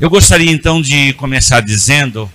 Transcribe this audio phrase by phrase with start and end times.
[0.00, 2.30] Eu gostaria então de começar dizendo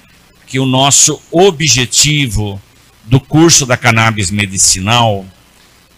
[0.48, 2.60] que o nosso objetivo
[3.04, 5.26] do curso da cannabis medicinal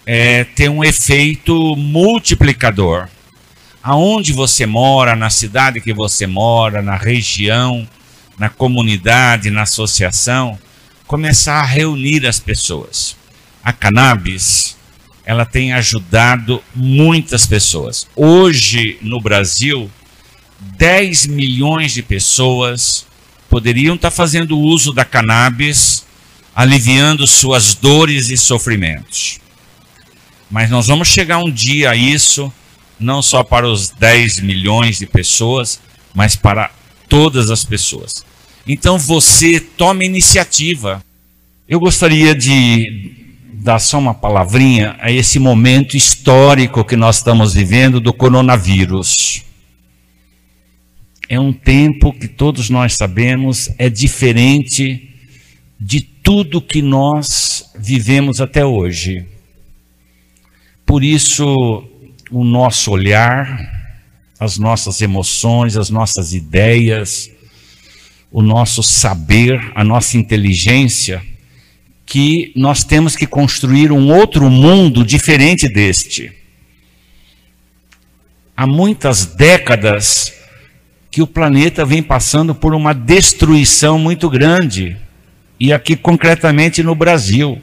[0.04, 3.08] é ter um efeito multiplicador.
[3.84, 7.88] Aonde você mora, na cidade que você mora, na região,
[8.40, 10.58] na comunidade, na associação,
[11.06, 13.16] começar a reunir as pessoas.
[13.64, 14.76] A cannabis,
[15.24, 18.08] ela tem ajudado muitas pessoas.
[18.16, 19.92] Hoje, no Brasil,
[20.78, 23.06] 10 milhões de pessoas
[23.50, 26.06] poderiam estar fazendo uso da cannabis,
[26.56, 29.40] aliviando suas dores e sofrimentos.
[30.50, 32.54] Mas nós vamos chegar um dia a isso,
[33.00, 35.80] não só para os 10 milhões de pessoas,
[36.14, 36.70] mas para
[37.10, 38.24] todas as pessoas.
[38.68, 41.04] Então você tome iniciativa.
[41.68, 43.16] Eu gostaria de
[43.54, 49.44] dar só uma palavrinha a esse momento histórico que nós estamos vivendo do coronavírus.
[51.32, 55.16] É um tempo que todos nós sabemos é diferente
[55.80, 59.26] de tudo que nós vivemos até hoje.
[60.86, 61.86] Por isso,
[62.30, 63.48] o nosso olhar,
[64.38, 67.32] as nossas emoções, as nossas ideias,
[68.30, 71.24] o nosso saber, a nossa inteligência,
[72.06, 76.30] que nós temos que construir um outro mundo diferente deste.
[78.54, 80.41] Há muitas décadas
[81.12, 84.98] que o planeta vem passando por uma destruição muito grande,
[85.60, 87.62] e aqui concretamente no Brasil.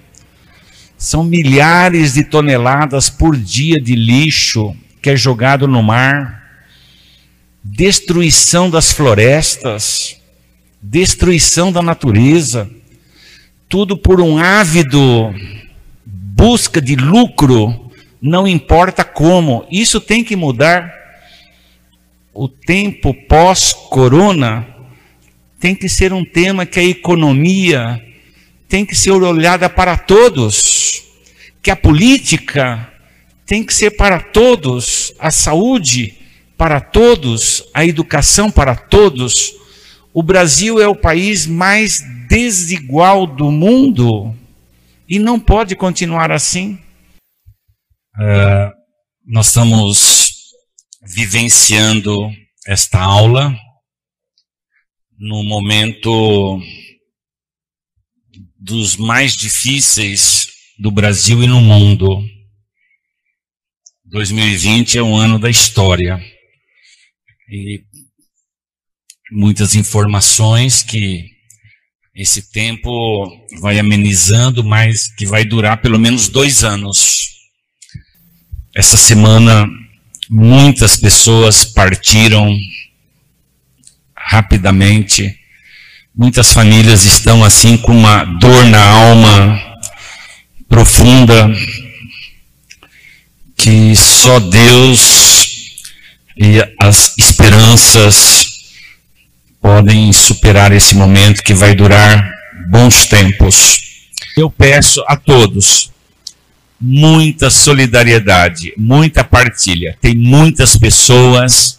[0.99, 6.43] São milhares de toneladas por dia de lixo que é jogado no mar,
[7.63, 10.17] destruição das florestas,
[10.83, 12.69] destruição da natureza,
[13.69, 15.33] tudo por um ávido
[16.05, 17.91] busca de lucro,
[18.21, 19.67] não importa como.
[19.71, 20.98] Isso tem que mudar.
[22.41, 24.67] O tempo pós-corona
[25.59, 28.01] tem que ser um tema que a economia
[28.69, 31.03] tem que ser olhada para todos,
[31.61, 32.93] que a política
[33.45, 36.15] tem que ser para todos, a saúde
[36.57, 39.59] para todos, a educação para todos
[40.13, 44.35] o Brasil é o país mais desigual do mundo
[45.09, 46.79] e não pode continuar assim.
[48.17, 48.73] Uh,
[49.25, 50.28] nós estamos
[51.19, 52.31] vivenciando
[52.65, 53.53] esta aula
[55.19, 56.63] no momento
[58.57, 60.47] dos mais difíceis
[60.79, 62.25] do Brasil e no mundo.
[64.05, 66.25] 2020 é um ano da história.
[67.51, 67.83] E
[69.33, 71.25] muitas informações que
[72.15, 73.27] esse tempo
[73.61, 77.27] vai amenizando, mas que vai durar pelo menos dois anos.
[78.73, 79.67] Essa semana,
[80.29, 82.57] muitas pessoas partiram
[84.17, 85.37] rapidamente.
[86.15, 89.63] Muitas famílias estão assim com uma dor na alma
[90.69, 91.51] profunda
[93.57, 95.49] que só Deus
[96.37, 98.49] e as esperanças
[99.61, 102.31] podem superar esse momento que vai durar
[102.69, 103.83] bons tempos.
[104.37, 105.91] Eu peço a todos
[106.81, 109.97] muita solidariedade, muita partilha.
[110.01, 111.79] Tem muitas pessoas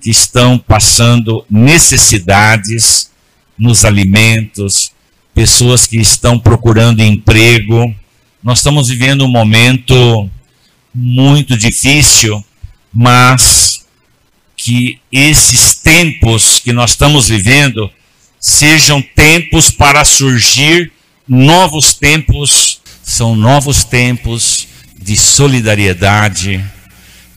[0.00, 3.10] que estão passando necessidades
[3.58, 4.92] nos alimentos,
[5.34, 7.94] pessoas que estão procurando emprego.
[8.42, 10.30] Nós estamos vivendo um momento
[10.94, 12.42] muito difícil,
[12.92, 13.84] mas
[14.56, 17.90] que esses tempos que nós estamos vivendo
[18.38, 20.90] sejam tempos para surgir
[21.28, 22.79] novos tempos,
[23.10, 26.64] são novos tempos de solidariedade,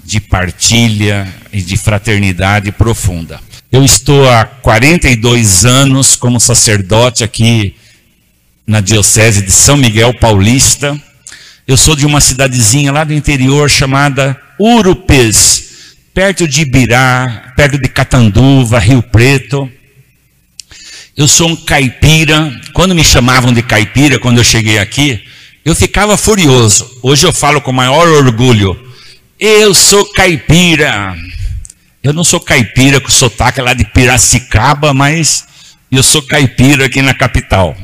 [0.06, 3.40] de partilha e de fraternidade profunda.
[3.72, 7.76] Eu estou há 42 anos como sacerdote aqui
[8.68, 10.96] na Diocese de São Miguel Paulista.
[11.68, 17.90] Eu sou de uma cidadezinha lá do interior chamada Urupês, perto de Ibirá, perto de
[17.90, 19.68] Catanduva, Rio Preto.
[21.18, 22.62] Eu sou um caipira.
[22.74, 25.33] Quando me chamavam de caipira, quando eu cheguei aqui,
[25.66, 26.90] eu ficava furioso.
[27.02, 28.78] Hoje eu falo com maior orgulho.
[29.40, 31.16] Eu sou caipira.
[32.02, 35.46] Eu não sou caipira com sotaque lá de Piracicaba, mas
[35.90, 37.76] eu sou caipira aqui na capital.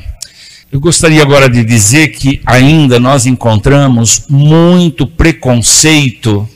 [0.70, 6.48] Eu gostaria agora de dizer que ainda nós encontramos muito preconceito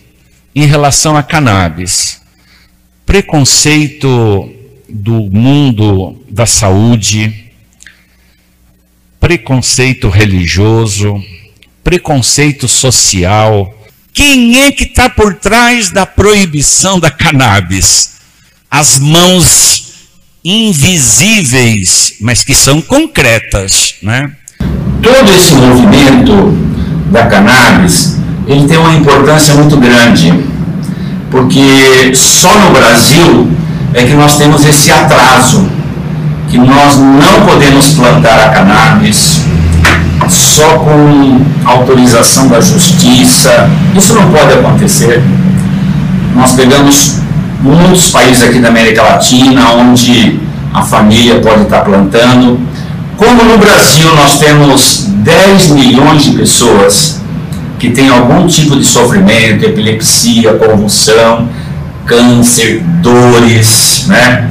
[0.54, 2.20] em relação a cannabis.
[3.06, 4.52] Preconceito
[4.88, 7.43] do mundo da saúde,
[9.24, 11.18] preconceito religioso,
[11.82, 13.74] preconceito social.
[14.12, 18.14] Quem é que está por trás da proibição da cannabis?
[18.74, 19.84] as mãos
[20.44, 24.32] invisíveis, mas que são concretas, né?
[25.00, 26.58] Todo esse movimento
[27.12, 28.18] da cannabis,
[28.48, 30.34] ele tem uma importância muito grande,
[31.30, 33.48] porque só no Brasil
[33.94, 35.70] é que nós temos esse atraso,
[36.48, 39.42] que nós não podemos plantar a cannabis
[40.28, 43.68] só com autorização da justiça.
[43.96, 45.22] Isso não pode acontecer.
[46.34, 47.18] Nós pegamos
[47.60, 50.40] muitos países aqui da América Latina onde
[50.72, 52.58] a família pode estar plantando.
[53.16, 57.20] Como no Brasil nós temos 10 milhões de pessoas
[57.78, 61.48] que têm algum tipo de sofrimento, epilepsia, convulsão,
[62.06, 64.48] câncer, dores, né?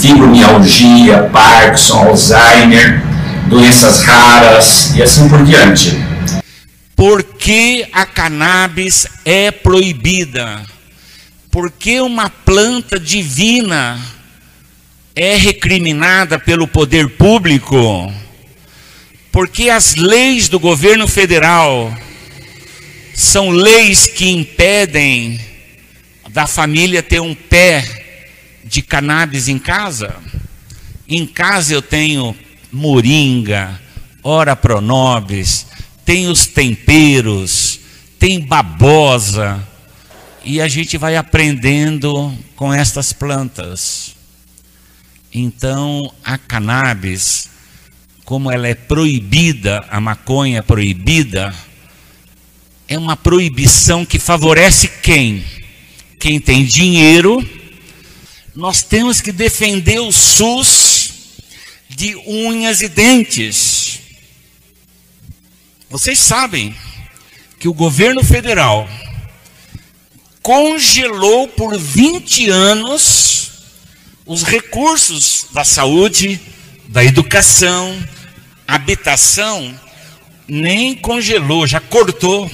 [0.00, 3.02] fibromialgia, Parkinson, Alzheimer,
[3.48, 5.96] doenças raras e assim por diante.
[6.94, 10.62] Por que a cannabis é proibida?
[11.50, 13.98] Por que uma planta divina
[15.14, 18.12] é recriminada pelo poder público?
[19.30, 21.94] Porque as leis do governo federal
[23.14, 25.40] são leis que impedem
[26.36, 28.28] da família ter um pé
[28.62, 30.14] de cannabis em casa.
[31.08, 32.36] Em casa eu tenho
[32.70, 33.80] moringa,
[34.22, 35.66] ora pronobis,
[36.04, 37.80] tem os temperos,
[38.18, 39.66] tem babosa,
[40.44, 44.14] e a gente vai aprendendo com estas plantas.
[45.32, 47.48] Então, a cannabis,
[48.26, 51.54] como ela é proibida, a maconha é proibida,
[52.86, 55.42] é uma proibição que favorece quem?
[56.26, 57.38] Quem tem dinheiro.
[58.52, 61.12] Nós temos que defender o SUS
[61.88, 64.00] de unhas e dentes.
[65.88, 66.74] Vocês sabem
[67.60, 68.88] que o governo federal
[70.42, 73.52] congelou por 20 anos
[74.26, 76.40] os recursos da saúde,
[76.88, 77.96] da educação,
[78.66, 79.80] habitação,
[80.48, 82.50] nem congelou, já cortou.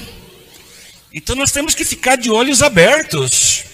[1.13, 3.65] Então nós temos que ficar de olhos abertos.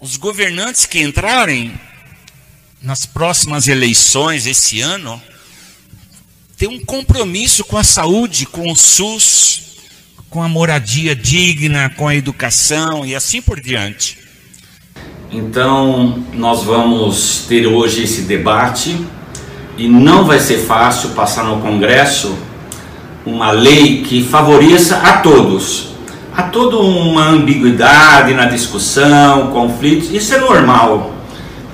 [0.00, 1.72] Os governantes que entrarem
[2.82, 5.22] nas próximas eleições esse ano,
[6.58, 9.76] ter um compromisso com a saúde, com o SUS,
[10.28, 14.18] com a moradia digna, com a educação e assim por diante.
[15.30, 19.06] Então, nós vamos ter hoje esse debate
[19.78, 22.36] e não vai ser fácil passar no Congresso
[23.24, 25.91] uma lei que favoreça a todos.
[26.36, 31.12] Há toda uma ambiguidade na discussão, conflitos, isso é normal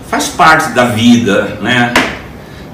[0.08, 1.92] faz parte da vida, né?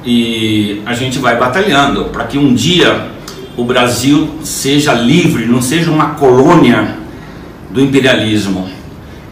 [0.05, 3.09] E a gente vai batalhando para que um dia
[3.57, 6.97] o Brasil seja livre, não seja uma colônia
[7.71, 8.69] do imperialismo,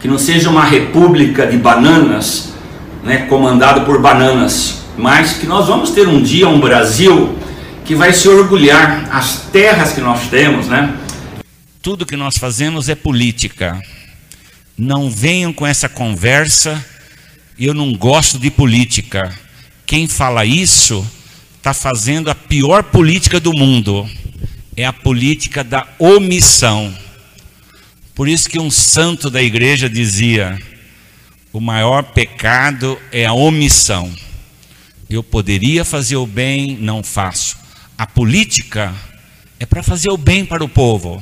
[0.01, 2.53] que não seja uma república de bananas,
[3.03, 7.35] né, comandado por bananas, mas que nós vamos ter um dia um Brasil
[7.85, 10.93] que vai se orgulhar as terras que nós temos, né?
[11.83, 13.79] Tudo que nós fazemos é política.
[14.75, 16.83] Não venham com essa conversa
[17.59, 19.37] eu não gosto de política.
[19.85, 21.05] Quem fala isso
[21.57, 24.09] está fazendo a pior política do mundo.
[24.75, 26.93] É a política da omissão.
[28.15, 30.59] Por isso que um santo da igreja dizia:
[31.51, 34.11] o maior pecado é a omissão.
[35.09, 37.55] Eu poderia fazer o bem, não faço.
[37.95, 38.93] A política
[39.59, 41.21] é para fazer o bem para o povo.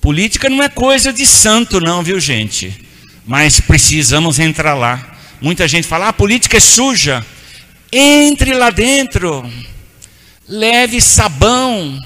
[0.00, 2.86] Política não é coisa de santo, não, viu, gente?
[3.26, 5.18] Mas precisamos entrar lá.
[5.40, 7.24] Muita gente fala: ah, a política é suja.
[7.92, 9.50] Entre lá dentro,
[10.48, 11.98] leve sabão,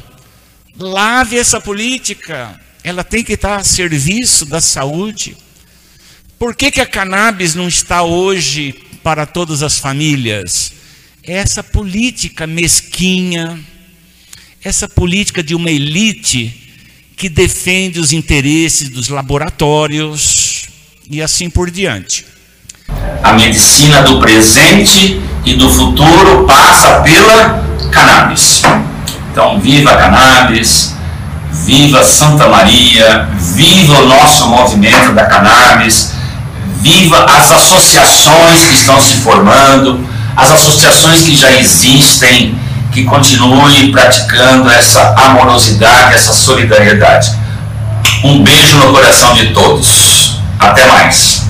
[0.76, 2.60] lave essa política.
[2.82, 5.36] Ela tem que estar a serviço da saúde.
[6.38, 10.72] Por que, que a cannabis não está hoje para todas as famílias?
[11.22, 13.58] Essa política mesquinha,
[14.62, 16.63] essa política de uma elite
[17.24, 20.66] que defende os interesses dos laboratórios
[21.08, 22.26] e assim por diante.
[23.22, 28.60] A medicina do presente e do futuro passa pela cannabis.
[29.32, 30.94] Então, viva a cannabis,
[31.64, 36.12] viva Santa Maria, viva o nosso movimento da cannabis,
[36.82, 42.54] viva as associações que estão se formando, as associações que já existem,
[42.94, 47.28] que continuem praticando essa amorosidade, essa solidariedade.
[48.24, 50.38] Um beijo no coração de todos.
[50.60, 51.42] Até mais.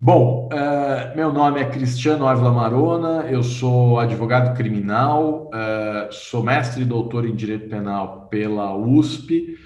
[0.00, 6.82] Bom, uh, meu nome é Cristiano Ávila Marona, eu sou advogado criminal, uh, sou mestre
[6.82, 9.56] e doutor em Direito Penal pela USP,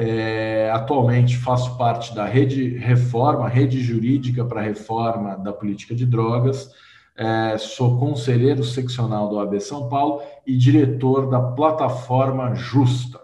[0.00, 6.70] É, atualmente faço parte da Rede Reforma, Rede Jurídica para Reforma da Política de Drogas.
[7.16, 13.18] É, sou conselheiro seccional do AB São Paulo e diretor da plataforma Justa.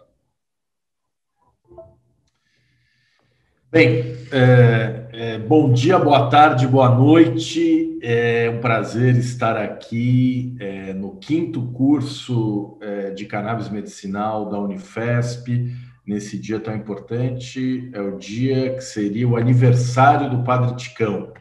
[3.70, 8.00] Bem, é, é, bom dia, boa tarde, boa noite.
[8.02, 15.72] É um prazer estar aqui é, no quinto curso é, de cannabis medicinal da Unifesp.
[16.06, 21.32] Nesse dia tão importante, é o dia que seria o aniversário do Padre Ticão,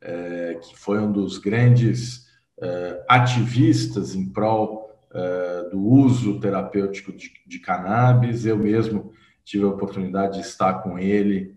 [0.00, 2.26] é, que foi um dos grandes
[2.60, 4.82] é, ativistas em prol
[5.70, 8.46] do uso terapêutico de, de cannabis.
[8.46, 9.12] Eu mesmo
[9.44, 11.54] tive a oportunidade de estar com ele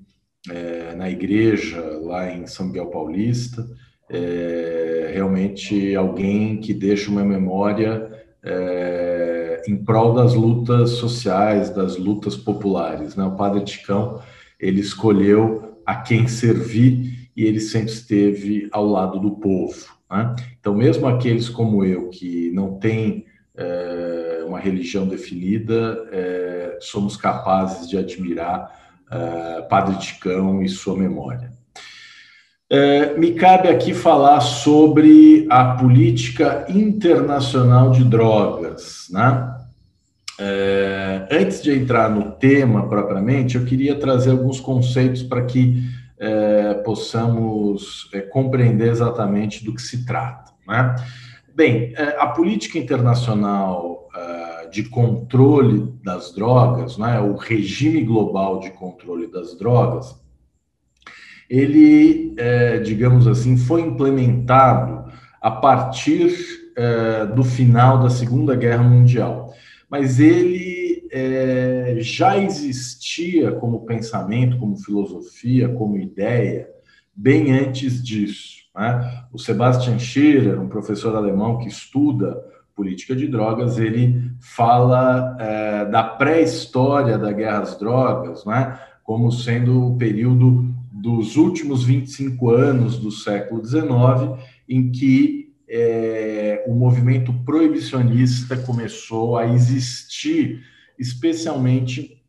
[0.50, 3.68] é, na igreja lá em São Miguel Paulista,
[4.10, 8.12] é, realmente alguém que deixa uma memória
[8.44, 9.35] é,
[9.68, 13.16] em prol das lutas sociais, das lutas populares.
[13.16, 13.24] Né?
[13.24, 14.22] O Padre Ticão
[14.60, 19.86] ele escolheu a quem servir e ele sempre esteve ao lado do povo.
[20.10, 20.36] Né?
[20.60, 27.90] Então, mesmo aqueles como eu que não têm é, uma religião definida, é, somos capazes
[27.90, 28.70] de admirar
[29.08, 31.54] uh, Padre Ticão e sua memória.
[33.18, 39.55] Me cabe aqui falar sobre a política internacional de drogas, né?
[40.40, 45.82] Uh, antes de entrar no tema propriamente, eu queria trazer alguns conceitos para que
[46.20, 50.52] uh, possamos compreender exatamente do que se trata.
[50.68, 50.96] Né?
[51.56, 53.96] Bem, a política internacional
[54.72, 60.16] de controle das drogas, né, o regime global de controle das drogas,
[61.50, 65.12] ele, é, digamos assim, foi implementado
[65.42, 66.34] a partir
[66.76, 69.45] é, do final da Segunda Guerra Mundial.
[69.90, 76.70] Mas ele é, já existia como pensamento, como filosofia, como ideia,
[77.16, 78.66] bem antes disso.
[78.76, 79.24] Né?
[79.32, 82.44] O Sebastian Schirer, um professor alemão que estuda
[82.76, 89.88] política de drogas, ele fala é, da pré-história da guerra às drogas, né, como sendo
[89.88, 98.56] o período dos últimos 25 anos do século XIX, em que é, o movimento proibicionista
[98.58, 100.64] começou a existir,
[100.98, 102.24] especialmente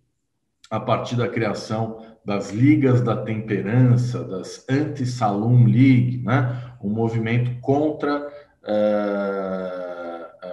[0.70, 6.74] a partir da criação das ligas da temperança, das anti-saloon league, né?
[6.82, 8.26] um movimento contra
[8.64, 9.36] uh,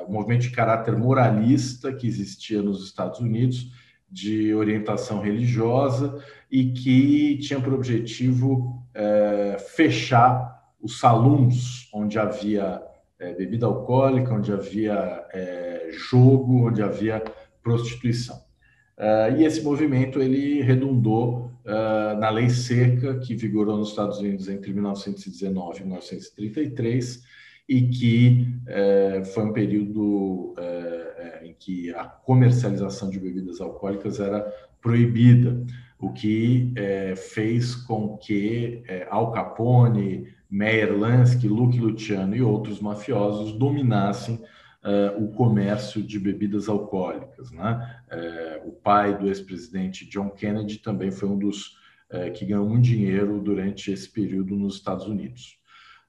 [0.08, 3.72] o movimento de caráter moralista que existia nos Estados Unidos,
[4.10, 6.22] de orientação religiosa,
[6.52, 10.53] e que tinha por objetivo é, fechar
[10.84, 12.84] os salões onde havia
[13.18, 17.24] é, bebida alcoólica, onde havia é, jogo, onde havia
[17.64, 18.36] prostituição.
[18.96, 24.48] Uh, e esse movimento ele redundou uh, na lei seca que vigorou nos Estados Unidos
[24.50, 27.24] entre 1919 e 1933
[27.68, 28.48] e que
[29.34, 30.54] foi um período
[31.44, 34.42] em que a comercialização de bebidas alcoólicas era
[34.82, 35.66] proibida,
[35.98, 36.74] o que
[37.16, 44.40] fez com que Al Capone, Meyer Lansky, Luke Luciano e outros mafiosos dominassem
[44.84, 47.52] é, o comércio de bebidas alcoólicas.
[47.52, 48.00] Né?
[48.66, 51.82] o pai do ex-presidente John Kennedy também foi um dos
[52.36, 55.58] que ganhou muito dinheiro durante esse período nos Estados Unidos.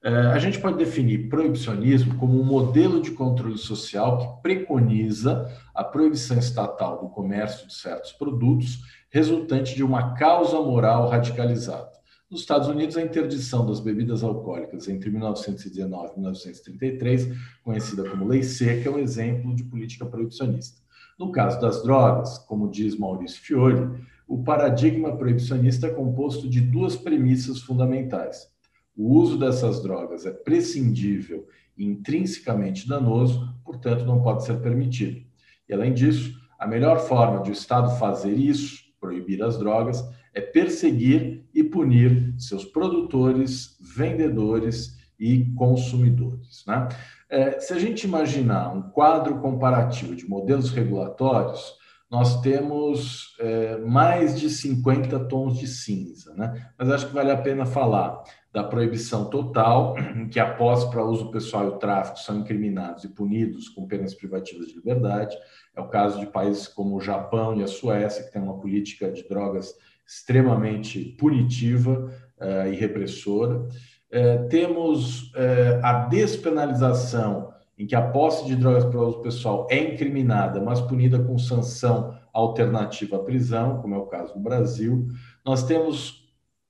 [0.05, 6.39] A gente pode definir proibicionismo como um modelo de controle social que preconiza a proibição
[6.39, 11.94] estatal do comércio de certos produtos, resultante de uma causa moral radicalizada.
[12.31, 17.29] Nos Estados Unidos, a interdição das bebidas alcoólicas entre 1919 e 1933,
[17.63, 20.83] conhecida como Lei Seca, é um exemplo de política proibicionista.
[21.19, 26.97] No caso das drogas, como diz Maurício Fiore, o paradigma proibicionista é composto de duas
[26.97, 28.53] premissas fundamentais
[28.97, 35.25] o uso dessas drogas é prescindível e intrinsecamente danoso, portanto, não pode ser permitido.
[35.69, 40.05] E, além disso, a melhor forma de o Estado fazer isso, proibir as drogas,
[40.35, 46.65] é perseguir e punir seus produtores, vendedores e consumidores.
[46.67, 46.89] Né?
[47.31, 51.75] É, se a gente imaginar um quadro comparativo de modelos regulatórios,
[52.11, 56.71] nós temos é, mais de 50 tons de cinza, né?
[56.79, 58.23] Mas acho que vale a pena falar
[58.53, 59.97] da proibição total,
[60.31, 64.15] que a posse para uso pessoal e o tráfico são incriminados e punidos com penas
[64.15, 65.37] privativas de liberdade.
[65.75, 69.11] É o caso de países como o Japão e a Suécia, que têm uma política
[69.11, 69.75] de drogas
[70.07, 73.59] extremamente punitiva uh, e repressora.
[73.59, 79.93] Uh, temos uh, a despenalização, em que a posse de drogas para uso pessoal é
[79.93, 85.09] incriminada, mas punida com sanção alternativa à prisão, como é o caso do Brasil.
[85.45, 86.25] Nós temos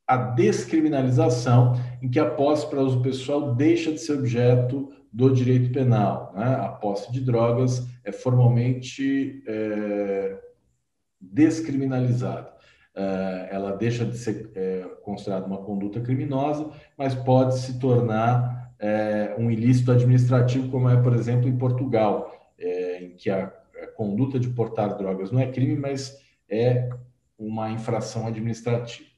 [0.07, 5.73] a descriminalização, em que a posse para uso pessoal deixa de ser objeto do direito
[5.73, 6.33] penal.
[6.35, 6.45] Né?
[6.45, 10.39] A posse de drogas é formalmente é,
[11.21, 12.53] descriminalizada.
[12.97, 19.35] É, ela deixa de ser é, considerada uma conduta criminosa, mas pode se tornar é,
[19.39, 24.49] um ilícito administrativo, como é, por exemplo, em Portugal, em que a, a conduta de
[24.49, 26.17] portar drogas não é crime, mas
[26.49, 26.89] é
[27.39, 29.09] uma infração administrativa.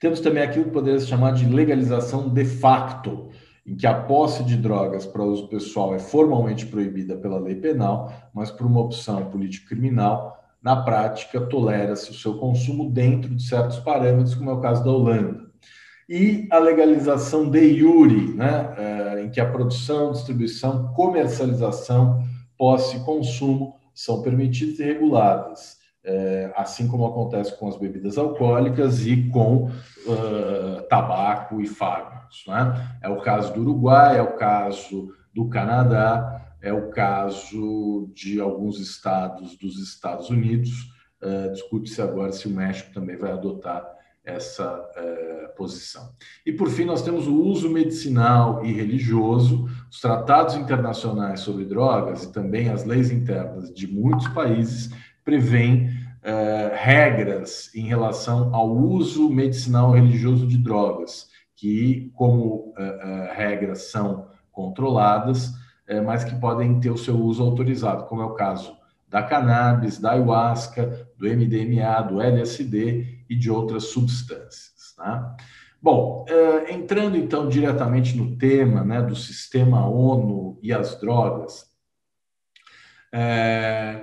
[0.00, 3.30] Temos também aquilo que poderia se chamar de legalização de facto,
[3.66, 8.12] em que a posse de drogas para uso pessoal é formalmente proibida pela lei penal,
[8.34, 14.34] mas por uma opção político-criminal, na prática, tolera-se o seu consumo dentro de certos parâmetros,
[14.34, 15.44] como é o caso da Holanda.
[16.08, 22.24] E a legalização de iure, né, é, em que a produção, distribuição, comercialização,
[22.56, 29.06] posse e consumo são permitidas e reguladas é, assim como acontece com as bebidas alcoólicas
[29.06, 32.44] e com uh, tabaco e fármacos.
[32.46, 32.98] Né?
[33.02, 38.80] É o caso do Uruguai, é o caso do Canadá, é o caso de alguns
[38.80, 40.90] estados dos Estados Unidos.
[41.22, 43.86] Uh, Discute-se agora se o México também vai adotar
[44.24, 46.14] essa uh, posição.
[46.44, 52.24] E por fim, nós temos o uso medicinal e religioso, os tratados internacionais sobre drogas
[52.24, 54.90] e também as leis internas de muitos países
[55.22, 62.74] prevêem uh, regras em relação ao uso medicinal religioso de drogas, que, como
[63.34, 65.52] regras, são controladas,
[66.04, 68.76] mas que podem ter o seu uso autorizado, como é o caso
[69.08, 74.94] da cannabis, da ayahuasca, do MDMA, do LSD e de outras substâncias.
[74.96, 75.36] Tá?
[75.80, 76.24] Bom,
[76.68, 81.66] entrando então diretamente no tema né, do sistema ONU e as drogas,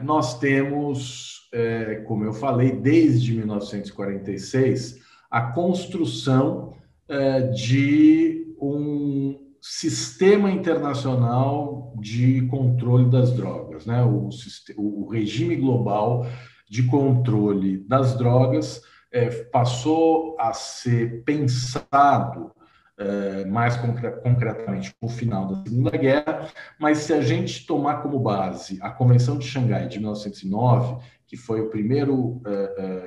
[0.04, 6.74] nós temos é, como eu falei, desde 1946, a construção
[7.08, 14.04] é, de um sistema internacional de controle das drogas, né?
[14.04, 14.30] o,
[14.78, 16.26] o regime global
[16.68, 22.52] de controle das drogas é, passou a ser pensado
[22.98, 23.76] é, mais
[24.24, 26.48] concretamente no final da Segunda Guerra,
[26.80, 31.62] mas se a gente tomar como base a Convenção de Xangai de 1909, que foi
[31.62, 32.52] o primeiro é,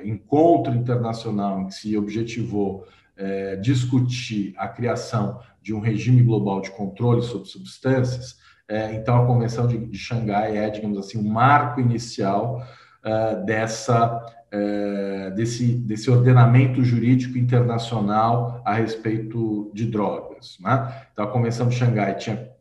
[0.03, 2.85] é, encontro internacional em que se objetivou
[3.17, 8.37] é, discutir a criação de um regime global de controle sobre substâncias.
[8.67, 12.65] É, então, a Convenção de, de, Xangai é, digamos assim, o um marco inicial
[13.03, 20.57] é, dessa, é, desse, desse ordenamento jurídico internacional a respeito de drogas.
[20.59, 21.05] Né?
[21.13, 22.53] Então, a Convenção de Xangai tinha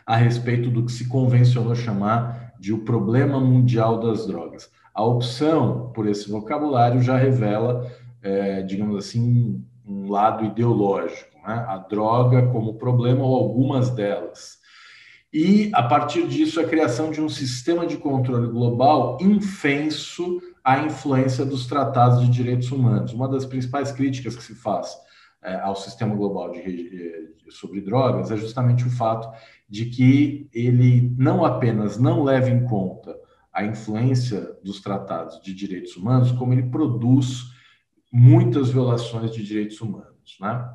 [0.06, 5.92] a respeito do que se convencionou chamar de o problema mundial das drogas a opção
[5.94, 7.89] por esse vocabulário já revela,
[8.21, 11.65] é, digamos assim, um lado ideológico, né?
[11.67, 14.60] a droga como problema ou algumas delas.
[15.32, 21.45] E, a partir disso, a criação de um sistema de controle global infenso à influência
[21.45, 23.13] dos tratados de direitos humanos.
[23.13, 24.95] Uma das principais críticas que se faz
[25.43, 29.29] é, ao sistema global de, de, sobre drogas é justamente o fato
[29.67, 33.15] de que ele não apenas não leva em conta
[33.53, 37.51] a influência dos tratados de direitos humanos, como ele produz
[38.12, 40.38] muitas violações de direitos humanos.
[40.39, 40.69] Né?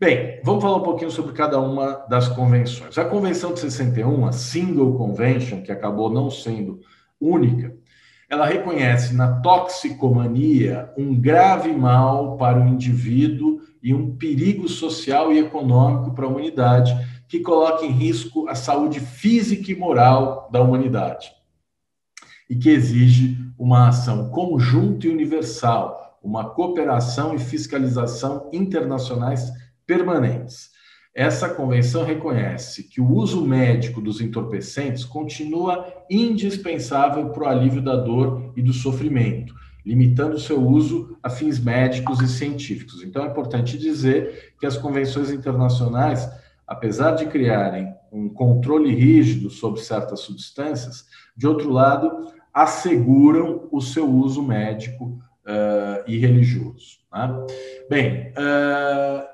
[0.00, 2.98] Bem, vamos falar um pouquinho sobre cada uma das convenções.
[2.98, 6.80] A Convenção de 61, a Single Convention, que acabou não sendo
[7.20, 7.74] única,
[8.28, 15.38] ela reconhece na toxicomania um grave mal para o indivíduo e um perigo social e
[15.38, 16.92] econômico para a humanidade
[17.28, 21.32] que coloca em risco a saúde física e moral da humanidade
[22.48, 29.50] e que exige uma ação conjunta e universal, uma cooperação e fiscalização internacionais
[29.86, 30.70] permanentes.
[31.14, 37.96] Essa convenção reconhece que o uso médico dos entorpecentes continua indispensável para o alívio da
[37.96, 39.54] dor e do sofrimento,
[39.84, 43.02] limitando seu uso a fins médicos e científicos.
[43.02, 46.26] Então, é importante dizer que as convenções internacionais,
[46.66, 51.04] apesar de criarem um controle rígido sobre certas substâncias,
[51.36, 56.98] de outro lado, asseguram o seu uso médico uh, e religioso.
[57.12, 57.46] Né?
[57.88, 59.26] Bem, uh,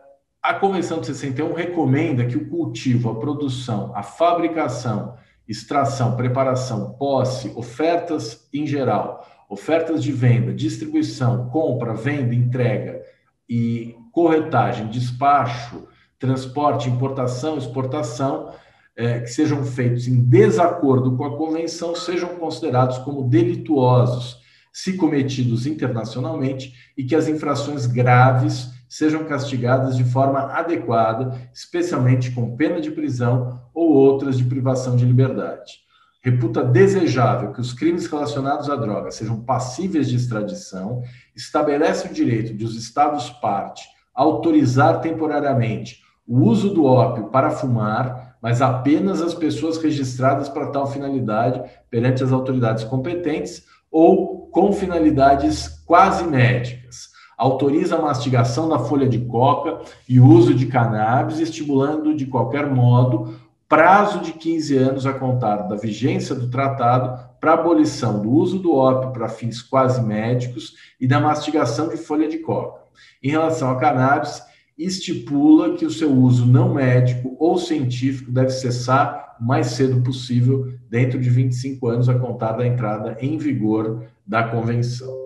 [0.43, 5.17] a Convenção de 61 recomenda que o cultivo, a produção, a fabricação,
[5.47, 13.03] extração, preparação, posse, ofertas em geral, ofertas de venda, distribuição, compra, venda, entrega
[13.49, 18.53] e corretagem, despacho, transporte, importação, exportação,
[18.97, 24.39] é, que sejam feitos em desacordo com a convenção sejam considerados como delituosos
[24.73, 32.57] se cometidos internacionalmente e que as infrações graves sejam castigadas de forma adequada, especialmente com
[32.57, 35.81] pena de prisão ou outras de privação de liberdade.
[36.23, 41.03] Reputa desejável que os crimes relacionados à droga sejam passíveis de extradição,
[41.35, 48.61] estabelece o direito de os Estados-parte autorizar temporariamente o uso do ópio para fumar, mas
[48.61, 56.25] apenas as pessoas registradas para tal finalidade perante as autoridades competentes ou com finalidades quase
[56.25, 57.09] médicas
[57.39, 62.67] autoriza a mastigação da folha de coca e o uso de cannabis, estimulando de qualquer
[62.67, 68.59] modo prazo de 15 anos a contar da vigência do tratado para abolição do uso
[68.59, 72.81] do ópio para fins quase médicos e da mastigação de folha de coca.
[73.23, 74.43] Em relação a cannabis,
[74.79, 80.73] estipula que o seu uso não médico ou científico deve cessar o mais cedo possível,
[80.89, 85.17] dentro de 25 anos a contar da entrada em vigor da convenção.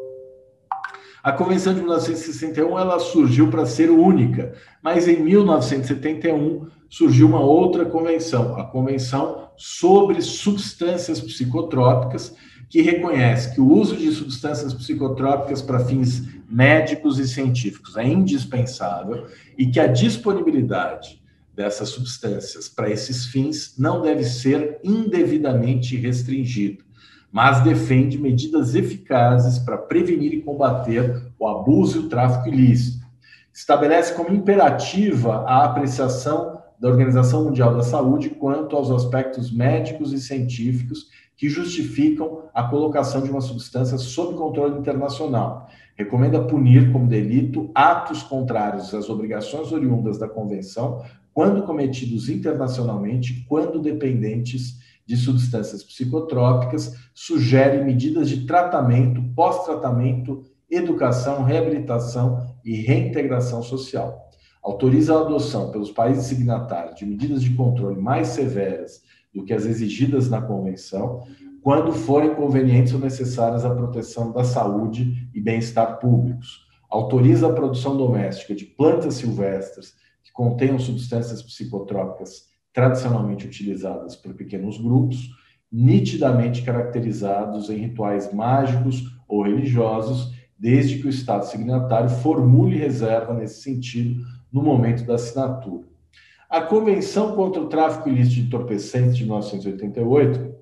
[1.23, 7.85] A Convenção de 1961 ela surgiu para ser única, mas em 1971 surgiu uma outra
[7.85, 12.35] convenção, a Convenção sobre Substâncias Psicotrópicas,
[12.73, 19.27] que reconhece que o uso de substâncias psicotrópicas para fins médicos e científicos é indispensável
[19.59, 21.23] e que a disponibilidade
[21.55, 26.83] dessas substâncias para esses fins não deve ser indevidamente restringida
[27.31, 33.07] mas defende medidas eficazes para prevenir e combater o abuso e o tráfico ilícito.
[33.51, 40.21] Estabelece como imperativa a apreciação da Organização Mundial da Saúde quanto aos aspectos médicos e
[40.21, 41.07] científicos
[41.43, 45.69] que justificam a colocação de uma substância sob controle internacional.
[45.97, 51.03] Recomenda punir como delito atos contrários às obrigações oriundas da Convenção,
[51.35, 62.55] quando cometidos internacionalmente, quando dependentes de substâncias psicotrópicas, sugere medidas de tratamento, pós-tratamento, educação, reabilitação
[62.65, 64.31] e reintegração social.
[64.63, 69.03] Autoriza a adoção pelos países signatários de medidas de controle mais severas
[69.35, 71.23] do que as exigidas na Convenção,
[71.63, 76.67] quando forem convenientes ou necessárias à proteção da saúde e bem-estar públicos.
[76.91, 84.79] Autoriza a produção doméstica de plantas silvestres que contenham substâncias psicotrópicas tradicionalmente utilizadas por pequenos
[84.79, 85.31] grupos,
[85.71, 93.63] nitidamente caracterizados em rituais mágicos ou religiosos, desde que o Estado signatário formule reserva nesse
[93.63, 95.92] sentido no momento da assinatura.
[96.53, 100.55] A Convenção contra o Tráfico Ilícito de Entorpecentes de 1988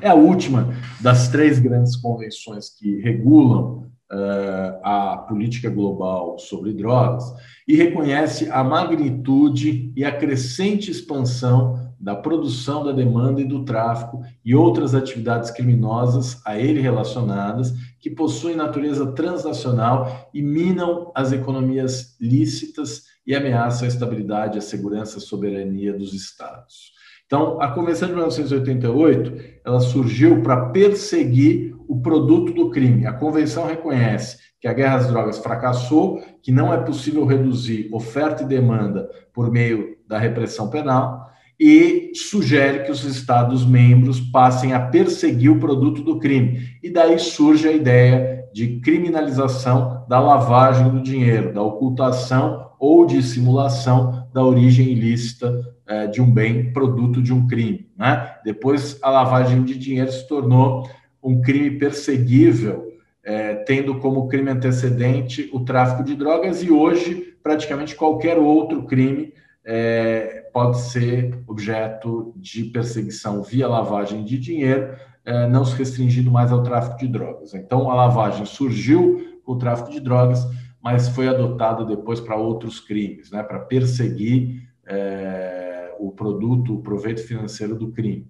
[0.00, 7.24] é a última das três grandes convenções que regulam uh, a política global sobre drogas
[7.66, 14.22] e reconhece a magnitude e a crescente expansão da produção, da demanda e do tráfico
[14.44, 22.16] e outras atividades criminosas a ele relacionadas que possuem natureza transnacional e minam as economias
[22.20, 26.92] lícitas e ameaçam a estabilidade, a segurança e a soberania dos estados.
[27.26, 33.06] Então, a Convenção de 1988, ela surgiu para perseguir o produto do crime.
[33.06, 38.42] A convenção reconhece que a guerra às drogas fracassou, que não é possível reduzir oferta
[38.42, 44.80] e demanda por meio da repressão penal e sugere que os Estados membros passem a
[44.80, 46.60] perseguir o produto do crime.
[46.82, 54.26] E daí surge a ideia de criminalização da lavagem do dinheiro, da ocultação ou dissimulação
[54.32, 55.54] da origem ilícita
[55.86, 57.90] eh, de um bem produto de um crime.
[57.96, 58.34] Né?
[58.42, 60.88] Depois, a lavagem de dinheiro se tornou
[61.22, 62.88] um crime perseguível,
[63.22, 69.34] é, tendo como crime antecedente o tráfico de drogas, e hoje praticamente qualquer outro crime
[69.64, 76.50] é, pode ser objeto de perseguição via lavagem de dinheiro, é, não se restringindo mais
[76.50, 77.52] ao tráfico de drogas.
[77.52, 80.46] Então, a lavagem surgiu com o tráfico de drogas,
[80.82, 87.26] mas foi adotada depois para outros crimes, né, para perseguir é, o produto, o proveito
[87.26, 88.26] financeiro do crime.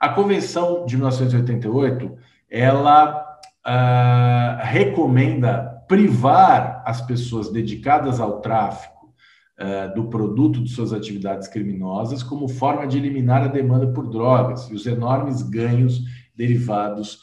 [0.00, 2.16] A Convenção de 1988,
[2.50, 9.14] ela uh, recomenda privar as pessoas dedicadas ao tráfico
[9.60, 14.68] uh, do produto de suas atividades criminosas como forma de eliminar a demanda por drogas
[14.70, 16.00] e os enormes ganhos
[16.34, 17.20] derivados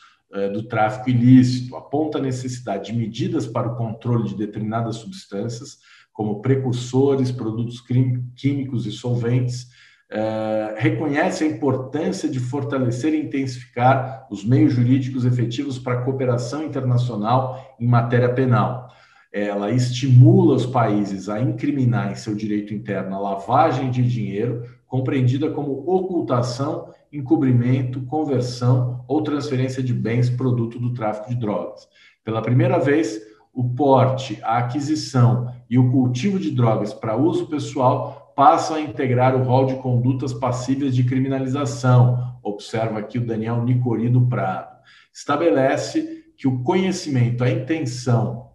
[0.54, 1.76] do tráfico ilícito.
[1.76, 5.78] Aponta a necessidade de medidas para o controle de determinadas substâncias,
[6.13, 7.82] como precursores, produtos
[8.36, 9.68] químicos e solventes,
[10.12, 16.63] Uh, reconhece a importância de fortalecer e intensificar os meios jurídicos efetivos para a cooperação
[16.63, 18.89] internacional em matéria penal.
[19.32, 25.52] Ela estimula os países a incriminar em seu direito interno a lavagem de dinheiro, compreendida
[25.52, 31.88] como ocultação, encobrimento, conversão ou transferência de bens produto do tráfico de drogas.
[32.24, 33.19] Pela primeira vez,
[33.54, 39.36] o porte, a aquisição e o cultivo de drogas para uso pessoal passam a integrar
[39.36, 44.78] o rol de condutas passíveis de criminalização, observa aqui o Daniel Nicori do Prado.
[45.13, 48.50] Estabelece que o conhecimento, a intenção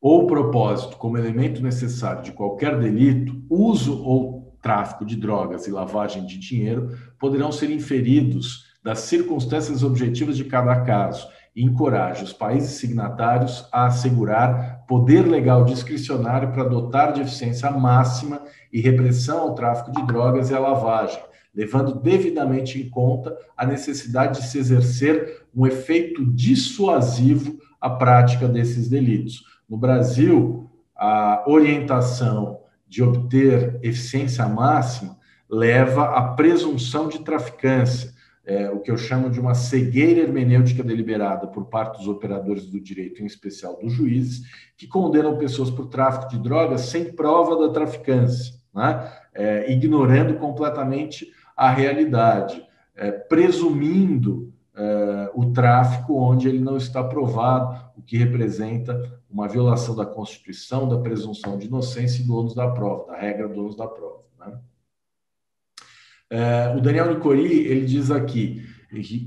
[0.00, 6.26] ou propósito como elemento necessário de qualquer delito, uso ou tráfico de drogas e lavagem
[6.26, 12.78] de dinheiro poderão ser inferidos das circunstâncias objetivas de cada caso e encoraja os países
[12.78, 18.42] signatários a assegurar poder legal discricionário para dotar de eficiência máxima
[18.72, 21.20] e repressão ao tráfico de drogas e à lavagem,
[21.54, 28.88] levando devidamente em conta a necessidade de se exercer um efeito dissuasivo à prática desses
[28.88, 29.44] delitos.
[29.68, 32.59] No Brasil, a orientação
[32.90, 35.16] de obter eficiência máxima
[35.48, 38.12] leva à presunção de traficância,
[38.44, 42.80] é, o que eu chamo de uma cegueira hermenêutica deliberada por parte dos operadores do
[42.80, 44.42] direito, em especial dos juízes,
[44.76, 49.08] que condenam pessoas por tráfico de drogas sem prova da traficância, né?
[49.32, 52.60] é, ignorando completamente a realidade,
[52.96, 59.94] é, presumindo é, o tráfico onde ele não está provado, o que representa uma violação
[59.94, 63.76] da Constituição, da presunção de inocência e do ônus da prova, da regra do ônus
[63.76, 64.22] da prova.
[64.38, 64.58] Né?
[66.30, 68.66] É, o Daniel Nicori, ele diz aqui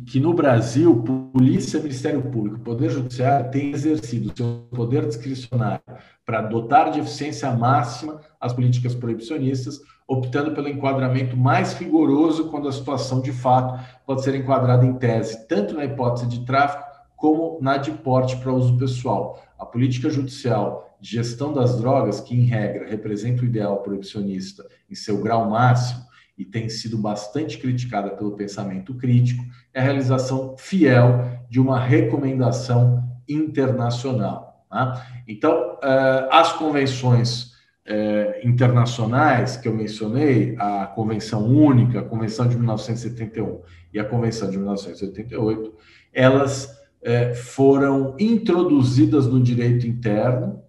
[0.05, 0.93] que no Brasil,
[1.33, 5.81] polícia, Ministério Público, Poder Judiciário têm exercido seu poder discricionário
[6.25, 12.73] para dotar de eficiência máxima as políticas proibicionistas, optando pelo enquadramento mais rigoroso quando a
[12.73, 16.92] situação de fato pode ser enquadrada em tese, tanto na hipótese de tráfico
[17.23, 19.41] como na de porte para uso pessoal.
[19.57, 24.93] A política judicial de gestão das drogas, que em regra representa o ideal proibicionista em
[24.93, 26.03] seu grau máximo,
[26.37, 29.41] e tem sido bastante criticada pelo pensamento crítico,
[29.73, 34.65] é a realização fiel de uma recomendação internacional.
[34.69, 35.07] Tá?
[35.25, 37.53] Então, uh, as convenções
[37.87, 43.61] uh, internacionais que eu mencionei, a Convenção Única, a Convenção de 1971
[43.93, 45.73] e a Convenção de 1988,
[46.11, 50.61] elas uh, foram introduzidas no direito interno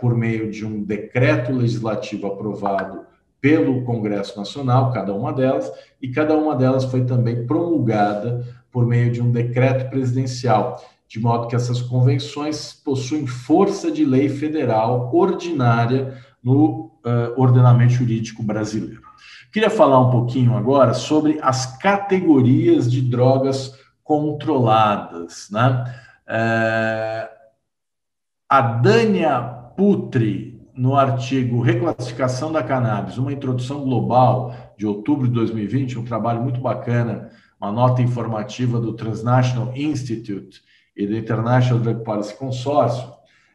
[0.00, 3.00] por meio de um decreto legislativo aprovado
[3.40, 9.10] pelo Congresso Nacional, cada uma delas, e cada uma delas foi também promulgada por meio
[9.10, 16.16] de um decreto presidencial, de modo que essas convenções possuem força de lei federal ordinária
[16.42, 19.02] no uh, ordenamento jurídico brasileiro.
[19.52, 25.48] Queria falar um pouquinho agora sobre as categorias de drogas controladas.
[25.50, 25.94] Né?
[26.26, 27.28] Uh,
[28.48, 29.40] a Dânia
[29.76, 36.42] Putri, no artigo Reclassificação da Cannabis, uma introdução global de outubro de 2020, um trabalho
[36.42, 40.62] muito bacana, uma nota informativa do Transnational Institute
[40.96, 43.12] e do International Drug Policy Consortium,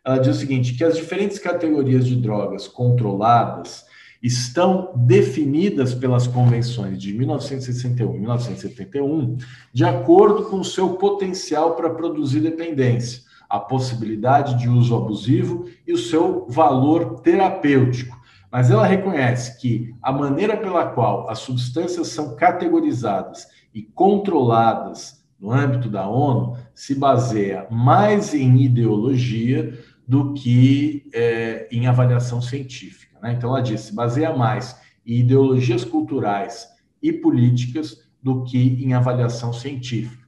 [0.08, 3.86] ela diz o seguinte, que as diferentes categorias de drogas controladas
[4.28, 9.38] estão definidas pelas convenções de 1961 e 1971
[9.74, 15.94] de acordo com o seu potencial para produzir dependência a possibilidade de uso abusivo e
[15.94, 18.18] o seu valor terapêutico.
[18.52, 25.52] Mas ela reconhece que a maneira pela qual as substâncias são categorizadas e controladas no
[25.52, 33.07] âmbito da ONU se baseia mais em ideologia do que é, em avaliação científica.
[33.22, 33.34] Né?
[33.34, 36.68] Então, ela diz: se baseia mais em ideologias culturais
[37.02, 40.26] e políticas do que em avaliação científica.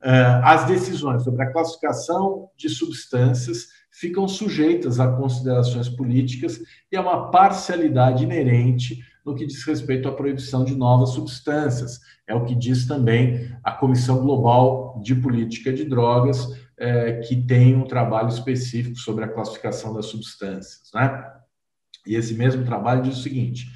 [0.00, 6.60] Uh, as decisões sobre a classificação de substâncias ficam sujeitas a considerações políticas
[6.90, 11.98] e a uma parcialidade inerente no que diz respeito à proibição de novas substâncias.
[12.26, 16.46] É o que diz também a Comissão Global de Política de Drogas,
[16.78, 20.90] é, que tem um trabalho específico sobre a classificação das substâncias.
[20.94, 21.24] Né?
[22.08, 23.66] E esse mesmo trabalho diz o seguinte: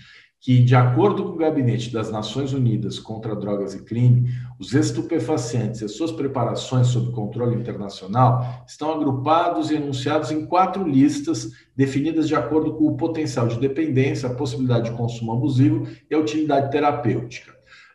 [0.42, 5.80] que, de acordo com o Gabinete das Nações Unidas contra Drogas e Crime, os estupefacientes
[5.80, 12.34] e suas preparações sob controle internacional estão agrupados e enunciados em quatro listas definidas de
[12.34, 17.52] acordo com o potencial de dependência, a possibilidade de consumo abusivo e a utilidade terapêutica.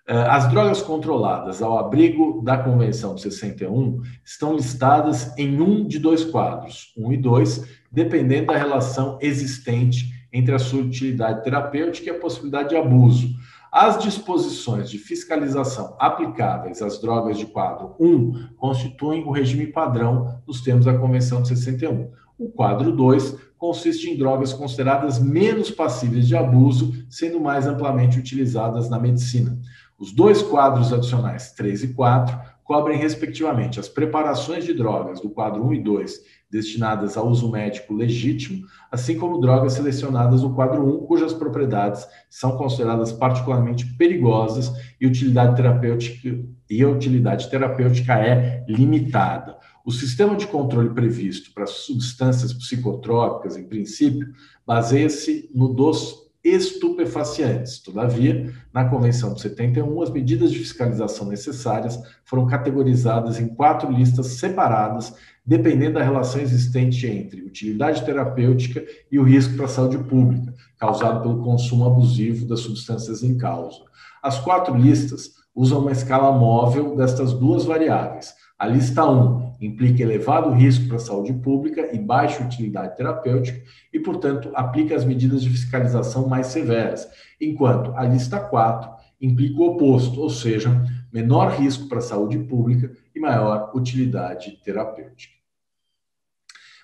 [0.08, 6.00] Eh, as drogas controladas ao abrigo da Convenção de 61 estão listadas em um de
[6.00, 12.10] dois quadros, um e dois, dependendo da relação existente entre a sua utilidade terapêutica e
[12.12, 13.30] a possibilidade de abuso.
[13.72, 20.62] As disposições de fiscalização aplicáveis às drogas de quadro 1 constituem o regime padrão nos
[20.62, 22.12] termos da Convenção de 61.
[22.38, 28.90] O quadro 2 consiste em drogas consideradas menos passíveis de abuso, sendo mais amplamente utilizadas
[28.90, 29.60] na medicina.
[30.00, 35.66] Os dois quadros adicionais 3 e 4 cobrem, respectivamente, as preparações de drogas do quadro
[35.66, 41.06] 1 e 2 destinadas a uso médico legítimo, assim como drogas selecionadas no quadro 1,
[41.06, 49.58] cujas propriedades são consideradas particularmente perigosas e utilidade terapêutica e a utilidade terapêutica é limitada.
[49.86, 54.28] O sistema de controle previsto para substâncias psicotrópicas, em princípio,
[54.66, 57.80] baseia-se no dos estupefacientes.
[57.80, 64.28] Todavia, na Convenção de 71, as medidas de fiscalização necessárias foram categorizadas em quatro listas
[64.28, 65.14] separadas,
[65.48, 71.22] dependendo da relação existente entre utilidade terapêutica e o risco para a saúde pública, causado
[71.22, 73.80] pelo consumo abusivo das substâncias em causa.
[74.22, 78.36] As quatro listas usam uma escala móvel destas duas variáveis.
[78.60, 83.62] A lista 1 implica elevado risco para a saúde pública e baixa utilidade terapêutica
[83.94, 87.08] e, portanto, aplica as medidas de fiscalização mais severas,
[87.40, 90.84] enquanto a lista 4 implica o oposto, ou seja,
[91.14, 95.37] menor risco para a saúde pública e maior utilidade terapêutica.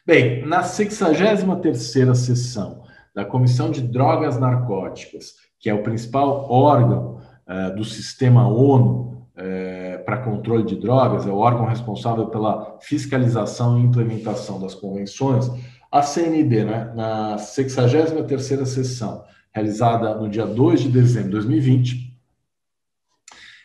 [0.05, 2.83] Bem, na 63ª sessão
[3.15, 9.97] da Comissão de Drogas Narcóticas, que é o principal órgão uh, do sistema ONU é,
[9.99, 15.49] para controle de drogas, é o órgão responsável pela fiscalização e implementação das convenções,
[15.89, 22.13] a CND, né, na 63ª sessão, realizada no dia 2 de dezembro de 2020,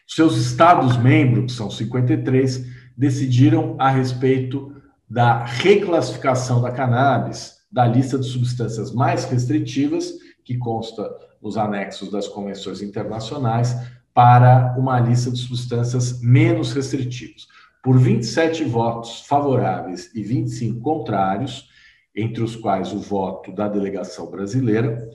[0.06, 2.64] seus estados-membros, que são 53,
[2.96, 4.77] decidiram a respeito
[5.08, 10.12] da reclassificação da cannabis da lista de substâncias mais restritivas,
[10.44, 11.08] que consta
[11.42, 13.76] nos anexos das convenções internacionais,
[14.14, 17.46] para uma lista de substâncias menos restritivas.
[17.82, 21.68] Por 27 votos favoráveis e 25 contrários,
[22.16, 25.08] entre os quais o voto da delegação brasileira,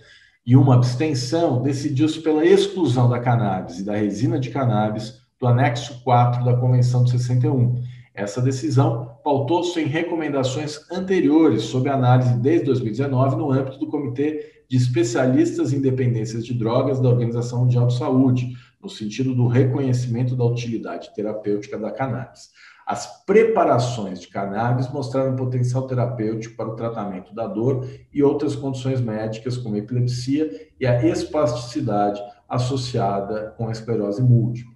[0.46, 6.02] e uma abstenção, decidiu-se pela exclusão da cannabis e da resina de cannabis do anexo
[6.04, 7.83] 4 da Convenção de 61.
[8.14, 14.78] Essa decisão pautou-se em recomendações anteriores sob análise desde 2019 no âmbito do Comitê de
[14.78, 20.46] Especialistas em Dependências de Drogas da Organização Mundial de Saúde, no sentido do reconhecimento da
[20.46, 22.52] utilidade terapêutica da cannabis.
[22.86, 29.00] As preparações de cannabis mostraram potencial terapêutico para o tratamento da dor e outras condições
[29.00, 34.73] médicas, como epilepsia e a espasticidade associada com a esclerose múltipla.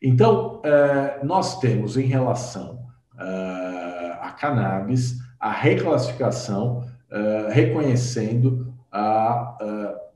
[0.00, 2.86] Então, eh, nós temos em relação
[3.18, 9.58] eh, à cannabis a reclassificação eh, reconhecendo a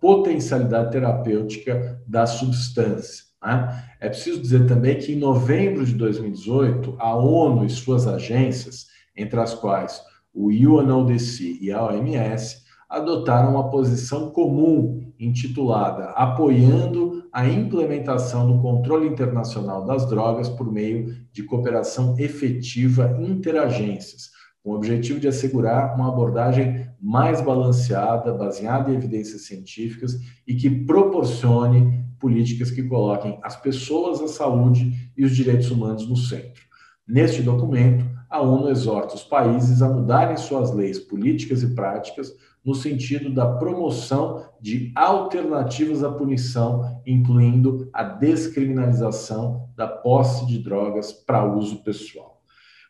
[0.00, 3.24] potencialidade terapêutica da substância.
[3.44, 3.84] Né?
[4.00, 9.38] É preciso dizer também que em novembro de 2018, a ONU e suas agências, entre
[9.38, 12.61] as quais o UNODC e a OMS,
[12.92, 21.16] adotaram uma posição comum intitulada Apoiando a implementação do controle internacional das drogas por meio
[21.32, 24.30] de cooperação efetiva interagências,
[24.62, 30.12] com o objetivo de assegurar uma abordagem mais balanceada, baseada em evidências científicas
[30.46, 36.16] e que proporcione políticas que coloquem as pessoas, a saúde e os direitos humanos no
[36.16, 36.62] centro.
[37.08, 42.32] Neste documento, a ONU exorta os países a mudarem suas leis políticas e práticas
[42.64, 51.12] no sentido da promoção de alternativas à punição, incluindo a descriminalização da posse de drogas
[51.12, 52.40] para uso pessoal.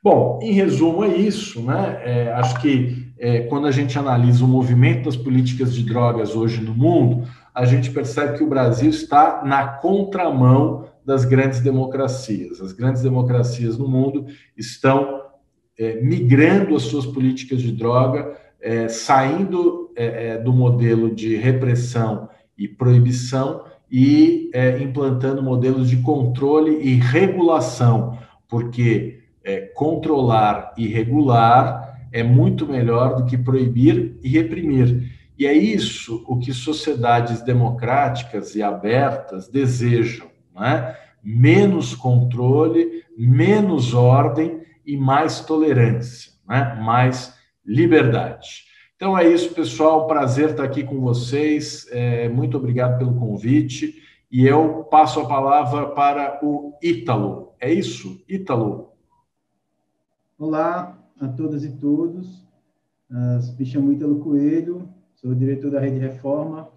[0.02, 2.00] Bom, em resumo, é isso, né?
[2.02, 6.60] É, acho que é, quando a gente analisa o movimento das políticas de drogas hoje
[6.60, 12.60] no mundo, a gente percebe que o Brasil está na contramão das grandes democracias.
[12.60, 15.22] As grandes democracias no mundo estão
[15.78, 22.28] é, migrando as suas políticas de droga, é, saindo é, é, do modelo de repressão
[22.56, 24.50] e proibição e
[24.80, 33.26] implantando modelos de controle e regulação, porque é, controlar e regular é muito melhor do
[33.26, 35.10] que proibir e reprimir.
[35.38, 40.94] E é isso o que sociedades democráticas e abertas desejam, né?
[41.22, 46.78] Menos controle, menos ordem e mais tolerância, né?
[46.82, 47.34] mais
[47.64, 48.64] liberdade.
[48.96, 50.06] Então é isso, pessoal.
[50.06, 51.86] Prazer estar aqui com vocês.
[51.90, 54.00] É, muito obrigado pelo convite.
[54.30, 57.52] E eu passo a palavra para o Ítalo.
[57.60, 58.92] É isso, Ítalo?
[60.38, 62.42] Olá a todas e todos.
[63.10, 66.70] Uh, me chamo Ítalo Coelho, sou diretor da Rede Reforma,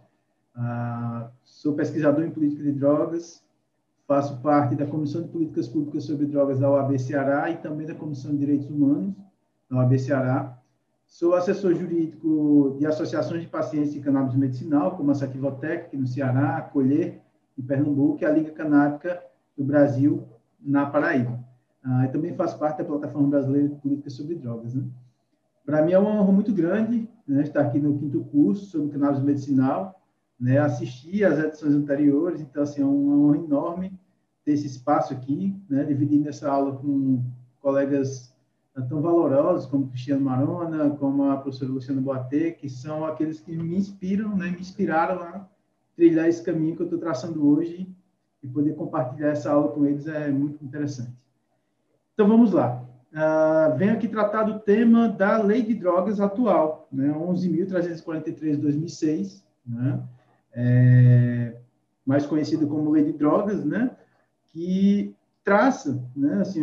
[0.56, 3.42] uh, sou pesquisador em política de drogas,
[4.06, 7.96] faço parte da Comissão de Políticas Públicas sobre Drogas da OAB Ceará e também da
[7.96, 9.16] Comissão de Direitos Humanos
[9.70, 10.62] da OAB Ceará.
[11.08, 16.08] Sou assessor jurídico de associações de pacientes de cannabis medicinal, como a Saquivotec, aqui no
[16.08, 17.22] Ceará, a Colher,
[17.58, 19.24] em Pernambuco, e a Liga Canábica
[19.58, 20.28] do Brasil,
[20.60, 21.40] na Paraíba.
[21.84, 24.74] Ah, também faço parte da Plataforma Brasileira de Políticas sobre Drogas.
[24.74, 24.84] Né?
[25.66, 29.22] Para mim é uma honra muito grande né, estar aqui no quinto curso sobre cannabis
[29.22, 30.02] medicinal,
[30.40, 34.00] né, assistir às edições anteriores, então, assim, é uma honra enorme
[34.44, 37.24] ter esse espaço aqui, né, dividindo essa aula com
[37.62, 38.35] colegas
[38.82, 43.76] tão valorosos como Cristiano Marona, como a professora Luciana Boatê, que são aqueles que me
[43.76, 45.48] inspiram, né, me inspiraram a
[45.96, 47.90] trilhar esse caminho que eu estou traçando hoje
[48.44, 51.14] e poder compartilhar essa aula com eles é muito interessante.
[52.14, 52.84] Então vamos lá.
[53.14, 59.46] Uh, venho aqui tratar do tema da lei de drogas atual, né, 11.343 de 2006,
[59.66, 60.04] né,
[60.52, 61.56] é,
[62.06, 63.96] mais conhecido como lei de drogas, né,
[64.48, 65.16] que
[65.46, 66.62] traça, né, assim,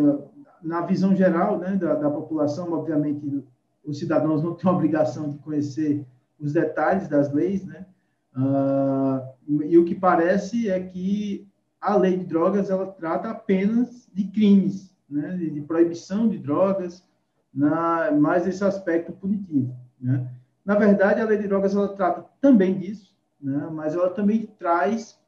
[0.63, 3.45] na visão geral né, da, da, população, obviamente,
[3.85, 6.07] os cidadãos não têm a obrigação de conhecer
[6.39, 7.87] os detalhes das leis, né?
[8.37, 11.47] Uh, e o que parece é que
[11.81, 15.37] a lei de drogas ela trata apenas de crimes, né?
[15.37, 17.05] de, de proibição de drogas,
[17.53, 19.77] na, mais esse aspecto punitivo.
[20.01, 20.27] Né?
[20.65, 23.69] Na verdade, a lei de drogas ela trata também disso, né?
[23.73, 25.19] mas ela também traz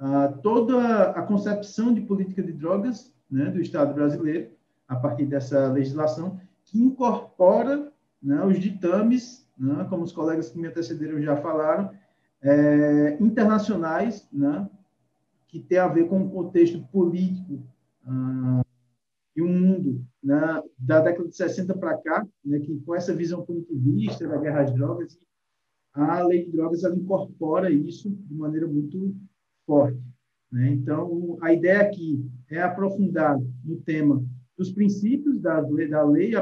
[0.00, 4.50] uh, toda a concepção de política de drogas né, do Estado brasileiro,
[4.90, 10.66] a partir dessa legislação, que incorpora né, os ditames, né, como os colegas que me
[10.66, 11.92] antecederam já falaram,
[12.42, 14.68] é, internacionais, né,
[15.46, 17.62] que tem a ver com o contexto político
[18.04, 18.62] ah,
[19.36, 23.44] e o mundo né, da década de 60 para cá, né, que com essa visão
[23.44, 25.16] punitivista da guerra às drogas,
[25.92, 29.14] a lei de drogas ela incorpora isso de maneira muito
[29.64, 30.02] forte.
[30.50, 30.70] Né?
[30.70, 34.24] Então, a ideia aqui é aprofundar no tema
[34.60, 36.32] dos princípios da lei, da lei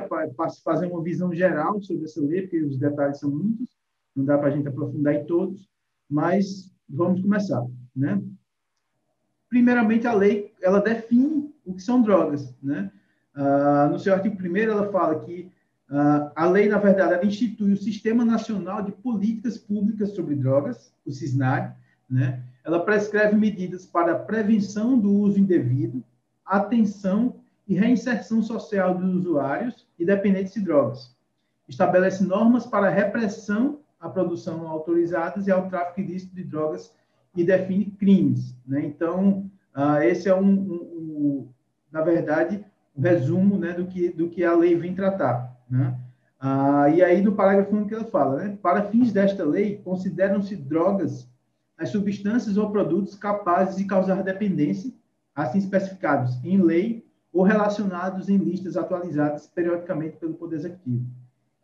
[0.64, 3.68] fazer uma visão geral sobre essa lei, porque os detalhes são muitos,
[4.14, 5.70] não dá para a gente aprofundar em todos,
[6.10, 7.64] mas vamos começar,
[7.94, 8.20] né?
[9.48, 12.90] Primeiramente, a lei, ela define o que são drogas, né?
[13.32, 15.52] Ah, no seu artigo 1 ela fala que
[15.88, 20.92] ah, a lei, na verdade, ela institui o Sistema Nacional de Políticas Públicas sobre Drogas,
[21.06, 21.72] o SISNAG,
[22.10, 22.42] né?
[22.64, 26.02] Ela prescreve medidas para a prevenção do uso indevido,
[26.44, 27.36] atenção
[27.68, 31.14] e reinserção social dos usuários e dependentes de drogas.
[31.68, 36.94] Estabelece normas para repressão à produção autorizadas e ao tráfico ilícito de drogas
[37.36, 38.56] e define crimes.
[38.66, 38.86] Né?
[38.86, 41.48] Então, uh, esse é um, um, um,
[41.92, 42.64] na verdade,
[42.96, 45.54] um resumo né, do, que, do que a lei vem tratar.
[45.68, 45.94] Né?
[46.42, 48.58] Uh, e aí, no parágrafo 1 que ela fala, né?
[48.62, 51.28] para fins desta lei, consideram-se drogas
[51.76, 54.90] as substâncias ou produtos capazes de causar dependência,
[55.34, 61.06] assim especificados em lei ou relacionados em listas atualizadas periodicamente pelo Poder Executivo.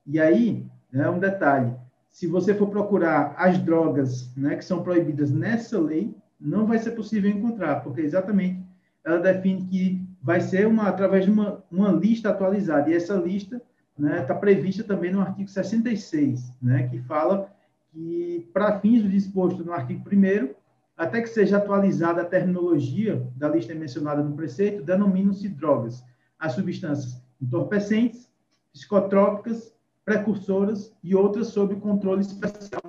[0.06, 1.74] E aí, né, um detalhe,
[2.10, 6.92] se você for procurar as drogas né, que são proibidas nessa lei, não vai ser
[6.92, 8.62] possível encontrar, porque exatamente
[9.04, 13.56] ela define que vai ser uma através de uma, uma lista atualizada, e essa lista
[13.56, 13.62] está
[13.98, 17.48] né, tá prevista também no artigo 66, né, que fala
[17.92, 20.54] que, para fins do disposto no artigo 1
[20.97, 26.05] até que seja atualizada a terminologia da lista mencionada no preceito, denominam-se drogas.
[26.38, 28.30] As substâncias entorpecentes,
[28.72, 29.74] psicotrópicas,
[30.05, 32.80] precursoras e outras sob controle especial.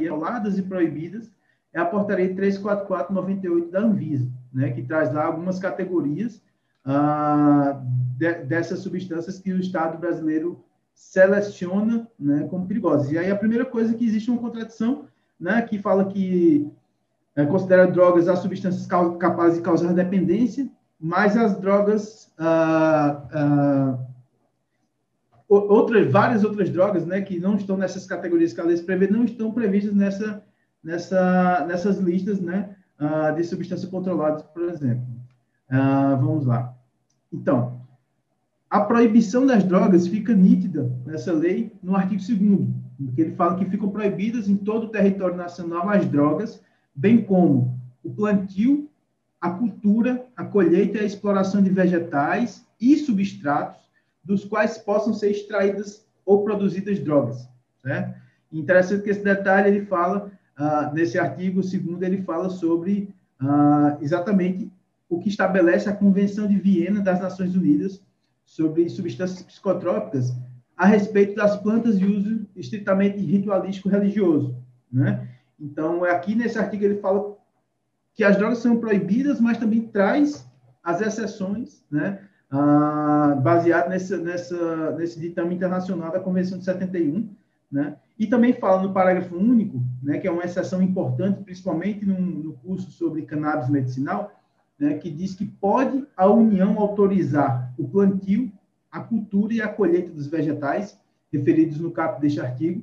[0.00, 1.32] Isoladas e proibidas
[1.72, 6.42] é a portaria 344/98 da Anvisa, né, que traz lá algumas categorias
[6.86, 7.82] ah,
[8.16, 10.64] de, dessas substâncias que o Estado brasileiro
[10.94, 13.10] seleciona né, como perigosas.
[13.10, 15.06] E aí a primeira coisa é que existe uma contradição,
[15.38, 16.70] né, que fala que
[17.34, 23.98] é, considera drogas as substâncias capazes de causar dependência, mas as drogas ah, ah,
[25.48, 29.24] outras, várias outras drogas, né, que não estão nessas categorias que a lei prevê, não
[29.24, 30.42] estão previstas nessa,
[30.82, 32.74] nessa, nessas listas, né,
[33.36, 35.04] de substâncias controladas, por exemplo.
[36.18, 36.75] Vamos lá.
[37.32, 37.80] Então,
[38.68, 43.64] a proibição das drogas fica nítida nessa lei no artigo 2 que ele fala que
[43.66, 46.60] ficam proibidas em todo o território nacional as drogas,
[46.94, 48.88] bem como o plantio,
[49.40, 53.82] a cultura, a colheita e a exploração de vegetais e substratos
[54.24, 57.48] dos quais possam ser extraídas ou produzidas drogas.
[58.52, 64.70] Interessante que esse detalhe ele fala, uh, nesse artigo segundo, ele fala sobre uh, exatamente
[65.08, 68.02] o que estabelece a Convenção de Viena das Nações Unidas
[68.44, 70.34] sobre substâncias psicotrópicas
[70.76, 74.56] a respeito das plantas de uso estritamente ritualístico religioso,
[74.92, 75.28] né?
[75.58, 77.36] Então, é aqui nesse artigo ele fala
[78.14, 80.46] que as drogas são proibidas, mas também traz
[80.82, 82.20] as exceções, né?
[82.50, 87.28] ah, baseado nessa, nesse ditame internacional da Convenção de 71,
[87.70, 87.96] né?
[88.18, 92.52] E também fala no parágrafo único, né, que é uma exceção importante, principalmente no, no
[92.54, 94.32] curso sobre cannabis medicinal,
[94.78, 98.52] né, que diz que pode a União autorizar o plantio,
[98.90, 100.98] a cultura e a colheita dos vegetais
[101.32, 102.82] referidos no caput deste artigo,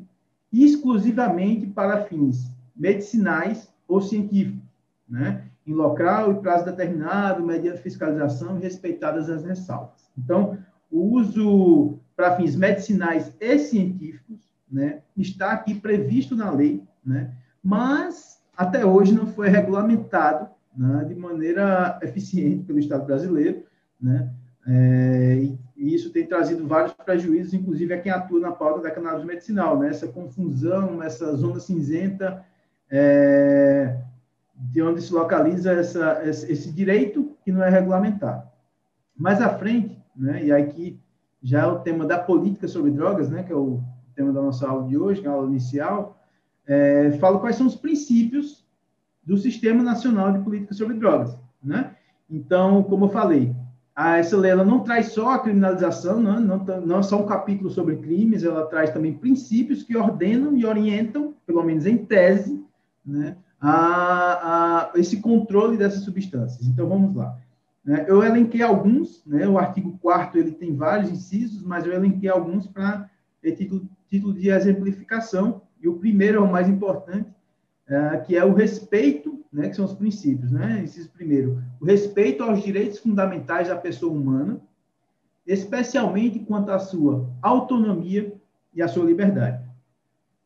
[0.51, 4.61] exclusivamente para fins medicinais ou científicos,
[5.07, 5.43] né?
[5.65, 10.09] em local e prazo determinado, mediante fiscalização e respeitadas as ressalvas.
[10.17, 10.57] Então,
[10.91, 14.39] o uso para fins medicinais e científicos
[14.69, 17.31] né, está aqui previsto na lei, né,
[17.63, 23.63] mas até hoje não foi regulamentado né, de maneira eficiente pelo Estado brasileiro,
[24.01, 24.29] né,
[24.67, 29.25] é, e, isso tem trazido vários prejuízos, inclusive a quem atua na pauta da cannabis
[29.25, 32.43] medicinal, né, essa confusão, essa zona cinzenta,
[32.89, 33.97] é,
[34.55, 38.47] de onde se localiza essa, esse direito que não é regulamentado.
[39.15, 40.99] Mais à frente, né, e aqui
[41.41, 43.81] já é o tema da política sobre drogas, né, que é o
[44.15, 46.17] tema da nossa aula de hoje, que é aula inicial,
[46.65, 48.62] é, falo quais são os princípios
[49.25, 51.37] do Sistema Nacional de Política sobre Drogas.
[51.63, 51.95] Né?
[52.29, 53.55] Então, como eu falei,
[53.95, 57.25] a, essa lei ela não traz só a criminalização, não, não, não é só um
[57.25, 62.63] capítulo sobre crimes, ela traz também princípios que ordenam e orientam, pelo menos em tese,
[63.05, 66.67] né, a, a esse controle dessas substâncias.
[66.67, 67.37] Então, vamos lá.
[67.83, 68.05] Né?
[68.07, 69.47] Eu elenquei alguns, né?
[69.47, 73.09] o artigo 4 ele tem vários incisos, mas eu elenquei alguns para
[73.55, 77.29] título, título de exemplificação, e o primeiro é o mais importante,
[77.87, 80.81] é, que é o respeito, né, que são os princípios, né?
[80.83, 84.59] Inciso primeiro, o respeito aos direitos fundamentais da pessoa humana,
[85.45, 88.33] especialmente quanto à sua autonomia
[88.73, 89.63] e à sua liberdade.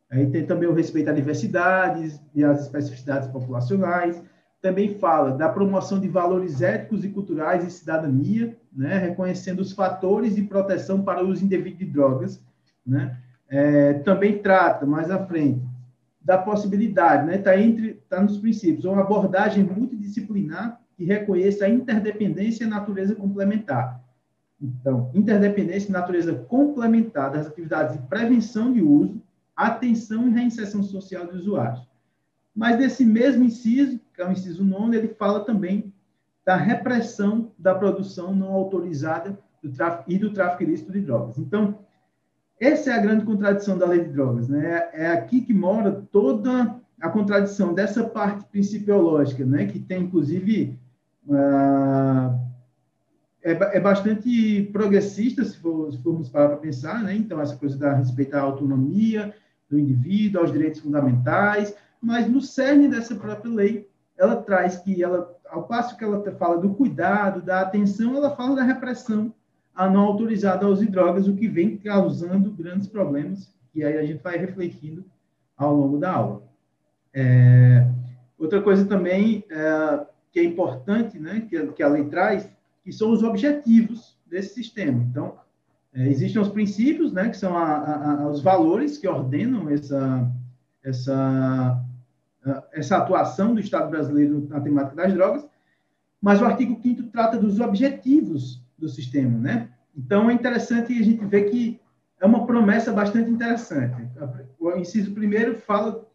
[0.10, 4.22] Aí tem também o respeito à diversidade e às especificidades populacionais.
[4.62, 10.36] Também fala da promoção de valores éticos e culturais e cidadania, né, reconhecendo os fatores
[10.36, 12.42] de proteção para o uso indevido de drogas.
[12.86, 13.18] Né.
[13.50, 15.62] É, também trata, mais à frente,
[16.28, 21.70] da possibilidade, está né, tá entre, tá nos princípios, uma abordagem multidisciplinar que reconheça a
[21.70, 24.04] interdependência e a natureza complementar.
[24.62, 29.22] Então, interdependência e natureza complementar das atividades de prevenção de uso,
[29.56, 31.88] atenção e reinserção social de usuários.
[32.54, 35.94] Mas nesse mesmo inciso, que é o inciso nono, ele fala também
[36.46, 41.38] da repressão da produção não autorizada do tráfico, e do tráfico ilícito de drogas.
[41.38, 41.80] Então,
[42.60, 44.90] essa é a grande contradição da lei de drogas, né?
[44.94, 49.68] É aqui que mora toda a contradição dessa parte principiológica, né?
[49.68, 50.80] Que tem, inclusive,
[51.28, 52.48] uh,
[53.44, 57.16] é, é, bastante progressista, se, for, se formos parar para pensar, né?
[57.16, 59.34] Então, essa coisa da respeitar a autonomia,
[59.70, 65.36] do indivíduo, aos direitos fundamentais, mas no cerne dessa própria lei, ela traz que ela,
[65.50, 69.34] ao passo que ela fala do cuidado, da atenção, ela fala da repressão
[69.78, 74.04] a não autorizada uso de drogas, o que vem causando grandes problemas, e aí a
[74.04, 75.06] gente vai refletindo
[75.56, 76.42] ao longo da aula.
[77.14, 77.88] É,
[78.40, 82.50] outra coisa também é, que é importante, né, que, que a lei traz,
[82.84, 85.00] que são os objetivos desse sistema.
[85.12, 85.38] Então,
[85.94, 90.28] é, existem os princípios, né, que são a, a, a, os valores que ordenam essa,
[90.84, 91.86] essa,
[92.74, 95.48] essa atuação do Estado brasileiro na temática das drogas,
[96.20, 99.70] mas o artigo 5 trata dos objetivos do sistema, né?
[99.96, 101.80] Então, é interessante a gente ver que
[102.20, 104.08] é uma promessa bastante interessante.
[104.60, 106.08] O inciso primeiro fala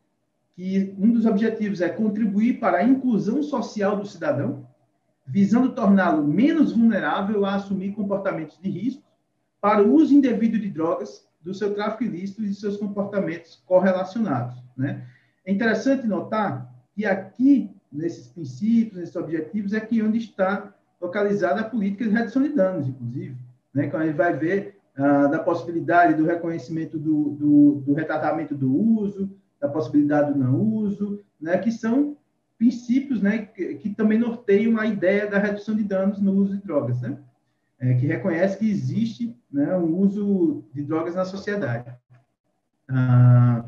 [0.55, 4.67] que um dos objetivos é contribuir para a inclusão social do cidadão,
[5.27, 9.03] visando torná-lo menos vulnerável a assumir comportamentos de risco
[9.61, 14.63] para o uso indevido de drogas, do seu tráfico ilícito e de seus comportamentos correlacionados.
[14.77, 15.07] Né?
[15.45, 20.73] É interessante notar que aqui, nesses princípios, nesses objetivos, é que onde está
[21.03, 23.37] localizada a política de redução de danos, inclusive.
[23.75, 23.89] Né?
[23.89, 28.73] Quando a gente vai ver ah, da possibilidade do reconhecimento do, do, do retratamento do
[28.73, 32.17] uso, da possibilidade do não uso, né, que são
[32.57, 36.63] princípios né, que, que, também norteiam a ideia da redução de danos no uso de
[36.63, 37.19] drogas, né,
[37.81, 41.93] é, que reconhece que existe né, um uso de drogas na sociedade.
[42.89, 43.65] Ah,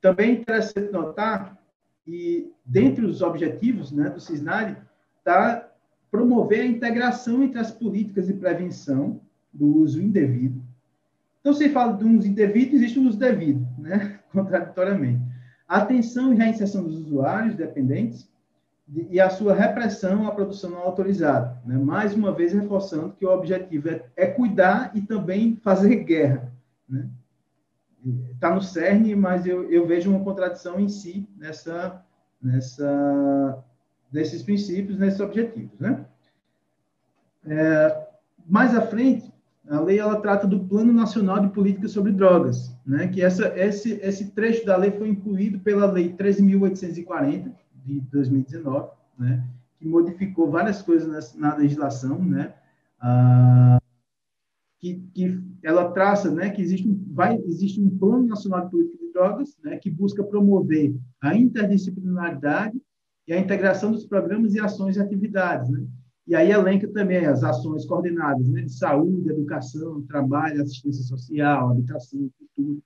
[0.00, 1.58] também é interessante notar
[2.04, 4.76] que, dentre os objetivos né, do CISNARE,
[5.18, 5.71] está
[6.12, 9.20] promover a integração entre as políticas de prevenção
[9.52, 10.62] do uso indevido.
[11.40, 14.20] Então, se fala de um uso indevido, existe um uso devido, né?
[14.30, 15.32] contraditoriamente
[15.72, 18.30] atenção e reinserção dos usuários dependentes
[19.08, 21.58] e a sua repressão à produção não autorizada.
[21.64, 21.78] Né?
[21.78, 26.52] Mais uma vez, reforçando que o objetivo é, é cuidar e também fazer guerra.
[26.90, 27.10] Está né?
[28.38, 32.04] Tá no cerne, mas eu, eu, vejo uma contradição em si nessa,
[32.42, 33.64] nessa,
[34.12, 35.78] nesses princípios, nesses objetivos.
[35.78, 36.04] Né?
[37.46, 38.06] É,
[38.46, 39.32] mais à frente,
[39.68, 43.06] a lei ela trata do Plano Nacional de Política sobre Drogas, né?
[43.08, 47.52] Que essa esse esse trecho da lei foi incluído pela Lei 13.840
[47.84, 49.44] de 2019, né?
[49.78, 52.54] Que modificou várias coisas na, na legislação, né?
[53.00, 53.78] Ah,
[54.80, 56.50] que, que ela traça, né?
[56.50, 59.76] Que existe vai existe um Plano Nacional de Política de Drogas, né?
[59.76, 62.80] Que busca promover a interdisciplinaridade
[63.26, 65.86] e a integração dos programas e ações e atividades, né?
[66.26, 72.30] E aí elenca também as ações coordenadas né, de saúde, educação, trabalho, assistência social, habitação,
[72.38, 72.80] cultura.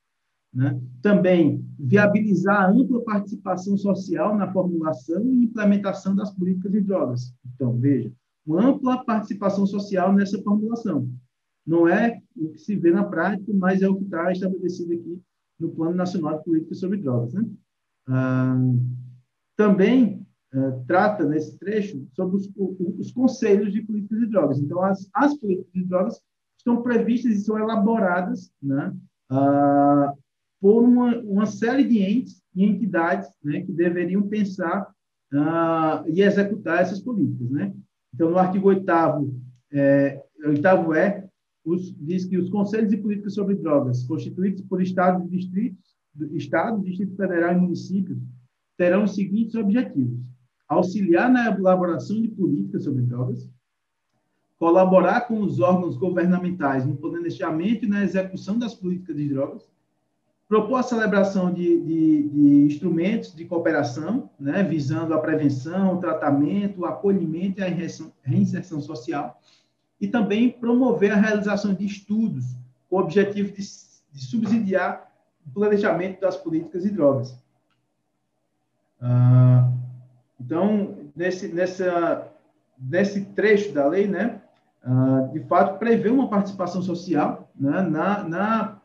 [0.55, 0.81] Né?
[1.03, 7.35] Também viabilizar a ampla participação social na formulação e implementação das políticas de drogas.
[7.55, 8.11] Então, veja,
[8.47, 11.07] uma ampla participação social nessa formulação.
[11.67, 15.21] Não é o que se vê na prática, mas é o que está estabelecido aqui
[15.61, 17.35] no Plano Nacional de Políticas sobre Drogas.
[17.35, 17.45] Né?
[18.09, 18.57] Ah,
[19.57, 20.26] também
[20.57, 24.59] eh, trata nesse trecho sobre os, os, conselhos de políticas de drogas.
[24.59, 26.19] Então, as, as políticas de drogas
[26.57, 28.97] estão previstas e são elaboradas né,
[29.31, 30.17] uh,
[30.59, 34.91] por uma, uma série de entes e entidades né, que deveriam pensar
[35.35, 37.51] uh, e executar essas políticas.
[37.51, 37.75] Né?
[38.15, 38.87] Então, no artigo 8
[39.75, 41.29] é, 8 é,
[41.67, 45.85] os, diz que os conselhos de políticas sobre drogas, constituídos por estados e distritos,
[46.33, 48.19] Estado, Distrito Federal e municípios,
[48.79, 50.19] terão os seguintes objetivos
[50.69, 53.49] auxiliar na elaboração de políticas sobre drogas,
[54.59, 59.71] colaborar com os órgãos governamentais no planejamento e na execução das políticas de drogas,
[60.49, 66.81] propor a celebração de, de, de instrumentos de cooperação, né, visando a prevenção, o tratamento,
[66.81, 67.69] o acolhimento e a
[68.23, 69.41] reinserção social,
[70.01, 72.45] e também promover a realização de estudos
[72.89, 73.63] com o objetivo de,
[74.13, 75.11] de subsidiar
[75.47, 77.37] o planejamento das políticas de drogas.
[79.01, 79.73] Ah,
[80.41, 82.29] então, nesse, nessa,
[82.79, 84.41] nesse trecho da lei, né,
[84.85, 88.79] uh, de fato, prevê uma participação social né, na, na,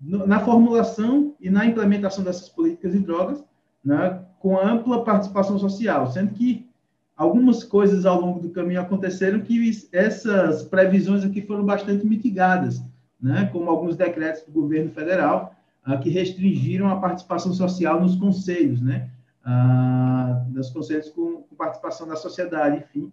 [0.00, 3.44] na formulação e na implementação dessas políticas de drogas,
[3.84, 6.68] né, com ampla participação social, sendo que
[7.16, 12.80] algumas coisas ao longo do caminho aconteceram que essas previsões aqui foram bastante mitigadas,
[13.20, 15.54] né, como alguns decretos do governo federal
[15.86, 19.10] uh, que restringiram a participação social nos conselhos, né,
[19.44, 23.12] ah, dos conselhos com, com, participação da sociedade, enfim.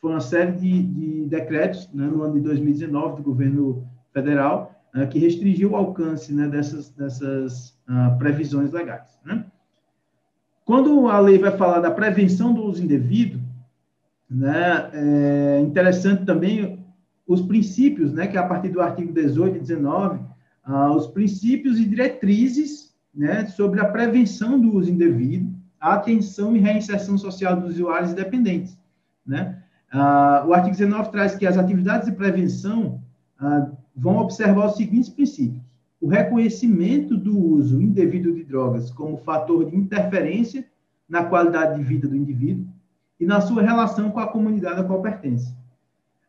[0.00, 5.06] Foi uma série de, de decretos né, no ano de 2019 do governo federal ah,
[5.06, 9.18] que restringiu o alcance né, dessas, dessas ah, previsões legais.
[9.24, 9.44] Né?
[10.64, 13.40] Quando a lei vai falar da prevenção do uso indevido,
[14.30, 16.84] né, é interessante também
[17.26, 20.20] os princípios, né, que a partir do artigo 18 e 19,
[20.64, 25.53] ah, os princípios e diretrizes né, sobre a prevenção do uso indevido,
[25.92, 28.78] atenção e reinserção social dos usuários dependentes.
[29.26, 29.62] Né?
[29.92, 33.02] Ah, o artigo 19 traz que as atividades de prevenção
[33.38, 35.62] ah, vão observar os seguintes princípios:
[36.00, 40.66] o reconhecimento do uso indevido de drogas como fator de interferência
[41.08, 42.66] na qualidade de vida do indivíduo
[43.20, 45.54] e na sua relação com a comunidade a qual pertence.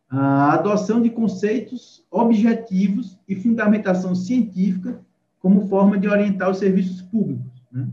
[0.10, 5.00] A adoção de conceitos objetivos e fundamentação científica
[5.40, 7.52] como forma de orientar os serviços públicos.
[7.72, 7.88] Né?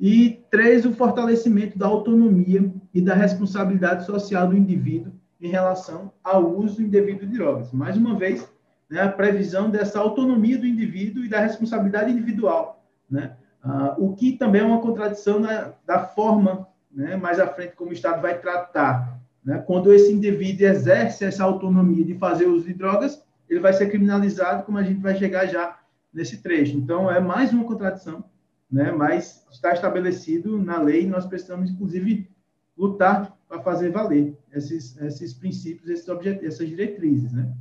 [0.00, 6.56] E três, o fortalecimento da autonomia e da responsabilidade social do indivíduo em relação ao
[6.56, 7.70] uso indevido de drogas.
[7.70, 8.50] Mais uma vez,
[8.88, 13.36] né, a previsão dessa autonomia do indivíduo e da responsabilidade individual, né?
[13.62, 17.90] Ah, o que também é uma contradição na, da forma, né, mais à frente, como
[17.90, 19.20] o Estado vai tratar.
[19.44, 19.58] Né?
[19.66, 24.62] Quando esse indivíduo exerce essa autonomia de fazer uso de drogas, ele vai ser criminalizado,
[24.62, 25.78] como a gente vai chegar já
[26.12, 26.74] nesse trecho.
[26.76, 28.24] Então, é mais uma contradição,
[28.70, 28.92] né?
[28.92, 32.28] mas está estabelecido na lei e nós precisamos, inclusive,
[32.76, 36.08] lutar para fazer valer esses, esses princípios, esses
[36.42, 37.32] essas diretrizes.
[37.32, 37.52] Né?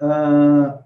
[0.00, 0.78] Uh,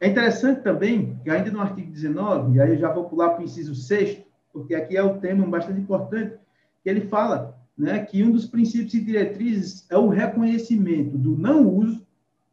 [0.00, 3.40] é interessante também que ainda no artigo 19, e aí eu já vou pular para
[3.40, 6.36] o inciso 6, porque aqui é um tema bastante importante,
[6.82, 11.68] que ele fala né, que um dos princípios e diretrizes é o reconhecimento do não
[11.68, 12.06] uso.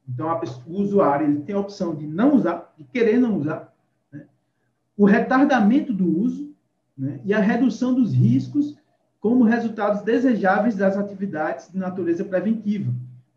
[0.08, 0.28] Então,
[0.66, 3.69] o usuário ele tem a opção de não usar, de querer não usar,
[5.00, 6.54] o retardamento do uso
[6.97, 8.76] né, e a redução dos riscos
[9.22, 12.93] como resultados desejáveis das atividades de natureza preventiva,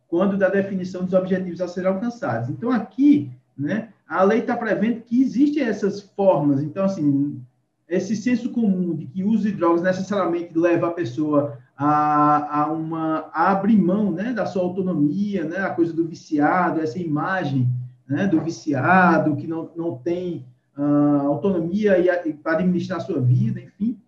[0.08, 2.50] quando da definição dos objetivos a serem alcançados.
[2.50, 6.60] Então, aqui, né, a lei está prevendo que existem essas formas.
[6.60, 7.40] Então, assim,
[7.88, 12.72] esse senso comum de que o uso de drogas necessariamente leva a pessoa a, a,
[12.72, 17.68] uma, a abrir mão né, da sua autonomia, né, a coisa do viciado, essa imagem
[18.08, 20.44] né, do viciado que não, não tem
[20.76, 21.94] uh, autonomia
[22.42, 23.98] para administrar a sua vida, enfim.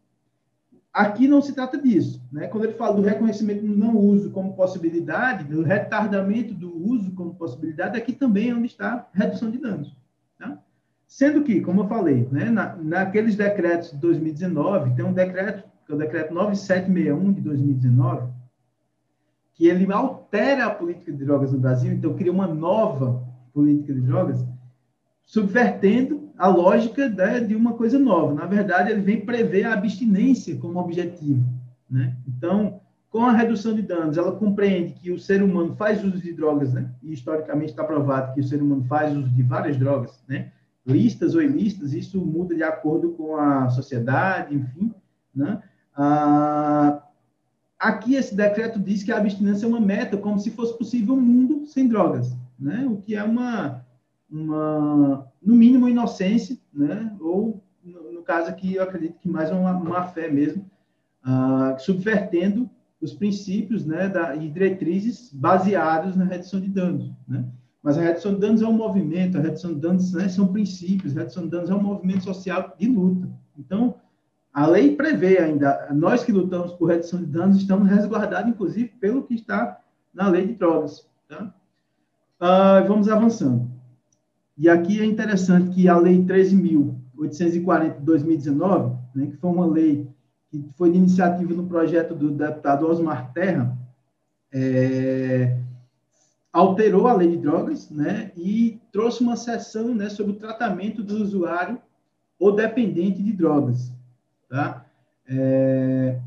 [0.92, 2.22] Aqui não se trata disso.
[2.30, 2.46] Né?
[2.46, 7.34] Quando ele fala do reconhecimento do não uso como possibilidade, do retardamento do uso como
[7.34, 9.96] possibilidade, aqui também é onde está redução de danos.
[10.38, 10.56] Tá?
[11.04, 15.90] Sendo que, como eu falei, né, na, naqueles decretos de 2019, tem um decreto, que
[15.90, 18.32] é o decreto 9761 de 2019,
[19.54, 24.00] que ele altera a política de drogas no Brasil, então cria uma nova política de
[24.00, 24.44] drogas,
[25.24, 28.34] subvertendo a lógica né, de uma coisa nova.
[28.34, 31.44] Na verdade, ele vem prever a abstinência como objetivo.
[31.88, 32.16] Né?
[32.26, 32.80] Então,
[33.10, 36.72] com a redução de danos, ela compreende que o ser humano faz uso de drogas,
[36.72, 36.90] né?
[37.02, 40.50] e historicamente está provado que o ser humano faz uso de várias drogas, né?
[40.86, 44.92] listas ou ilícitas, isso muda de acordo com a sociedade, enfim.
[45.34, 45.62] Né?
[45.96, 47.02] Ah,
[47.78, 51.20] aqui, esse decreto diz que a abstinência é uma meta, como se fosse possível um
[51.20, 52.84] mundo sem drogas, né?
[52.86, 53.83] o que é uma
[54.30, 57.14] uma, no mínimo, inocência, né?
[57.20, 60.68] ou, no, caso aqui, eu acredito que mais uma, uma fé mesmo,
[61.24, 62.68] uh, subvertendo
[63.00, 67.12] os princípios né, da, e diretrizes baseados na redução de danos.
[67.28, 67.44] Né?
[67.82, 71.14] Mas a redução de danos é um movimento, a redução de danos né, são princípios,
[71.14, 73.28] a redução de danos é um movimento social de luta.
[73.58, 73.96] Então,
[74.54, 79.24] a lei prevê ainda, nós que lutamos por redução de danos estamos resguardados, inclusive, pelo
[79.24, 79.80] que está
[80.14, 81.06] na lei de drogas.
[81.28, 81.52] Tá?
[82.40, 83.73] Uh, vamos avançando.
[84.56, 90.08] E aqui é interessante que a Lei 13.840 de 2019, né, que foi uma lei
[90.50, 93.76] que foi de iniciativa no projeto do deputado Osmar Terra,
[94.52, 95.58] é,
[96.52, 101.16] alterou a lei de drogas né, e trouxe uma seção né, sobre o tratamento do
[101.16, 101.80] usuário
[102.38, 103.92] ou dependente de drogas.
[104.48, 104.86] Tá?
[105.26, 106.20] É,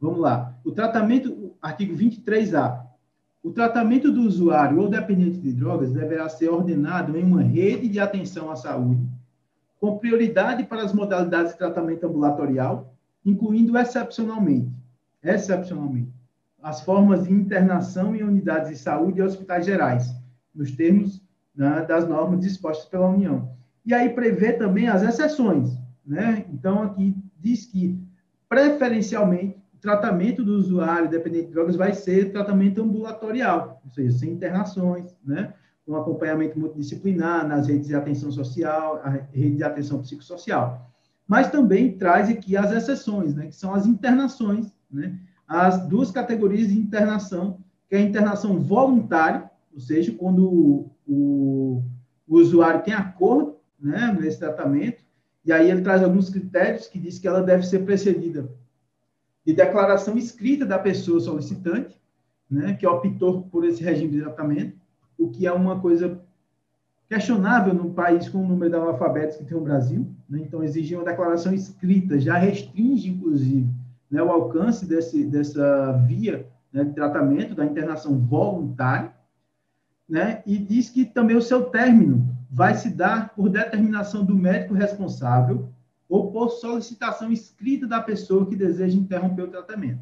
[0.00, 0.56] vamos lá.
[0.64, 2.83] O tratamento, artigo 23A,
[3.44, 8.00] o tratamento do usuário ou dependente de drogas deverá ser ordenado em uma rede de
[8.00, 9.06] atenção à saúde,
[9.78, 14.72] com prioridade para as modalidades de tratamento ambulatorial, incluindo excepcionalmente,
[15.22, 16.10] excepcionalmente,
[16.62, 20.10] as formas de internação em unidades de saúde e hospitais gerais,
[20.54, 21.22] nos termos
[21.54, 23.50] né, das normas dispostas pela União.
[23.84, 25.76] E aí prevê também as exceções,
[26.06, 26.46] né?
[26.50, 27.98] Então aqui diz que
[28.48, 35.14] preferencialmente tratamento do usuário dependente de drogas vai ser tratamento ambulatorial, ou seja, sem internações,
[35.22, 35.52] né?
[35.84, 40.90] com acompanhamento multidisciplinar nas redes de atenção social, a rede de atenção psicossocial.
[41.28, 43.46] Mas também traz aqui as exceções, né?
[43.48, 45.18] que são as internações, né?
[45.46, 51.82] as duas categorias de internação, que é a internação voluntária, ou seja, quando o, o,
[52.26, 55.04] o usuário tem acordo né, nesse tratamento,
[55.44, 58.48] e aí ele traz alguns critérios que diz que ela deve ser precedida
[59.44, 62.00] de declaração escrita da pessoa solicitante,
[62.50, 64.76] né, que optou por esse regime de tratamento,
[65.18, 66.20] o que é uma coisa
[67.08, 70.06] questionável num país com o número de analfabetos que tem o Brasil.
[70.28, 70.40] Né?
[70.42, 73.68] Então, exigir uma declaração escrita já restringe, inclusive,
[74.10, 79.12] né, o alcance desse, dessa via né, de tratamento, da internação voluntária,
[80.08, 80.42] né?
[80.46, 85.68] e diz que também o seu término vai se dar por determinação do médico responsável
[86.08, 90.00] ou por solicitação escrita da pessoa que deseja interromper o tratamento.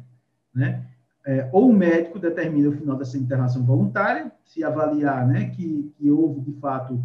[0.53, 0.85] Né?
[1.25, 6.11] É, ou o médico determina o final dessa internação voluntária, se avaliar né, que, que
[6.11, 6.95] houve, de fato,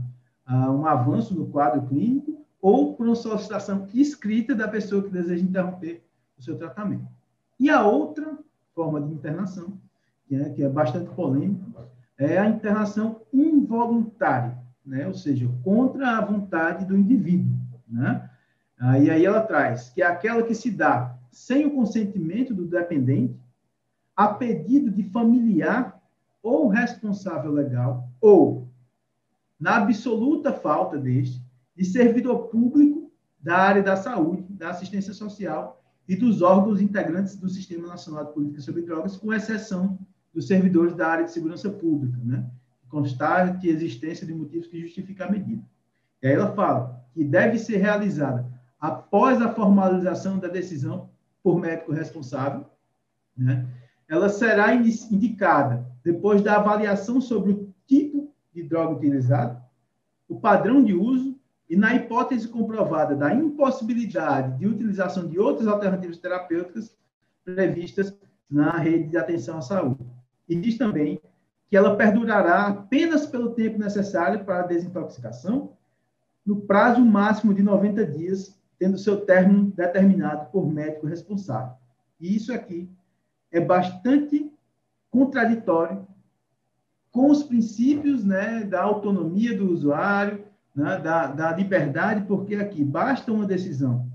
[0.49, 5.45] uh, um avanço no quadro clínico, ou por uma solicitação escrita da pessoa que deseja
[5.45, 6.05] interromper
[6.37, 7.07] o seu tratamento.
[7.61, 8.37] E a outra
[8.75, 9.79] forma de internação,
[10.27, 11.89] que é, que é bastante polêmica,
[12.19, 15.07] é a internação involuntária, né?
[15.07, 17.55] ou seja, contra a vontade do indivíduo.
[17.89, 18.29] Né?
[18.79, 22.67] Ah, e aí ela traz que é aquela que se dá sem o consentimento do
[22.67, 23.39] dependente,
[24.17, 26.01] a pedido de familiar
[26.43, 28.69] ou responsável legal, ou,
[29.59, 31.43] na absoluta falta deste,
[31.77, 37.49] de servidor público da área da saúde, da assistência social e dos órgãos integrantes do
[37.49, 39.99] Sistema Nacional de Política sobre Drogas, com exceção
[40.33, 42.49] dos servidores da área de segurança pública, né?
[42.89, 45.63] constate existência de motivos que justificam a medida.
[46.23, 51.11] E aí ela fala que deve ser realizada após a formalização da decisão
[51.43, 52.67] por médico responsável,
[53.37, 53.67] né?
[54.09, 59.63] ela será indicada depois da avaliação sobre o tipo de droga utilizada,
[60.29, 66.19] o padrão de uso e na hipótese comprovada da impossibilidade de utilização de outras alternativas
[66.19, 66.97] terapêuticas
[67.45, 68.17] previstas
[68.51, 70.05] na rede de atenção à saúde.
[70.49, 71.21] E diz também
[71.69, 75.77] que ela perdurará apenas pelo tempo necessário para a desintoxicação,
[76.45, 81.75] no prazo máximo de 90 dias, tendo seu término determinado por médico responsável.
[82.21, 82.89] E isso aqui
[83.51, 84.51] é bastante
[85.11, 86.07] contraditório
[87.11, 93.33] com os princípios né, da autonomia do usuário, né, da, da liberdade, porque aqui basta
[93.33, 94.09] uma decisão,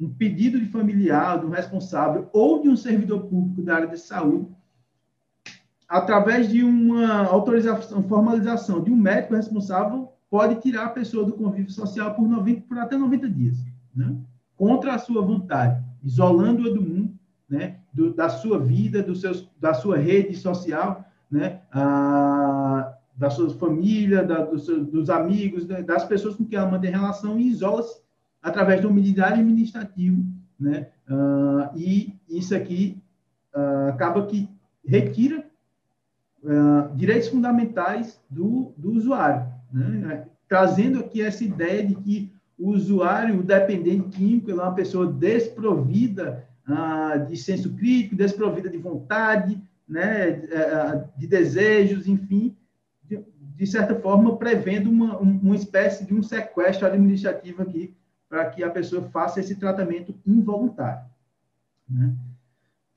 [0.00, 4.48] um pedido de familiar, do responsável ou de um servidor público da área de saúde,
[5.88, 11.70] através de uma autorização, formalização de um médico responsável, pode tirar a pessoa do convívio
[11.70, 13.56] social por, 90, por até 90 dias,
[13.98, 14.16] né?
[14.56, 17.18] contra a sua vontade, isolando-a do mundo,
[17.48, 17.78] né?
[17.92, 21.62] Do, da sua vida, do seus, da sua rede social, né?
[21.72, 25.82] Ah, da sua família, da, dos, dos, amigos, né?
[25.82, 28.00] das pessoas com quem ela mantém relação e isola-se
[28.40, 30.22] através de uma medida administrativa,
[30.58, 30.88] né?
[31.08, 33.02] Ah, e isso aqui
[33.52, 34.48] ah, acaba que
[34.86, 35.44] retira
[36.46, 40.26] ah, direitos fundamentais do, do usuário, né?
[40.48, 46.46] trazendo aqui essa ideia de que o usuário, o dependente químico, é uma pessoa desprovida
[46.66, 52.54] ah, de senso crítico, desprovida de vontade, né, eh, de desejos, enfim,
[53.56, 57.96] de, certa forma prevendo uma, uma espécie de um sequestro administrativo aqui
[58.28, 61.08] para que a pessoa faça esse tratamento involuntário.
[61.88, 62.12] Né?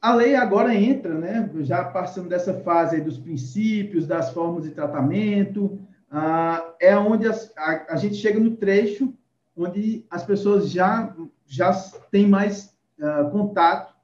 [0.02, 5.80] A lei agora entra, né, já passando dessa fase dos princípios, das formas de tratamento,
[6.10, 7.34] ah, é onde a,
[7.90, 9.14] a, gente chega no trecho
[9.56, 11.74] onde as pessoas já, já
[12.12, 13.96] têm mais ah, contato,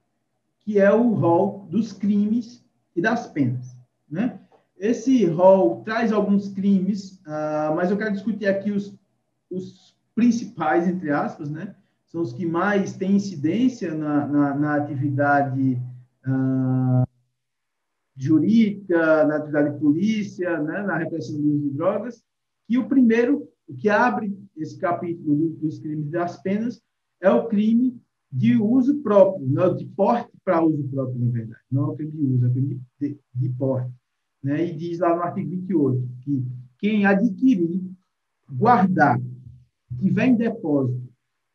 [0.60, 2.64] que é o rol dos crimes
[2.96, 3.76] e das penas.
[4.10, 4.40] Né?
[4.78, 8.94] Esse rol traz alguns crimes, ah, mas eu quero discutir aqui os,
[9.50, 11.76] os principais, entre aspas, né?
[12.08, 15.78] são os que mais têm incidência na, na, na atividade
[16.26, 17.06] uh,
[18.16, 22.24] jurídica, na atividade de polícia, né, na repressão de drogas.
[22.68, 26.82] E o primeiro, o que abre esse capítulo do, dos crimes das penas,
[27.22, 28.00] é o crime
[28.32, 31.62] de uso próprio, não de porte para uso próprio, na verdade.
[31.72, 33.92] Não é o crime de uso, é o crime de, de, de porte.
[34.44, 34.68] Né?
[34.68, 36.46] E diz lá no artigo 28 que
[36.78, 37.82] quem adquirir,
[38.50, 39.20] guardar,
[40.00, 41.08] tiver em depósito,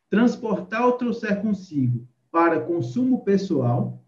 [0.09, 4.03] transportar ou trouxer consigo para consumo pessoal,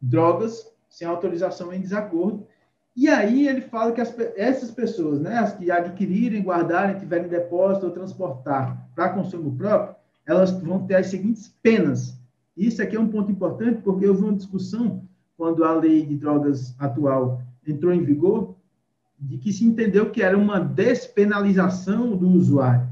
[0.00, 2.46] drogas sem autorização em desacordo.
[2.98, 7.86] E aí ele fala que as, essas pessoas, né, as que adquirirem, guardarem, tiverem depósito
[7.86, 9.94] ou transportar para consumo próprio,
[10.26, 12.18] elas vão ter as seguintes penas.
[12.56, 15.04] Isso aqui é um ponto importante porque houve uma discussão
[15.36, 18.56] quando a lei de drogas atual entrou em vigor,
[19.16, 22.88] de que se entendeu que era uma despenalização do usuário.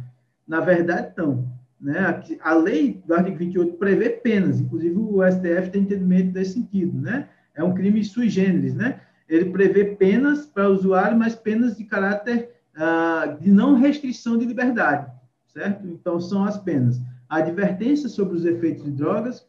[0.47, 1.49] Na verdade, não.
[1.81, 2.23] Né?
[2.43, 7.29] A lei do artigo 28 prevê penas, inclusive o STF tem entendimento desse sentido, né?
[7.57, 9.01] É um crime sui generis, né?
[9.29, 14.45] Ele prevê penas para o usuário, mas penas de caráter uh, de não restrição de
[14.45, 15.11] liberdade,
[15.49, 15.87] certo?
[15.87, 17.01] Então, são as penas.
[17.29, 19.47] A advertência sobre os efeitos de drogas,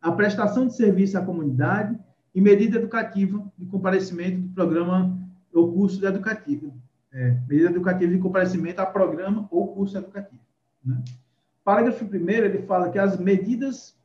[0.00, 1.96] a prestação de serviço à comunidade
[2.34, 5.18] e medida educativa de comparecimento do programa
[5.52, 6.74] ou curso educativo.
[7.12, 10.40] É, medida educativa de comparecimento a programa ou curso educativo.
[10.84, 11.02] Né?
[11.64, 13.96] Parágrafo 1 ele fala que as medidas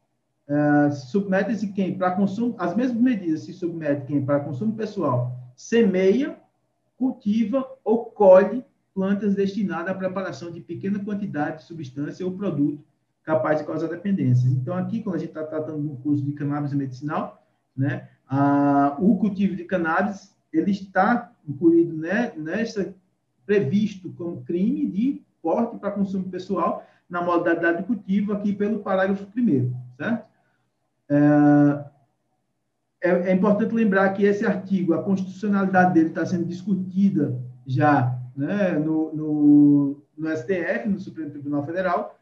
[0.49, 6.37] uh, submetem-se quem para consumo, as mesmas medidas se submetem quem para consumo pessoal semeia,
[6.97, 12.83] cultiva ou colhe plantas destinadas à preparação de pequena quantidade de substância ou produto
[13.23, 14.51] capaz de causar dependências.
[14.51, 17.43] Então, aqui, quando a gente está tratando de um curso de cannabis medicinal,
[17.75, 22.93] né, a, o cultivo de cannabis, ele está incluído né, nessa,
[23.45, 29.27] previsto como crime de porte para consumo pessoal, na modalidade de cultivo, aqui pelo parágrafo
[29.35, 30.25] 1 certo?
[31.09, 31.85] É,
[33.01, 38.71] é, é, importante lembrar que esse artigo, a constitucionalidade dele está sendo discutida já né,
[38.73, 42.17] no, no, no, STF, no Supremo Tribunal Federal,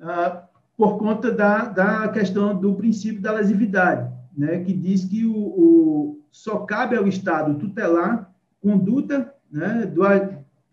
[0.00, 5.36] uh, por conta da, da questão do princípio da lesividade, né, que diz que o,
[5.36, 8.32] o só cabe ao Estado tutelar
[8.62, 10.02] conduta né, do,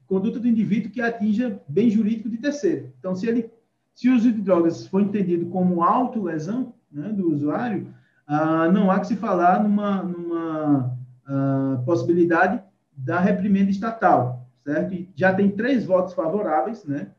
[0.08, 2.94] conduta do indivíduo que atinja bem jurídico de terceiro.
[3.00, 3.50] Então, se ele,
[3.94, 7.93] se o uso de drogas for entendido como autolesão né, do usuário,
[8.26, 12.64] ah, não há que se falar numa, numa ah, possibilidade
[12.96, 15.06] da reprimenda estatal, certo?
[15.14, 17.12] Já tem três votos favoráveis, né?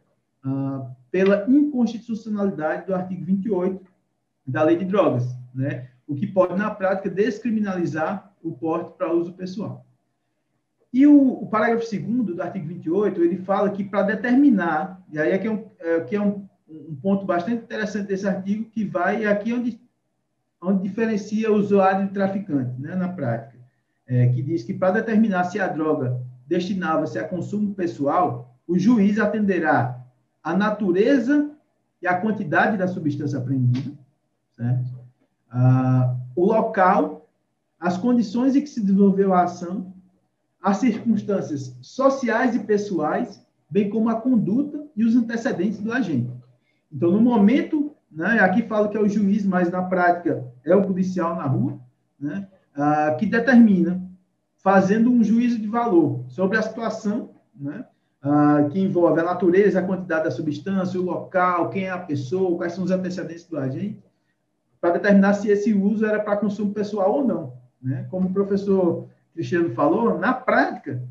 [0.42, 3.84] Ah, pela inconstitucionalidade do artigo 28
[4.46, 5.88] da Lei de Drogas, né?
[6.06, 9.84] O que pode, na prática, descriminalizar o porte para uso pessoal.
[10.92, 15.32] E o, o parágrafo 2 do artigo 28, ele fala que para determinar, e aí
[15.32, 19.24] aqui é, um, é, aqui é um, um ponto bastante interessante desse artigo, que vai
[19.24, 19.80] aqui onde,
[20.60, 23.56] onde diferencia o usuário e traficante, né, na prática,
[24.06, 29.18] é, que diz que para determinar se a droga destinava-se a consumo pessoal, o juiz
[29.18, 30.04] atenderá
[30.42, 31.50] a natureza
[32.00, 33.92] e a quantidade da substância apreendida?
[35.50, 37.28] Ah, o local,
[37.78, 39.92] as condições em que se desenvolveu a ação,
[40.62, 46.35] as circunstâncias sociais e pessoais, bem como a conduta e os antecedentes do agente.
[46.96, 50.80] Então, no momento, né, aqui falo que é o juiz, mas na prática é o
[50.80, 51.78] policial na rua,
[52.18, 54.02] né, ah, que determina,
[54.56, 57.84] fazendo um juízo de valor sobre a situação, né,
[58.22, 62.56] ah, que envolve a natureza, a quantidade da substância, o local, quem é a pessoa,
[62.56, 64.02] quais são os antecedentes do agente,
[64.80, 67.52] para determinar se esse uso era para consumo pessoal ou não.
[67.82, 68.06] Né?
[68.10, 71.02] Como o professor Cristiano falou, na prática,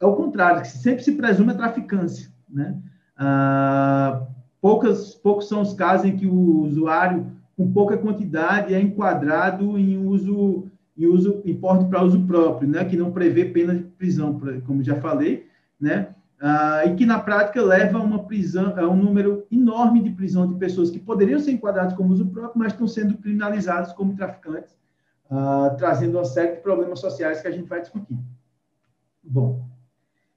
[0.00, 2.28] é o contrário, que sempre se presume a traficância.
[2.48, 2.76] Né?
[3.16, 4.26] Ah,
[4.60, 9.96] poucas, poucos são os casos em que o usuário, com pouca quantidade, é enquadrado em
[10.06, 12.84] uso em uso em porte para uso próprio, né?
[12.84, 15.46] que não prevê pena de prisão, como já falei,
[15.80, 16.08] né?
[16.40, 20.46] Ah, e que na prática leva a uma prisão, a um número enorme de prisão
[20.46, 24.76] de pessoas que poderiam ser enquadradas como uso próprio, mas estão sendo criminalizadas como traficantes
[25.30, 28.18] uh, trazendo uma série de problemas sociais que a gente vai discutir.
[29.22, 29.66] Bom,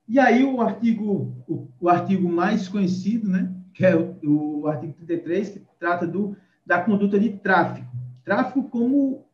[0.08, 4.18] e aí o artigo, o, o artigo mais conhecido, né, que é o,
[4.62, 7.88] o, artigo 33, que trata do, da conduta de tráfico.
[8.24, 9.26] Tráfico como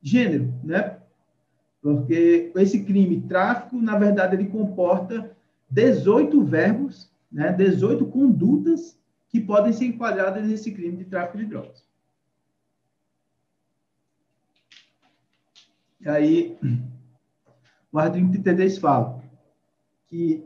[0.00, 0.98] gênero, né?
[1.80, 5.36] Porque esse crime tráfico, na verdade, ele comporta
[5.70, 11.84] 18 verbos, né, 18 condutas que podem ser enquadradas nesse crime de tráfico de drogas.
[16.00, 16.58] E aí,
[17.90, 19.22] o artigo 33 fala
[20.08, 20.44] que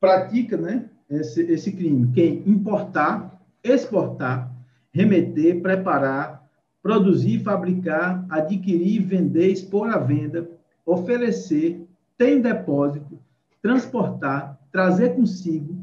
[0.00, 4.52] pratica né, esse, esse crime quem importar, exportar,
[4.92, 6.46] remeter, preparar,
[6.82, 10.48] produzir, fabricar, adquirir, vender, expor à venda,
[10.84, 11.86] oferecer,
[12.16, 13.18] ter em depósito,
[13.60, 15.76] transportar, trazer consigo,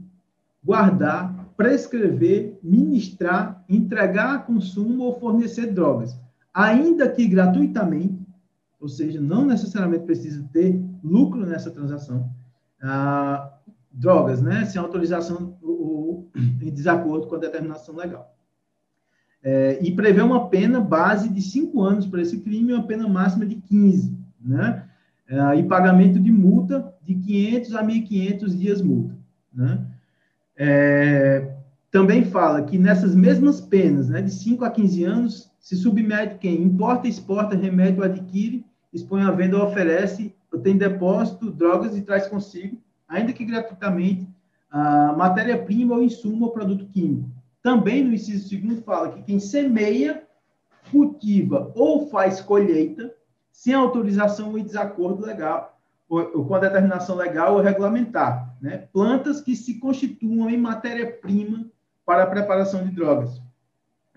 [0.64, 6.18] guardar, prescrever, ministrar, entregar a consumo ou fornecer drogas,
[6.54, 8.20] ainda que gratuitamente,
[8.80, 12.30] ou seja, não necessariamente precisa ter lucro nessa transação.
[12.82, 13.52] Ah,
[13.94, 14.66] drogas, né?
[14.66, 18.36] Sem autorização ou, em desacordo com a determinação legal.
[19.44, 23.08] É, e prevê uma pena base de cinco anos para esse crime e uma pena
[23.08, 24.86] máxima de 15, né?
[25.28, 29.16] É, e pagamento de multa de 500 a 1.500 dias multa,
[29.54, 29.86] né?
[30.56, 31.54] É,
[31.92, 36.62] também fala que nessas mesmas penas, né, de 5 a 15 anos, se submete quem
[36.62, 42.28] importa, exporta, remete ou adquire expõe à venda ou oferece, tem depósito, drogas e traz
[42.28, 42.78] consigo,
[43.08, 44.28] ainda que gratuitamente,
[44.70, 47.30] a matéria-prima ou insumo ou produto químico.
[47.62, 50.28] Também no inciso segundo fala que quem semeia,
[50.92, 53.14] cultiva ou faz colheita
[53.52, 55.80] sem autorização e desacordo legal,
[56.10, 58.88] ou, ou com a determinação legal ou regulamentar, né?
[58.92, 61.66] plantas que se constituam em matéria-prima
[62.06, 63.42] para a preparação de drogas.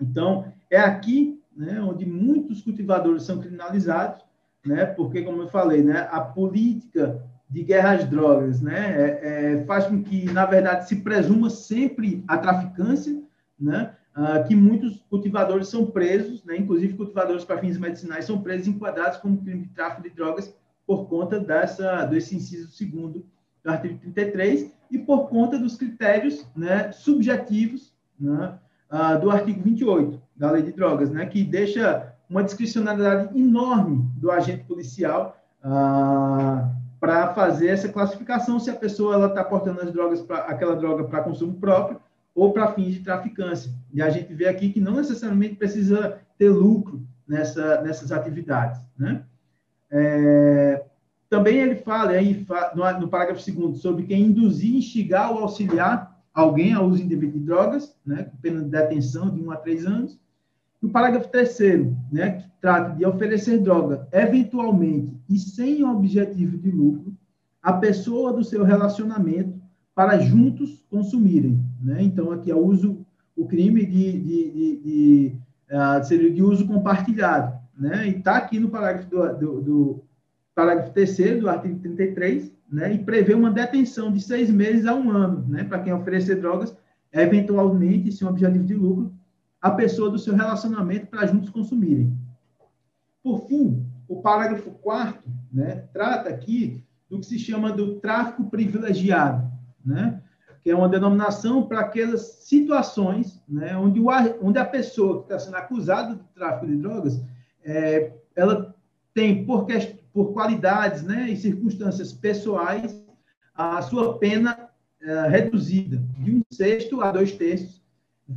[0.01, 4.23] Então, é aqui né, onde muitos cultivadores são criminalizados,
[4.63, 4.85] né?
[4.85, 9.85] Porque, como eu falei, né, a política de guerra às drogas, né, é, é, faz
[9.85, 13.21] com que, na verdade, se presuma sempre a traficância,
[13.59, 13.93] né?
[14.19, 19.19] Ah, que muitos cultivadores são presos, né, inclusive cultivadores para fins medicinais são presos enquadrados
[19.19, 20.51] como crime de tráfico de drogas
[20.87, 23.23] por conta dessa desse inciso segundo
[23.63, 28.57] do artigo 33 e por conta dos critérios, né, subjetivos, né,
[28.89, 34.31] ah, do artigo 28 da Lei de Drogas, né, que deixa uma discricionalidade enorme do
[34.31, 40.39] agente policial ah, para fazer essa classificação se a pessoa está portando as drogas pra,
[40.39, 41.99] aquela droga para consumo próprio
[42.33, 43.71] ou para fins de traficância.
[43.93, 48.79] E a gente vê aqui que não necessariamente precisa ter lucro nessa, nessas atividades.
[48.97, 49.23] Né?
[49.91, 50.83] É,
[51.29, 52.45] também ele fala aí,
[52.75, 57.45] no, no parágrafo 2 sobre quem induzir, instigar ou auxiliar alguém ao uso indevido de
[57.45, 60.19] drogas, né, com pena de detenção de 1 a 3 anos,
[60.81, 67.15] no parágrafo terceiro, né, que trata de oferecer droga eventualmente e sem objetivo de lucro
[67.61, 69.59] à pessoa do seu relacionamento
[69.95, 71.59] para juntos consumirem.
[71.81, 72.03] Né?
[72.03, 73.05] Então, aqui é o uso,
[73.35, 75.35] o crime de, de, de, de,
[75.71, 77.57] uh, seria de uso compartilhado.
[77.77, 78.07] Né?
[78.07, 80.03] E está aqui no parágrafo do, do, do
[80.53, 85.11] parágrafo terceiro do artigo 33, né, e prevê uma detenção de seis meses a um
[85.11, 86.75] ano, né, para quem oferecer drogas,
[87.13, 89.13] eventualmente, sem objetivo de lucro,
[89.61, 92.15] a pessoa do seu relacionamento para juntos consumirem.
[93.23, 99.49] Por fim, o parágrafo 4 né, trata aqui do que se chama do tráfico privilegiado,
[99.85, 100.21] né,
[100.61, 104.07] que é uma denominação para aquelas situações né, onde, o,
[104.41, 107.21] onde a pessoa que está sendo acusada de tráfico de drogas,
[107.63, 108.75] é, ela
[109.13, 109.65] tem, por,
[110.13, 113.03] por qualidades né, e circunstâncias pessoais,
[113.53, 114.69] a sua pena
[115.01, 117.81] é, reduzida de um sexto a dois terços,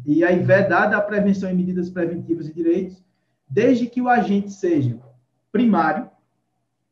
[0.07, 3.03] e aí vedada a prevenção e medidas preventivas e direitos,
[3.49, 4.99] desde que o agente seja
[5.51, 6.09] primário,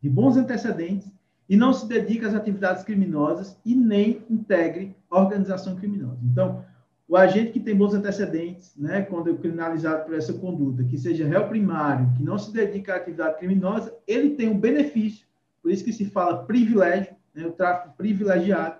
[0.01, 1.11] de bons antecedentes,
[1.49, 6.19] e não se dedique às atividades criminosas e nem integre organização criminosa.
[6.23, 6.65] Então,
[7.09, 11.27] o agente que tem bons antecedentes, né, quando é criminalizado por essa conduta, que seja
[11.27, 15.27] réu primário, que não se dedica à atividade criminosa, ele tem um benefício,
[15.63, 18.77] por isso que se fala privilégio, né, o tráfico privilegiado,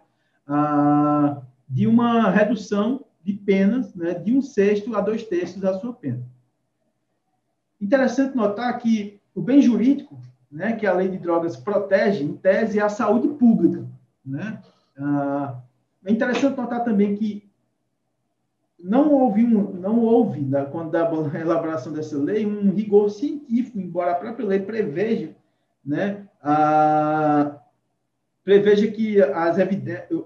[0.47, 5.93] ah, de uma redução de penas né, de um sexto a dois terços da sua
[5.93, 6.22] pena.
[7.79, 10.18] Interessante notar que o bem jurídico,
[10.51, 13.87] né, que a lei de drogas protege, em tese, é a saúde pública.
[14.24, 14.62] Né?
[14.99, 15.61] Ah,
[16.07, 17.47] é interessante notar também que
[18.83, 21.05] não houve, um, não houve da, quando da
[21.39, 25.37] elaboração dessa lei, um rigor científico, embora a própria lei preveja,
[25.85, 27.57] né, a,
[28.49, 29.59] preveja que as,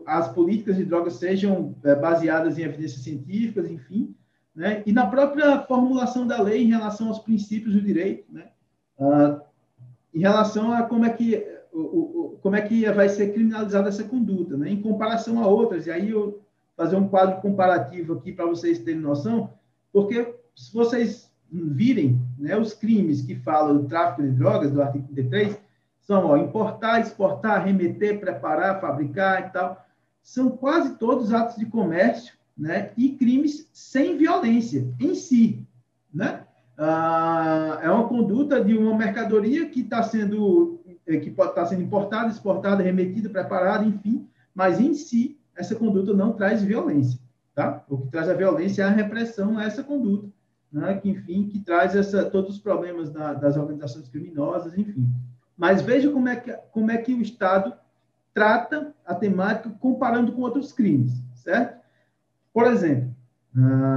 [0.06, 4.14] as políticas de drogas sejam é, baseadas em evidências científicas, enfim,
[4.54, 8.44] né, e na própria formulação da lei em relação aos princípios do direito, né,
[8.96, 9.40] uh,
[10.14, 14.04] em relação a como é que o, o, como é que vai ser criminalizada essa
[14.04, 16.40] conduta, né, em comparação a outras, e aí eu
[16.76, 19.52] fazer um quadro comparativo aqui para vocês terem noção,
[19.92, 25.08] porque se vocês virem né, os crimes que falam do tráfico de drogas, do artigo
[25.08, 25.58] 33,
[26.02, 29.84] são ó, importar, exportar, remeter, preparar, fabricar e tal.
[30.22, 35.66] São quase todos atos de comércio né, e crimes sem violência em si.
[36.12, 36.44] Né?
[36.76, 41.68] Ah, é uma conduta de uma mercadoria que está sendo eh, que pode estar tá
[41.68, 47.20] sendo importada, exportada, remetida, preparada, enfim, mas em si essa conduta não traz violência,
[47.54, 47.84] tá?
[47.88, 50.28] O que traz a violência é a repressão a essa conduta,
[50.72, 50.94] né?
[50.94, 55.08] Que enfim, que traz essa todos os problemas da, das organizações criminosas, enfim.
[55.62, 57.72] Mas veja como é que como é que o Estado
[58.34, 61.80] trata a temática comparando com outros crimes, certo?
[62.52, 63.14] Por exemplo,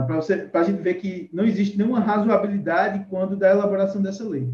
[0.05, 4.23] para você para a gente ver que não existe nenhuma razoabilidade quando da elaboração dessa
[4.23, 4.47] lei.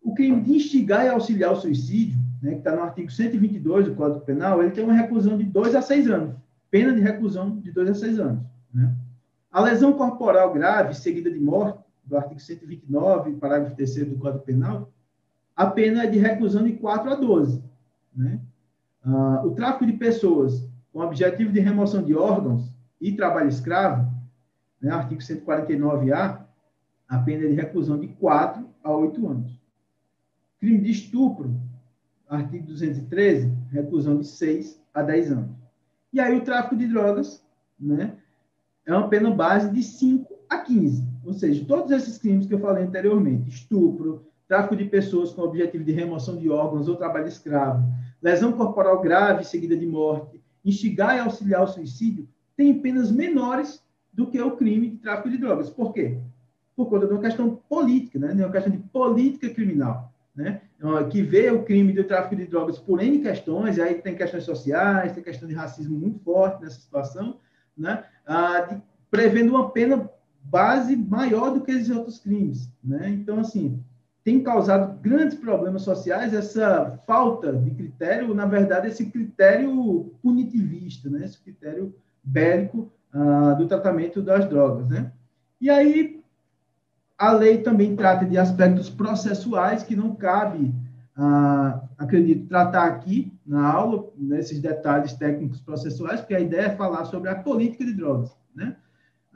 [0.00, 3.96] O crime de instigar e auxiliar o suicídio né, que está no artigo 122 do
[3.96, 6.36] Código Penal, ele tem uma reclusão de 2 a 6 anos.
[6.70, 8.44] Pena de reclusão de 2 a 6 anos.
[8.72, 8.94] Né?
[9.50, 14.92] A lesão corporal grave, seguida de morte, do artigo 129, parágrafo 3 do Código Penal,
[15.56, 17.64] a pena é de reclusão de 4 a 12.
[18.14, 18.40] Né?
[19.02, 24.10] Ah, o tráfico de pessoas com objetivo de remoção de órgãos e trabalho escravo,
[24.80, 26.46] né, artigo 149-A,
[27.08, 29.60] a pena é de reclusão de 4 a 8 anos.
[30.58, 31.54] Crime de estupro,
[32.28, 35.56] artigo 213, reclusão de 6 a 10 anos.
[36.12, 37.44] E aí o tráfico de drogas,
[37.78, 38.16] né,
[38.86, 41.06] é uma pena base de 5 a 15.
[41.24, 45.84] Ou seja, todos esses crimes que eu falei anteriormente, estupro, tráfico de pessoas com objetivo
[45.84, 47.82] de remoção de órgãos ou trabalho escravo,
[48.22, 54.26] lesão corporal grave seguida de morte, instigar e auxiliar o suicídio, têm penas menores do
[54.26, 55.68] que o crime de tráfico de drogas.
[55.68, 56.18] Por quê?
[56.74, 58.34] Por conta de uma questão política, né?
[58.34, 60.60] de uma questão de política criminal né?
[61.10, 65.12] Que vê o crime do tráfico de drogas por N questões, aí tem questões sociais,
[65.12, 67.40] tem questão de racismo muito forte nessa situação,
[67.76, 68.04] né?
[68.26, 70.10] Ah, de, prevendo uma pena
[70.42, 72.70] base maior do que esses outros crimes.
[72.84, 73.08] Né?
[73.08, 73.82] Então, assim,
[74.26, 81.24] tem causado grandes problemas sociais essa falta de critério, na verdade, esse critério punitivista, né?
[81.24, 81.94] esse critério
[82.24, 84.88] bélico ah, do tratamento das drogas.
[84.88, 85.12] Né?
[85.60, 86.20] E aí,
[87.16, 90.74] a lei também trata de aspectos processuais que não cabe,
[91.16, 97.04] ah, acredito, tratar aqui na aula, nesses detalhes técnicos processuais, porque a ideia é falar
[97.04, 98.36] sobre a política de drogas.
[98.52, 98.74] Né?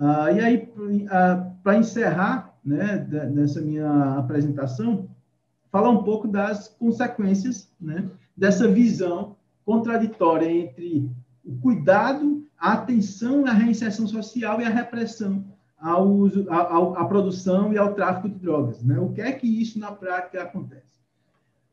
[0.00, 0.68] Ah, e aí,
[1.12, 5.08] ah, para encerrar né, nessa minha apresentação,
[5.70, 11.10] falar um pouco das consequências né, dessa visão contraditória entre
[11.44, 15.44] o cuidado, a atenção, a reinserção social e a repressão
[15.78, 18.82] ao uso, à produção e ao tráfico de drogas.
[18.82, 18.98] Né?
[18.98, 21.00] O que é que isso na prática acontece?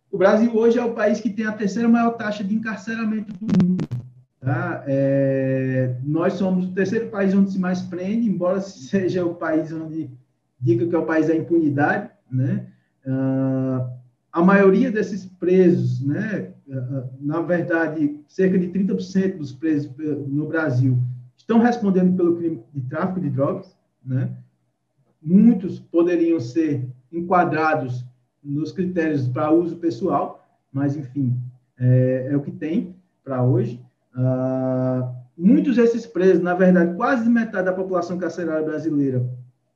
[0.09, 3.65] O Brasil hoje é o país que tem a terceira maior taxa de encarceramento do
[3.65, 3.85] mundo.
[4.39, 4.83] Tá?
[4.87, 10.09] É, nós somos o terceiro país onde se mais prende, embora seja o país onde
[10.59, 12.67] diga que é o país da impunidade, né?
[13.05, 13.89] Ah,
[14.31, 16.53] a maioria desses presos, né,
[17.19, 19.91] na verdade, cerca de 30% dos presos
[20.27, 20.97] no Brasil
[21.35, 23.75] estão respondendo pelo crime de tráfico de drogas,
[24.05, 24.31] né?
[25.21, 28.05] Muitos poderiam ser enquadrados
[28.43, 31.35] nos critérios para uso pessoal, mas, enfim,
[31.79, 33.81] é, é o que tem para hoje.
[34.13, 39.25] Ah, muitos desses presos, na verdade, quase metade da população carcerária brasileira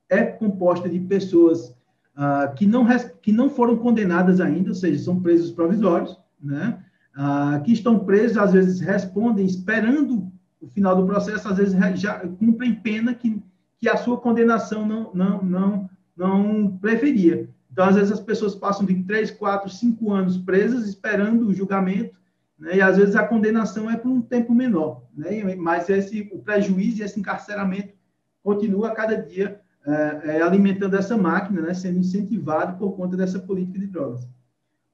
[0.08, 1.74] é composta de pessoas
[2.14, 2.86] ah, que, não,
[3.22, 6.78] que não foram condenadas ainda, ou seja, são presos provisórios, né?
[7.14, 10.30] Ah, que estão presos, às vezes respondem esperando
[10.60, 13.42] o final do processo, às vezes já cumprem pena que,
[13.78, 17.48] que a sua condenação não, não, não, não preferia.
[17.70, 22.14] Então, às vezes, as pessoas passam de três, quatro, cinco anos presas esperando o julgamento,
[22.58, 22.76] né?
[22.76, 25.54] e às vezes a condenação é por um tempo menor, né?
[25.56, 27.94] mas esse, o prejuízo e esse encarceramento
[28.42, 31.74] continua a cada dia é, é, alimentando essa máquina, né?
[31.74, 34.28] sendo incentivado por conta dessa política de drogas.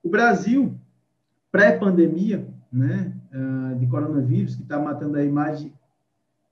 [0.02, 0.74] O Brasil,
[1.51, 3.12] pré-pandemia né?
[3.32, 5.73] Uh, de coronavírus, que está matando aí mais de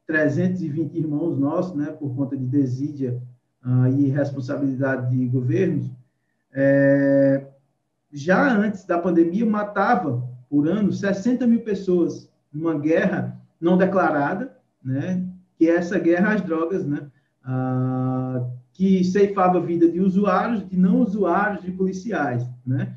[0.06, 1.86] 320 irmãos nossos, né?
[1.86, 3.20] por conta de desídia
[3.64, 5.90] uh, e responsabilidade de governos,
[6.58, 7.46] é,
[8.10, 15.22] já antes da pandemia, matava por ano 60 mil pessoas numa guerra não declarada, né,
[15.58, 17.10] que é essa guerra às drogas, né,
[17.46, 22.96] ah, que ceifava a vida de usuários, de não usuários, de policiais, né,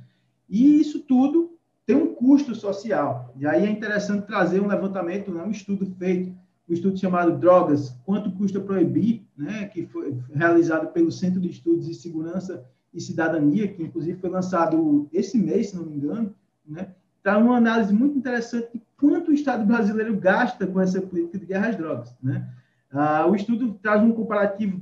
[0.49, 1.51] e isso tudo
[1.85, 3.33] tem um custo social.
[3.37, 6.31] E aí é interessante trazer um levantamento, né, um estudo feito,
[6.67, 11.85] um estudo chamado Drogas, Quanto Custa Proibir, né, que foi realizado pelo Centro de Estudos
[11.85, 16.33] de Segurança e Cidadania, que inclusive foi lançado esse mês, se não me engano,
[16.65, 16.89] né?
[17.17, 21.45] Está uma análise muito interessante de quanto o Estado brasileiro gasta com essa política de
[21.45, 22.47] guerra às drogas, né?
[22.91, 24.81] Ah, o estudo traz um comparativo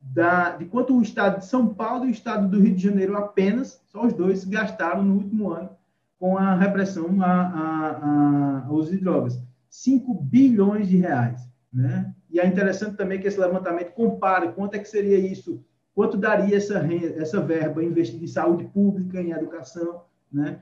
[0.00, 3.16] da, de quanto o Estado de São Paulo e o Estado do Rio de Janeiro
[3.16, 5.70] apenas, só os dois, gastaram no último ano
[6.18, 9.40] com a repressão a, a, a, ao uso de drogas.
[9.68, 12.14] 5 bilhões de reais, né?
[12.30, 15.64] E é interessante também que esse levantamento compare quanto é que seria isso
[15.94, 16.84] quanto daria essa,
[17.16, 20.58] essa verba investida em saúde pública, em educação, né?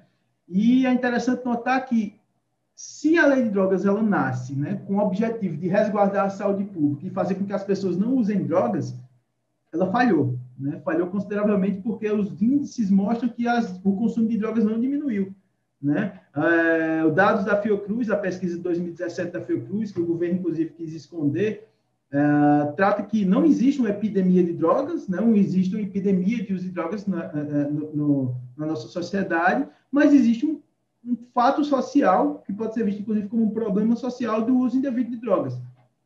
[0.47, 2.21] E é interessante notar que
[2.75, 6.65] se a lei de drogas ela nasce, né, com o objetivo de resguardar a saúde
[6.65, 8.99] pública e fazer com que as pessoas não usem drogas,
[9.73, 10.81] ela falhou, né?
[10.85, 15.35] Falhou consideravelmente porque os índices mostram que as, o consumo de drogas não diminuiu,
[15.81, 16.21] né?
[16.37, 20.71] É, os dados da Fiocruz, a pesquisa de 2017 da Fiocruz, que o governo inclusive
[20.71, 21.69] quis esconder,
[22.13, 26.65] Uh, trata que não existe uma epidemia de drogas, não existe uma epidemia de uso
[26.65, 30.61] de drogas na, no, no, na nossa sociedade, mas existe um,
[31.05, 35.11] um, fato social que pode ser visto, inclusive, como um problema social do uso indevido
[35.11, 35.59] de drogas,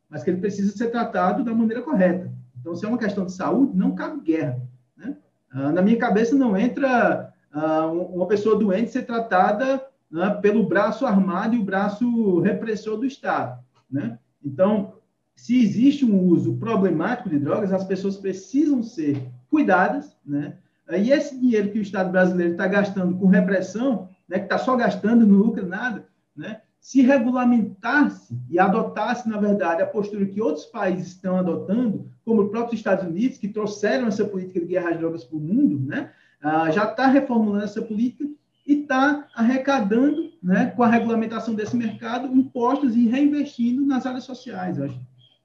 [0.09, 2.31] mas que ele precisa ser tratado da maneira correta.
[2.59, 4.61] Então, se é uma questão de saúde, não cabe guerra.
[4.95, 5.15] Né?
[5.53, 11.05] Uh, na minha cabeça não entra uh, uma pessoa doente ser tratada né, pelo braço
[11.05, 13.59] armado e o braço repressor do Estado.
[13.89, 14.17] Né?
[14.43, 14.93] Então,
[15.37, 20.57] se existe um uso problemático de drogas, as pessoas precisam ser cuidadas, né?
[20.89, 24.75] E esse dinheiro que o Estado brasileiro está gastando com repressão, né, que está só
[24.75, 26.61] gastando, não lucra nada, né?
[26.79, 32.49] Se regulamentasse e adotasse, na verdade, a postura que outros países estão adotando, como os
[32.49, 36.11] próprios Estados Unidos, que trouxeram essa política de guerra às drogas para o mundo, né?
[36.41, 38.25] Ah, já está reformulando essa política
[38.65, 44.79] e está arrecadando, né, com a regulamentação desse mercado, impostos e reinvestindo nas áreas sociais.
[44.79, 44.99] Acho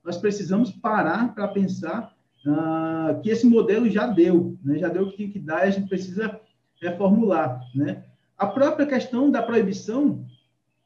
[0.05, 2.13] nós precisamos parar para pensar
[2.47, 4.79] uh, que esse modelo já deu, né?
[4.79, 6.41] já deu o que tinha que dar, e a gente precisa
[6.81, 7.61] reformular.
[7.75, 8.05] Né?
[8.43, 10.24] A própria questão da proibição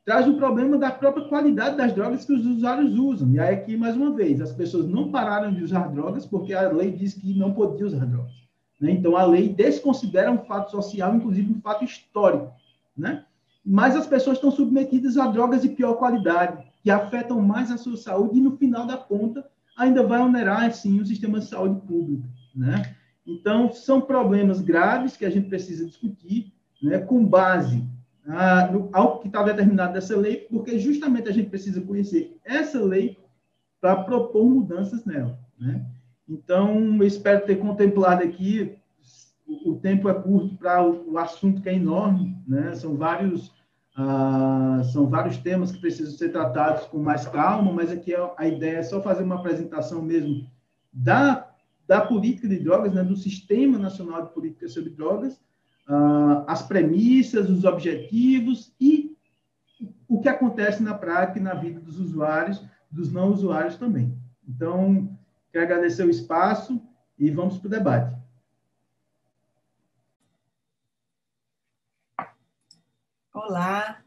[0.05, 3.33] traz o problema da própria qualidade das drogas que os usuários usam.
[3.33, 6.71] E aí, aqui, mais uma vez, as pessoas não pararam de usar drogas porque a
[6.71, 8.35] lei diz que não podia usar drogas.
[8.79, 8.91] Né?
[8.91, 12.53] Então, a lei desconsidera um fato social, inclusive um fato histórico.
[12.95, 13.25] Né?
[13.65, 17.97] Mas as pessoas estão submetidas a drogas de pior qualidade, que afetam mais a sua
[17.97, 22.29] saúde e, no final da conta, ainda vai onerar, sim, o sistema de saúde público,
[22.55, 22.95] né?
[23.27, 26.53] Então, são problemas graves que a gente precisa discutir,
[26.87, 27.85] né, com base
[28.27, 32.81] a, no, ao que está determinado nessa lei, porque justamente a gente precisa conhecer essa
[32.81, 33.19] lei
[33.81, 35.85] para propor mudanças nela, né?
[36.29, 38.77] Então, eu espero ter contemplado aqui,
[39.47, 42.75] o, o tempo é curto para o, o assunto que é enorme, né?
[42.75, 43.55] São vários
[43.97, 48.79] ah, são vários temas que precisam ser tratados com mais calma, mas aqui a ideia
[48.79, 50.47] é só fazer uma apresentação mesmo
[50.93, 51.49] da,
[51.87, 55.41] da política de drogas, né, do Sistema Nacional de Política sobre Drogas,
[55.89, 59.17] ah, as premissas, os objetivos e
[60.09, 64.17] o que acontece na prática e na vida dos usuários, dos não usuários também.
[64.49, 65.17] Então,
[65.53, 66.81] quero agradecer o espaço
[67.19, 68.17] e vamos para o debate.
[73.33, 74.03] Olá,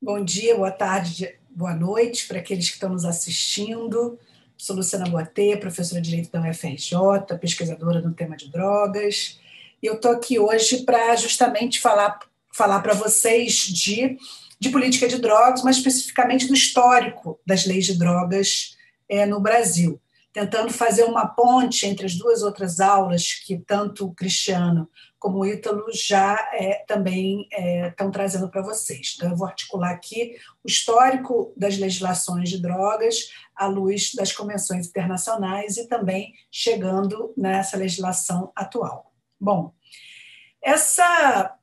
[0.00, 4.18] bom dia, boa tarde, boa noite para aqueles que estão nos assistindo.
[4.56, 9.40] Sou Luciana Boatê, professora de Direito da UFRJ, pesquisadora no tema de drogas.
[9.82, 12.20] E eu estou aqui hoje para justamente falar,
[12.52, 14.16] falar para vocês de,
[14.60, 18.76] de política de drogas, mas especificamente do histórico das leis de drogas
[19.08, 20.00] é, no Brasil,
[20.32, 24.88] tentando fazer uma ponte entre as duas outras aulas que tanto o Cristiano
[25.18, 29.14] como o Ítalo já é, também é, estão trazendo para vocês.
[29.16, 34.86] Então, eu vou articular aqui o histórico das legislações de drogas à luz das convenções
[34.88, 39.11] internacionais e também chegando nessa legislação atual.
[39.42, 39.74] Bom,
[40.62, 41.58] essa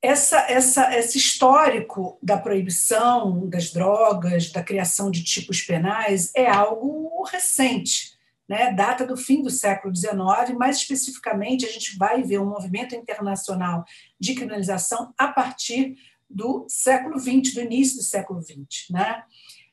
[0.00, 7.24] essa, essa, esse histórico da proibição das drogas, da criação de tipos penais, é algo
[7.24, 8.12] recente,
[8.48, 8.72] né?
[8.72, 13.84] data do fim do século XIX, mais especificamente, a gente vai ver um movimento internacional
[14.18, 15.96] de criminalização a partir
[16.30, 18.90] do século XX, do início do século XX.
[18.90, 19.22] Né?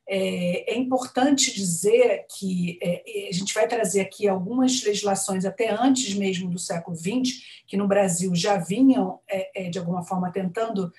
[0.07, 6.13] É, é, importante dizer que é, a gente vai trazer aqui algumas legislações até antes
[6.13, 10.91] mesmo do século XX, que no Brasil já vinham, é, de alguma forma, tentando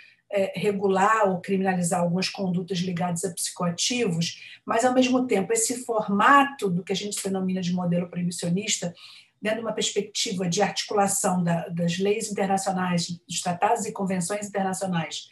[0.56, 6.82] regular ou criminalizar algumas condutas ligadas a psicoativos, mas, ao mesmo tempo, esse formato do
[6.82, 8.92] que a gente denomina de modelo proibicionista,
[9.40, 15.28] dentro de uma perspectiva de articulação da, das leis internacionais, dos tratados e convenções internacionais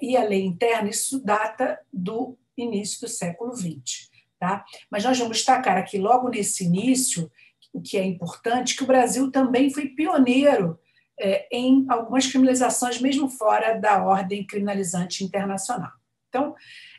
[0.00, 4.08] e a lei interna, isso data do início do século XX.
[4.38, 4.64] Tá?
[4.90, 7.30] Mas nós vamos destacar aqui, logo nesse início,
[7.72, 10.78] o que é importante, que o Brasil também foi pioneiro
[11.20, 15.90] é, em algumas criminalizações, mesmo fora da ordem criminalizante internacional.
[16.28, 16.54] Então,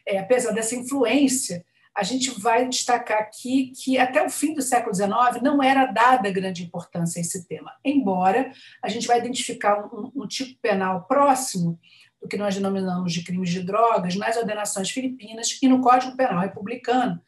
[0.06, 1.65] é, apesar dessa influência,
[1.95, 6.31] a gente vai destacar aqui que até o fim do século XIX não era dada
[6.31, 11.80] grande importância a esse tema, embora a gente vai identificar um, um tipo penal próximo
[12.22, 16.40] do que nós denominamos de crimes de drogas nas ordenações filipinas e no Código Penal
[16.40, 17.22] republicano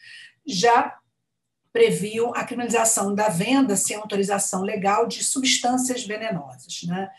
[0.46, 0.98] já
[1.72, 6.84] previam a criminalização da venda sem autorização legal de substâncias venenosas.
[6.84, 7.10] Né?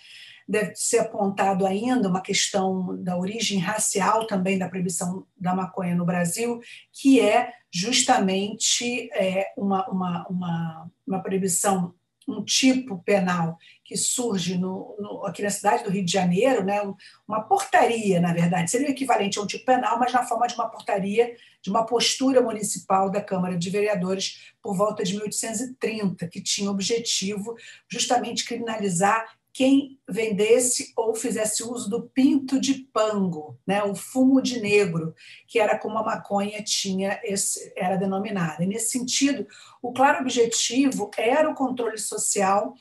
[0.47, 6.05] Deve ser apontado ainda uma questão da origem racial também da proibição da maconha no
[6.05, 6.61] Brasil,
[6.93, 11.95] que é justamente é, uma, uma, uma, uma proibição
[12.29, 13.59] um tipo penal
[13.93, 16.81] que surge no, no, aqui na cidade do Rio de Janeiro, né,
[17.29, 20.55] uma portaria, na verdade, seria o equivalente a um tipo penal, mas na forma de
[20.55, 26.41] uma portaria, de uma postura municipal da Câmara de Vereadores por volta de 1830, que
[26.41, 27.55] tinha objetivo
[27.87, 34.59] justamente criminalizar quem vendesse ou fizesse uso do pinto de pango, né, o fumo de
[34.59, 35.15] negro,
[35.47, 38.65] que era como a maconha tinha esse, era denominada.
[38.65, 39.47] E nesse sentido,
[39.83, 42.75] o claro objetivo era o controle social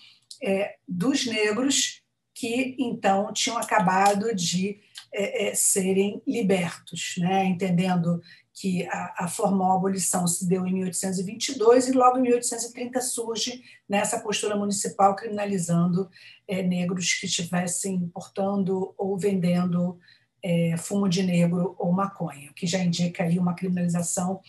[0.43, 2.01] é, dos negros
[2.33, 4.79] que então tinham acabado de
[5.13, 8.21] é, é, serem libertos, né, entendendo
[8.53, 14.19] que a, a, formal abolição se deu em 1822 e logo em 1830 surge nessa
[14.19, 16.09] postura municipal criminalizando
[16.47, 19.97] é, negros que estivessem importando ou vendendo
[20.43, 24.41] é, fumo de negro ou maconha, que já indica aí uma criminalização,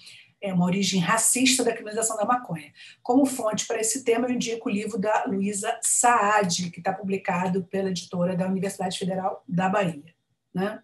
[0.42, 2.72] é, uma origem racista da criminalização da maconha.
[3.02, 7.62] Como fonte para esse tema, eu indico o livro da Luísa Saad, que está publicado
[7.64, 10.14] pela editora da Universidade Federal da Bahia.
[10.52, 10.82] Né?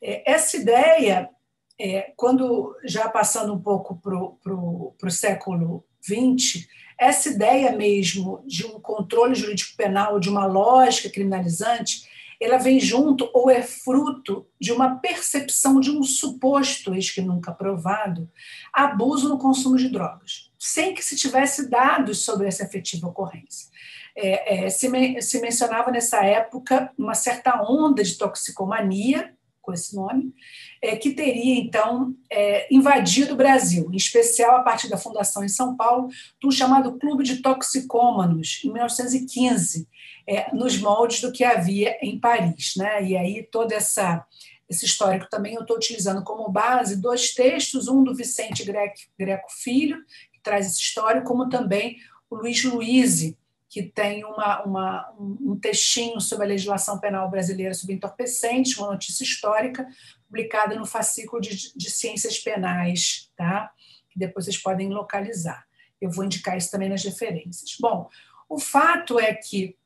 [0.00, 1.30] É, essa ideia
[1.78, 6.66] é, quando já passando um pouco para o século XX,
[6.98, 12.08] essa ideia mesmo de um controle jurídico penal, de uma lógica criminalizante,
[12.40, 17.52] ela vem junto ou é fruto de uma percepção de um suposto, eis que nunca
[17.52, 18.30] provado,
[18.72, 23.68] abuso no consumo de drogas, sem que se tivesse dados sobre essa efetiva ocorrência.
[24.16, 29.32] É, é, se, me, se mencionava nessa época uma certa onda de toxicomania,
[29.68, 30.34] com esse nome,
[30.80, 35.48] é, que teria, então, é, invadido o Brasil, em especial a partir da fundação em
[35.48, 36.08] São Paulo
[36.40, 39.86] do chamado Clube de Toxicômanos, em 1915,
[40.26, 42.76] é, nos moldes do que havia em Paris.
[42.78, 43.04] Né?
[43.04, 44.24] E aí todo essa,
[44.70, 49.52] esse histórico também eu estou utilizando como base dois textos, um do Vicente Greco, Greco
[49.52, 49.98] Filho,
[50.32, 51.98] que traz essa história, como também
[52.30, 53.34] o Luiz Luiz,
[53.78, 59.22] que tem uma, uma, um textinho sobre a legislação penal brasileira sobre entorpecentes, uma notícia
[59.22, 59.86] histórica,
[60.26, 63.70] publicada no fascículo de, de ciências penais, tá?
[64.10, 65.64] que depois vocês podem localizar.
[66.00, 67.76] Eu vou indicar isso também nas referências.
[67.80, 68.08] Bom,
[68.48, 69.76] o fato é que,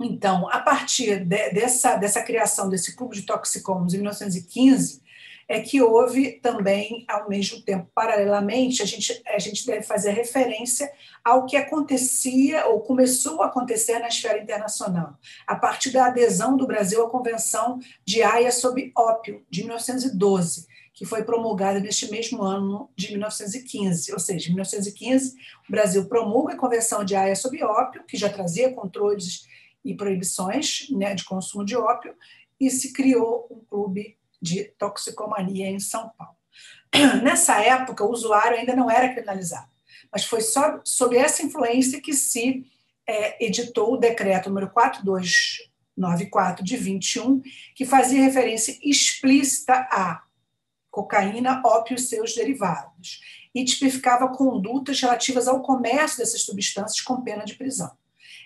[0.00, 5.02] então, a partir de, dessa, dessa criação desse clube de toxicomos em 1915,
[5.50, 10.88] é que houve também, ao mesmo tempo, paralelamente, a gente, a gente deve fazer referência
[11.24, 15.18] ao que acontecia ou começou a acontecer na esfera internacional,
[15.48, 21.04] a partir da adesão do Brasil à Convenção de Haia sobre ópio, de 1912, que
[21.04, 24.12] foi promulgada neste mesmo ano de 1915.
[24.12, 25.34] Ou seja, em 1915,
[25.68, 29.48] o Brasil promulga a Convenção de Haia sobre ópio, que já trazia controles
[29.84, 32.14] e proibições né, de consumo de ópio,
[32.60, 36.36] e se criou um clube de toxicomania em São Paulo.
[37.22, 39.68] Nessa época, o usuário ainda não era criminalizado,
[40.12, 42.66] mas foi só sob essa influência que se
[43.06, 47.42] é, editou o decreto número 4294 de 21,
[47.74, 50.22] que fazia referência explícita a
[50.90, 53.20] cocaína, ópio e seus derivados,
[53.54, 57.90] e tipificava condutas relativas ao comércio dessas substâncias com pena de prisão.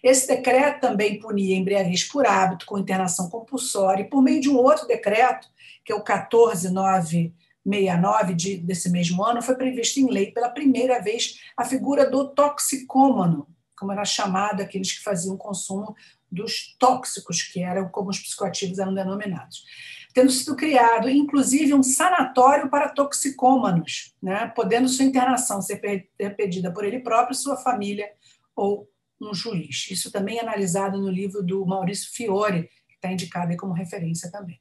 [0.04, 4.58] Esse decreto também punia embriaguez por hábito, com internação compulsória, e por meio de um
[4.58, 5.48] outro decreto,
[5.82, 11.40] que é o 14969 de, desse mesmo ano, foi previsto em lei pela primeira vez
[11.56, 15.96] a figura do toxicômano, como era chamado aqueles que faziam consumo
[16.30, 19.64] dos tóxicos, que eram como os psicoativos eram denominados.
[20.12, 25.80] Tendo sido criado, inclusive, um sanatório para toxicômanos, né, podendo sua internação ser
[26.36, 28.06] pedida por ele próprio, sua família
[28.54, 28.86] ou
[29.20, 29.88] um juiz.
[29.90, 34.30] Isso também é analisado no livro do Maurício Fiore, que está indicado aí como referência
[34.30, 34.60] também.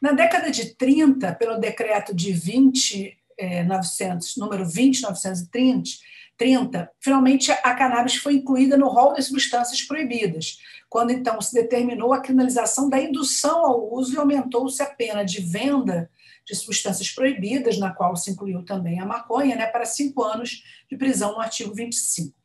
[0.00, 5.98] Na década de 30, pelo decreto de 20, eh, 900, número 20930,
[6.36, 10.58] 30, finalmente a cannabis foi incluída no rol das substâncias proibidas,
[10.88, 15.40] quando então se determinou a criminalização da indução ao uso e aumentou-se a pena de
[15.40, 16.10] venda
[16.44, 20.96] de substâncias proibidas, na qual se incluiu também a maconha, né, para cinco anos de
[20.96, 22.36] prisão no artigo 25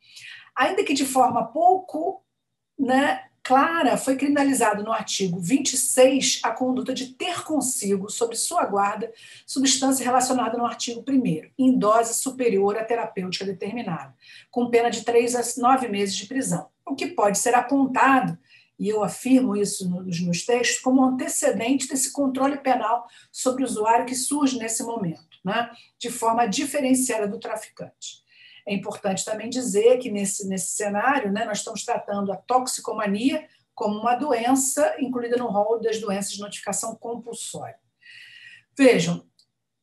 [0.56, 2.22] ainda que de forma pouco
[2.78, 9.12] né, clara, foi criminalizado no artigo 26 a conduta de ter consigo, sob sua guarda,
[9.44, 14.14] substância relacionada no artigo 1, em dose superior à terapêutica determinada,
[14.50, 18.38] com pena de três a nove meses de prisão, o que pode ser apontado,
[18.78, 24.06] e eu afirmo isso nos meus textos, como antecedente desse controle penal sobre o usuário
[24.06, 28.21] que surge nesse momento, né, de forma diferenciada do traficante.
[28.66, 33.98] É importante também dizer que nesse, nesse cenário né, nós estamos tratando a toxicomania como
[33.98, 37.76] uma doença incluída no rol das doenças de notificação compulsória.
[38.76, 39.26] Vejam,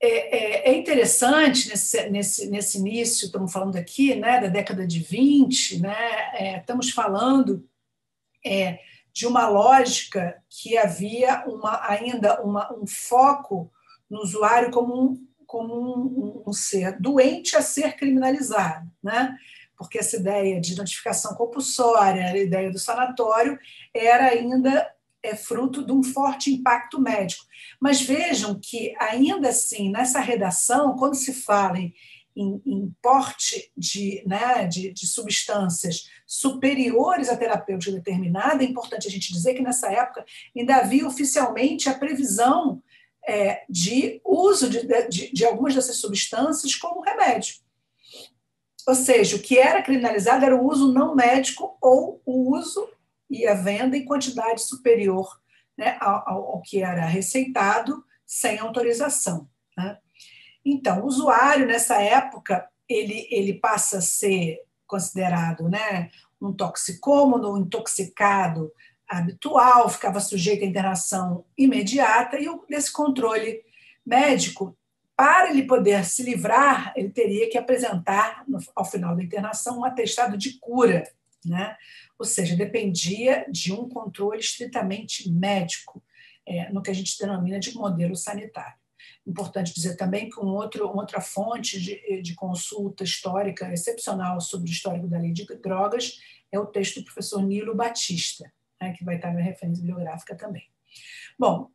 [0.01, 4.99] é, é, é interessante nesse, nesse, nesse início, estamos falando aqui né, da década de
[4.99, 5.95] 20, né,
[6.33, 7.67] é, estamos falando
[8.45, 8.79] é,
[9.11, 13.71] de uma lógica que havia uma, ainda uma, um foco
[14.09, 19.35] no usuário como um como um, um, ser doente a ser criminalizado, né?
[19.75, 23.57] porque essa ideia de notificação compulsória, a ideia do sanatório,
[23.91, 24.87] era ainda
[25.23, 27.43] é fruto de um forte impacto médico.
[27.79, 31.93] Mas vejam que, ainda assim, nessa redação, quando se fala em,
[32.35, 39.33] em, porte de, né, de, de, substâncias superiores à terapêutica determinada, é importante a gente
[39.33, 40.23] dizer que, nessa época,
[40.55, 42.81] ainda havia oficialmente a previsão
[43.29, 47.55] é, de uso de, de, de algumas dessas substâncias como remédio.
[48.87, 52.89] Ou seja, o que era criminalizado era o uso não médico ou o uso
[53.29, 55.39] e a venda em quantidade superior
[55.77, 59.47] né, ao, ao, que era receitado sem autorização.
[59.77, 59.99] Né?
[60.65, 64.57] Então, o usuário, nessa época, ele, ele passa a ser
[64.87, 66.09] considerado né,
[66.41, 68.71] um toxicômono, um intoxicado
[69.09, 73.63] habitual, ficava sujeito à internação imediata, e desse controle
[74.05, 74.77] médico,
[75.15, 78.45] para ele poder se livrar, ele teria que apresentar,
[78.75, 81.03] ao final da internação, um atestado de cura,
[81.43, 81.75] né?
[82.17, 86.03] ou seja, dependia de um controle estritamente médico,
[86.45, 88.77] é, no que a gente denomina de modelo sanitário.
[89.25, 94.71] Importante dizer também que um outro, outra fonte de, de consulta histórica excepcional sobre o
[94.71, 96.19] histórico da lei de drogas
[96.51, 100.69] é o texto do professor Nilo Batista, né, que vai estar na referência bibliográfica também.
[101.37, 101.69] Bom,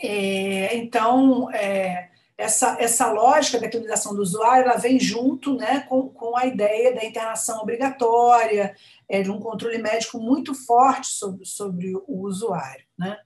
[0.00, 6.08] é, então, é, essa, essa lógica da clinização do usuário ela vem junto né, com,
[6.08, 8.74] com a ideia da internação obrigatória,
[9.08, 12.84] é, de um controle médico muito forte sobre, sobre o usuário.
[12.98, 13.16] Né?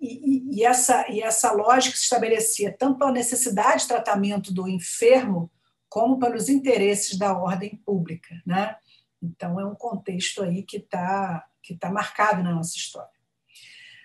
[0.00, 4.68] E, e, e, essa, e essa lógica se estabelecia tanto pela necessidade de tratamento do
[4.68, 5.50] enfermo,
[5.88, 8.34] como pelos interesses da ordem pública.
[8.46, 8.76] Né?
[9.22, 13.10] Então, é um contexto aí que está que está marcado na nossa história.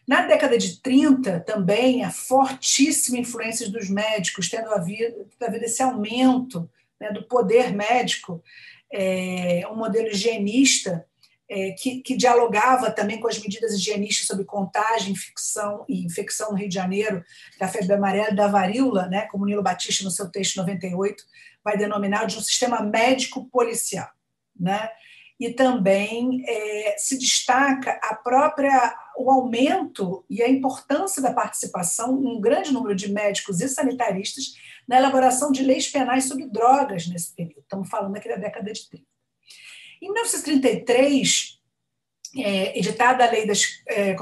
[0.08, 6.70] Na década de 30, também, a fortíssima influência dos médicos, tendo havido, havido esse aumento
[7.00, 8.44] né, do poder médico,
[8.92, 11.06] é, um modelo higienista
[11.48, 16.58] é, que, que, dialogava também com as medidas higienistas sobre contagem, infecção e infecção no
[16.58, 17.24] Rio de Janeiro,
[17.60, 21.24] da febre amarela e da varíola, né, como Nilo Batista, no seu texto 98,
[21.64, 24.10] vai denominar de um sistema médico policial.
[24.60, 24.90] Né?
[25.42, 32.40] E também é, se destaca a própria o aumento e a importância da participação um
[32.40, 34.54] grande número de médicos e sanitaristas
[34.88, 37.62] na elaboração de leis penais sobre drogas nesse período.
[37.62, 39.06] Estamos falando aqui da década de 30.
[40.00, 41.60] Em 1933,
[42.38, 44.16] é, editada a Lei das é,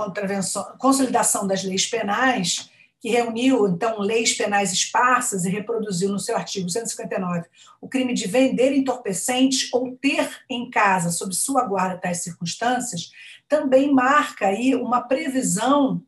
[0.77, 6.69] Consolidação das Leis Penais, que reuniu, então, leis penais esparsas e reproduziu no seu artigo
[6.69, 7.47] 159
[7.79, 13.11] o crime de vender entorpecentes ou ter em casa, sob sua guarda, tais circunstâncias,
[13.47, 16.03] também marca aí uma previsão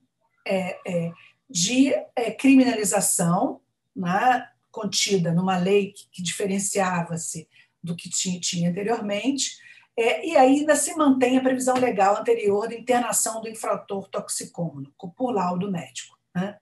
[0.46, 1.12] é, é,
[1.50, 3.62] de é, criminalização
[3.96, 7.48] né, contida numa lei que, que diferenciava-se
[7.82, 9.58] do que tinha, tinha anteriormente,
[9.98, 15.32] é, e ainda se mantém a previsão legal anterior de internação do infrator toxicômano, por
[15.32, 16.18] laudo médico.
[16.34, 16.58] Né?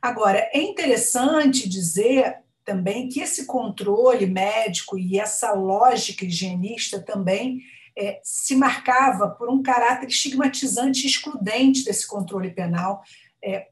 [0.00, 7.60] Agora, é interessante dizer também que esse controle médico e essa lógica higienista também
[7.98, 13.02] é, se marcava por um caráter estigmatizante e excludente desse controle penal,
[13.42, 13.68] é,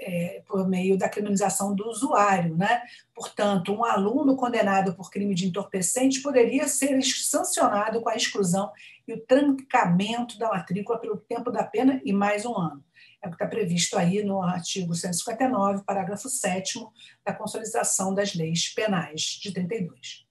[0.00, 2.56] é, por meio da criminalização do usuário.
[2.56, 2.82] Né?
[3.14, 8.70] Portanto, um aluno condenado por crime de entorpecente poderia ser sancionado com a exclusão
[9.06, 12.84] e o trancamento da matrícula pelo tempo da pena e mais um ano.
[13.22, 16.78] É o que está previsto aí no artigo 159, parágrafo 7
[17.24, 20.26] da Consolidação das Leis Penais de 32.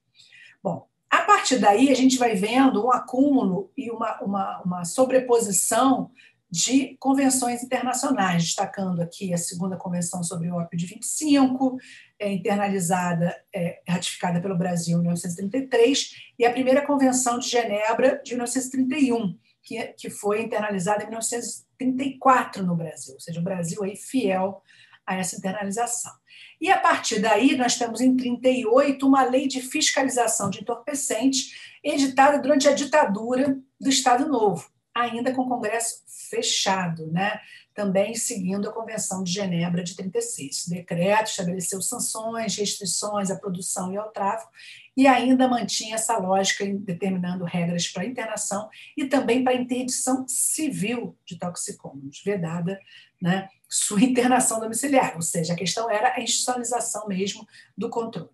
[0.62, 6.10] Bom, a partir daí, a gente vai vendo um acúmulo e uma, uma, uma sobreposição
[6.54, 11.80] de convenções internacionais, destacando aqui a segunda convenção sobre o ópio de 25,
[12.20, 18.34] é, internalizada, é, ratificada pelo Brasil em 1933, e a primeira convenção de Genebra de
[18.34, 24.62] 1931, que, que foi internalizada em 1934 no Brasil, ou seja, o Brasil aí fiel
[25.08, 26.14] a essa internalização.
[26.62, 32.38] E a partir daí, nós temos em 38 uma lei de fiscalização de entorpecentes editada
[32.38, 37.40] durante a ditadura do Estado Novo, ainda com o Congresso fechado, né?
[37.74, 40.68] também seguindo a Convenção de Genebra de 36.
[40.68, 44.52] O decreto estabeleceu sanções, restrições à produção e ao tráfico,
[44.96, 51.38] e ainda mantinha essa lógica determinando regras para internação e também para interdição civil de
[51.38, 52.80] toxicômanos, vedada
[53.20, 57.46] né, sua internação domiciliar, ou seja, a questão era a institucionalização mesmo
[57.76, 58.30] do controle.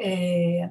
[0.00, 0.70] É,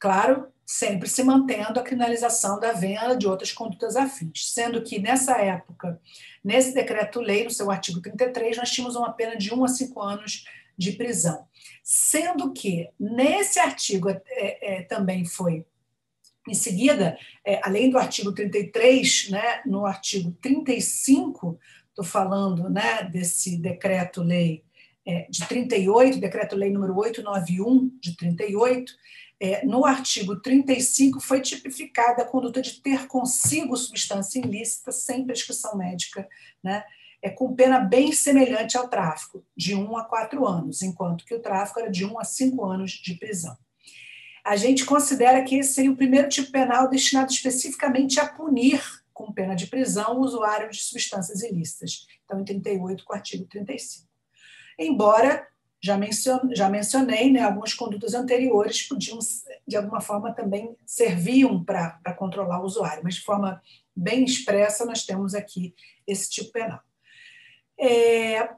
[0.00, 5.38] claro, sempre se mantendo a criminalização da venda de outras condutas afins, sendo que nessa
[5.38, 6.00] época,
[6.42, 10.44] nesse decreto-lei, no seu artigo 33, nós tínhamos uma pena de 1 a 5 anos
[10.76, 11.46] de prisão.
[11.82, 15.66] Sendo que nesse artigo é, é, também foi,
[16.48, 21.58] em seguida, é, além do artigo 33, né, no artigo 35,
[21.88, 24.64] estou falando né, desse decreto-lei
[25.04, 28.92] é, de 38, decreto-lei número 891 de 38,
[29.42, 35.76] é, no artigo 35 foi tipificada a conduta de ter consigo substância ilícita sem prescrição
[35.76, 36.28] médica,
[36.62, 36.84] né,
[37.20, 41.40] é, com pena bem semelhante ao tráfico, de 1 a 4 anos, enquanto que o
[41.40, 43.58] tráfico era de 1 a 5 anos de prisão.
[44.44, 48.80] A gente considera que esse seria o primeiro tipo penal destinado especificamente a punir
[49.12, 52.06] com pena de prisão o usuário de substâncias ilícitas.
[52.24, 54.08] Então, em 38, com o artigo 35.
[54.78, 55.48] Embora
[55.82, 59.18] já, mencion, já mencionei, né, algumas condutas anteriores podiam,
[59.66, 63.60] de alguma forma, também serviam para controlar o usuário, mas de forma
[63.94, 65.74] bem expressa, nós temos aqui
[66.06, 66.80] esse tipo penal.
[67.78, 68.48] É,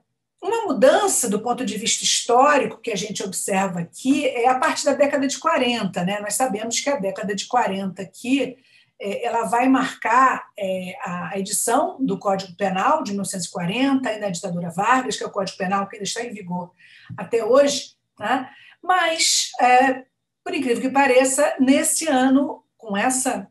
[0.43, 4.85] uma mudança do ponto de vista histórico que a gente observa aqui é a partir
[4.85, 6.05] da década de 40.
[6.05, 6.21] Né?
[6.21, 8.59] Nós sabemos que a década de 40 aqui
[9.01, 15.17] ela vai marcar é, a edição do Código Penal de 1940, ainda da ditadura Vargas,
[15.17, 16.73] que é o Código Penal que ainda está em vigor
[17.17, 18.49] até hoje, né?
[18.83, 20.05] mas, é,
[20.45, 23.51] por incrível que pareça, nesse ano, com essa,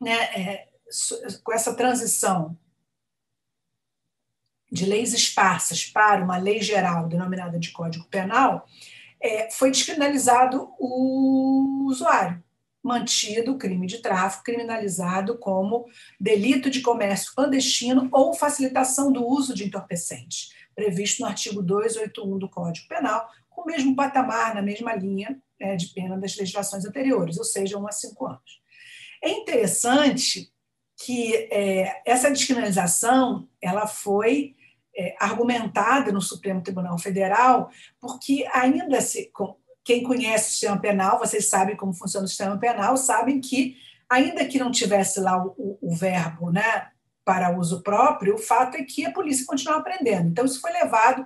[0.00, 0.68] né, é,
[1.42, 2.56] com essa transição
[4.70, 8.66] de leis esparsas para uma lei geral denominada de Código Penal,
[9.20, 12.42] é, foi descriminalizado o usuário
[12.82, 15.86] mantido o crime de tráfico criminalizado como
[16.20, 22.48] delito de comércio clandestino ou facilitação do uso de entorpecentes, previsto no artigo 281 do
[22.48, 27.36] Código Penal, com o mesmo patamar, na mesma linha é, de pena das legislações anteriores,
[27.38, 28.60] ou seja, um a cinco anos.
[29.22, 30.52] É interessante
[31.04, 34.56] que é, essa descriminalização ela foi
[34.96, 39.30] é, argumentada no Supremo Tribunal Federal, porque ainda se,
[39.88, 43.74] quem conhece o sistema penal, vocês sabem como funciona o sistema penal, sabem que
[44.06, 46.88] ainda que não tivesse lá o, o, verbo né,
[47.24, 50.28] para uso próprio, o fato é que a polícia continuava aprendendo.
[50.28, 51.24] Então, isso foi levado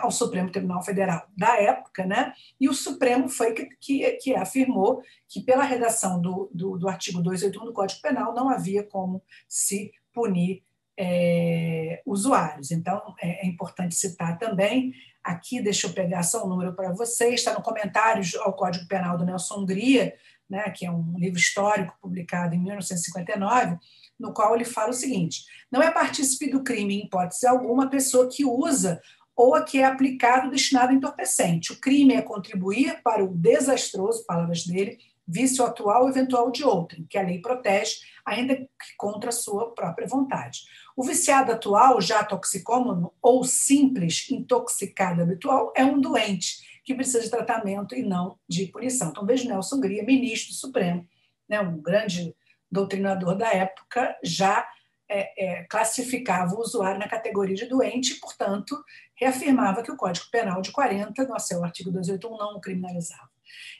[0.00, 2.32] ao Supremo Tribunal Federal da época, né?
[2.58, 7.20] e o Supremo foi que, que, que afirmou que, pela redação do, do, do, artigo
[7.20, 10.62] 281 do Código Penal, não havia como se punir
[10.98, 12.70] é, usuários.
[12.70, 17.34] Então, é, é importante citar também aqui, deixa eu pegar só um número para vocês,
[17.34, 20.14] está no comentário ao Código Penal do Nelson Hungria,
[20.48, 23.78] né, que é um livro histórico publicado em 1959,
[24.18, 27.88] no qual ele fala o seguinte: não é partícipe do crime, em hipótese alguma, a
[27.88, 29.00] pessoa que usa
[29.36, 31.72] ou a que é aplicado destinado a entorpecente.
[31.72, 34.98] O crime é contribuir para o desastroso, palavras dele,
[35.30, 40.06] vício atual eventual de outrem, que a lei protege, ainda que contra a sua própria
[40.06, 40.60] vontade.
[40.96, 47.30] O viciado atual, já toxicômano ou simples intoxicado habitual, é um doente que precisa de
[47.30, 49.10] tratamento e não de punição.
[49.10, 51.06] Então, veja Nelson Gria, ministro supremo,
[51.48, 52.34] né, um grande
[52.70, 54.66] doutrinador da época, já
[55.08, 58.76] é, é, classificava o usuário na categoria de doente e, portanto,
[59.14, 63.28] reafirmava que o Código Penal de 40, no seu artigo 281, não o criminalizava.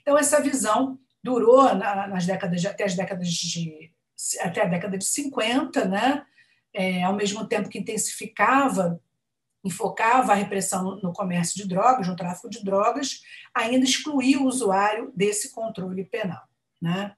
[0.03, 3.93] Então, essa visão durou na, nas décadas de, até as décadas de
[4.41, 6.25] até a década de 50, né?
[6.73, 9.01] É, ao mesmo tempo que intensificava,
[9.65, 13.23] enfocava a repressão no comércio de drogas, no tráfico de drogas,
[13.55, 16.43] ainda excluía o usuário desse controle penal.
[16.81, 17.13] Né?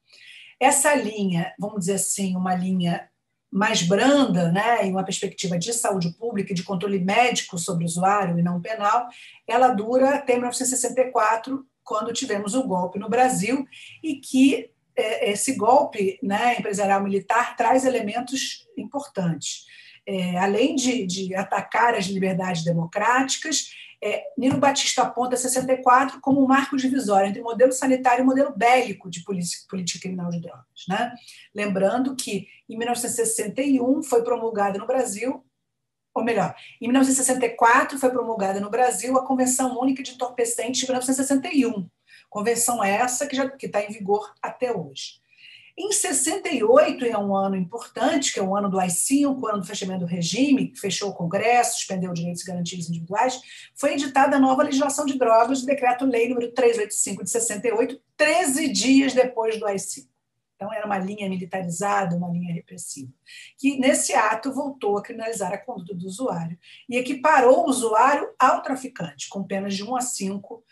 [0.59, 3.09] Essa linha, vamos dizer assim, uma linha
[3.51, 7.87] mais branda, né, em uma perspectiva de saúde pública e de controle médico sobre o
[7.87, 9.09] usuário e não penal,
[9.47, 13.67] ela dura até 1964, quando tivemos o golpe no Brasil,
[14.03, 19.67] e que é, esse golpe né, empresarial militar traz elementos importantes.
[20.07, 23.73] É, além de, de atacar as liberdades democráticas,
[24.05, 28.27] é, Nilo Batista aponta 64 como um marco divisório entre o modelo sanitário e o
[28.27, 30.65] modelo bélico de política, política criminal de drogas.
[30.89, 31.15] Né?
[31.55, 35.45] Lembrando que, em 1961, foi promulgada no Brasil,
[36.15, 41.89] ou melhor, em 1964 foi promulgada no Brasil a Convenção Única de Entorpecentes de 1961.
[42.29, 45.23] Convenção essa que está em vigor até hoje.
[45.77, 49.67] Em 68, é um ano importante, que é o ano do AI-5, o ano do
[49.67, 53.41] fechamento do regime, que fechou o Congresso, suspendeu direitos e garantias individuais,
[53.75, 59.15] foi editada a nova legislação de drogas, o decreto-lei número 385 de 68, 13 dias
[59.15, 60.12] depois do AI-5.
[60.63, 63.13] Então, era uma linha militarizada, uma linha repressiva,
[63.59, 66.57] que nesse ato voltou a criminalizar a conduta do usuário
[66.89, 70.65] e equiparou o usuário ao traficante, com penas de 1 a 5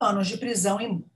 [0.00, 1.10] anos de prisão e multa.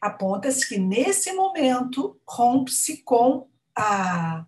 [0.00, 3.46] Aponta-se que, nesse momento, rompe-se com
[3.78, 4.44] a,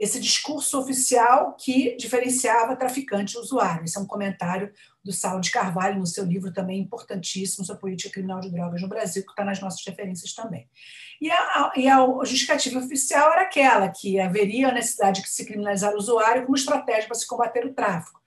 [0.00, 3.84] esse discurso oficial que diferenciava traficante e usuário.
[3.84, 4.72] Esse é um comentário
[5.04, 8.88] do Saulo de Carvalho, no seu livro também importantíssimo sobre política criminal de drogas no
[8.88, 10.66] Brasil, que está nas nossas referências também.
[11.20, 15.92] E a, e a justificativa oficial era aquela, que haveria a necessidade de se criminalizar
[15.92, 18.18] o usuário como estratégia para se combater o tráfico.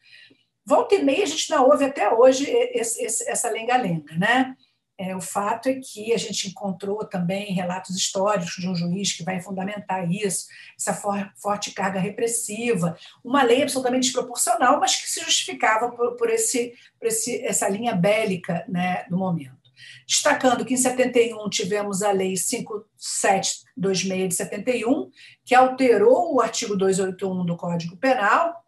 [0.64, 4.56] Volta e meia, a gente não ouve até hoje esse, esse, essa lenga-lenga, né?
[4.98, 9.24] É, o fato é que a gente encontrou também relatos históricos de um juiz que
[9.24, 10.46] vai fundamentar isso,
[10.78, 16.30] essa for, forte carga repressiva, uma lei absolutamente desproporcional, mas que se justificava por, por,
[16.30, 19.64] esse, por esse, essa linha bélica né, do momento.
[20.08, 25.10] Destacando que em 71 tivemos a Lei 5726 de 71,
[25.44, 28.64] que alterou o artigo 281 do Código Penal,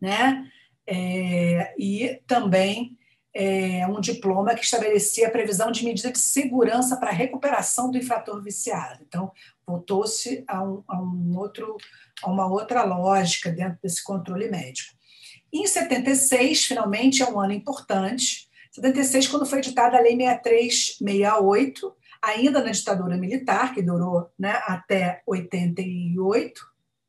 [0.00, 0.50] né?
[0.86, 2.97] É, e também
[3.34, 7.98] é, um diploma que estabelecia a previsão de medida de segurança para a recuperação do
[7.98, 9.04] infrator viciado.
[9.06, 9.30] Então,
[9.66, 11.76] voltou-se a, um, a, um outro,
[12.22, 14.96] a uma outra lógica dentro desse controle médico.
[15.52, 18.48] Em 76, finalmente, é um ano importante.
[18.72, 25.22] 76, quando foi editada a Lei 6368, ainda na ditadura militar, que durou né, até
[25.26, 26.60] 88,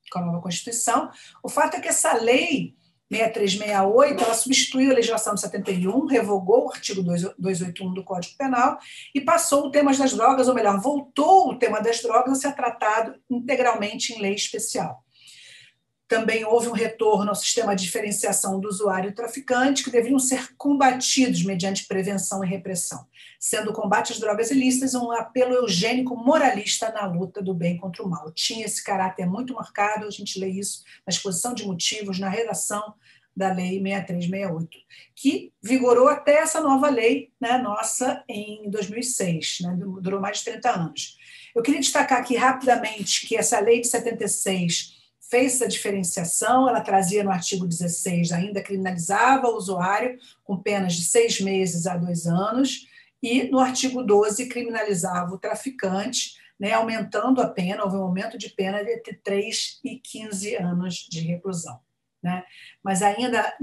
[0.09, 1.09] com a nova Constituição.
[1.43, 2.75] O fato é que essa lei
[3.09, 8.77] 6368, ela substituiu a legislação de 71, revogou o artigo 281 do Código Penal
[9.13, 12.55] e passou o tema das drogas, ou melhor, voltou o tema das drogas a ser
[12.55, 15.03] tratado integralmente em lei especial.
[16.09, 20.55] Também houve um retorno ao sistema de diferenciação do usuário e traficante, que deveriam ser
[20.57, 23.05] combatidos mediante prevenção e repressão,
[23.39, 28.01] sendo o combate às drogas ilícitas um apelo eugênico moralista na luta do bem contra
[28.01, 28.31] o mal.
[28.31, 32.95] Tinha esse caráter muito marcado, a gente lê isso na exposição de motivos, na redação
[33.37, 34.77] da Lei 6368,
[35.15, 40.71] que vigorou até essa nova lei né, nossa em 2006, né, durou mais de 30
[40.71, 41.17] anos.
[41.55, 44.97] Eu queria destacar aqui rapidamente que essa lei de 76
[45.29, 51.03] fez essa diferenciação, ela trazia no artigo 16, ainda criminalizava o usuário com penas de
[51.03, 52.87] seis meses a dois anos,
[53.21, 58.49] e no artigo 12 criminalizava o traficante, né, aumentando a pena, houve um aumento de
[58.49, 61.79] pena de entre 3 e 15 anos de reclusão.
[62.21, 62.43] Né?
[62.83, 63.53] Mas ainda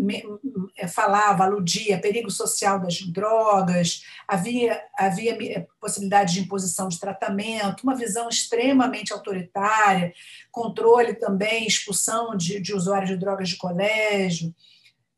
[0.79, 7.83] é, falava, aludia perigo social das drogas, havia, havia é, possibilidade de imposição de tratamento,
[7.83, 10.13] uma visão extremamente autoritária,
[10.51, 14.55] controle também, expulsão de, de usuários de drogas de colégio.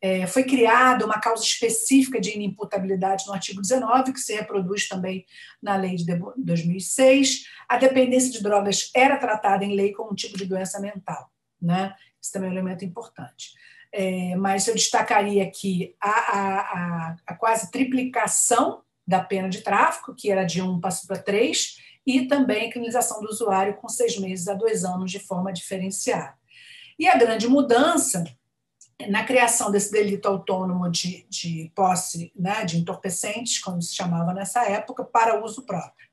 [0.01, 5.25] É, foi criada uma causa específica de inimputabilidade no artigo 19, que se reproduz também
[5.63, 6.05] na lei de
[6.37, 7.47] 2006.
[7.69, 11.31] A dependência de drogas era tratada em lei como um tipo de doença mental.
[11.61, 11.93] Né?
[12.29, 13.55] Isso também é um elemento importante.
[13.91, 20.15] É, mas eu destacaria aqui a, a, a, a, quase triplicação da pena de tráfico,
[20.15, 24.19] que era de um passou para três, e também a criminalização do usuário com seis
[24.19, 26.37] meses a dois anos de forma diferenciada.
[26.99, 28.25] E a grande mudança
[29.09, 34.65] na criação desse delito autônomo de, de posse né, de entorpecentes, como se chamava nessa
[34.65, 36.09] época, para uso próprio.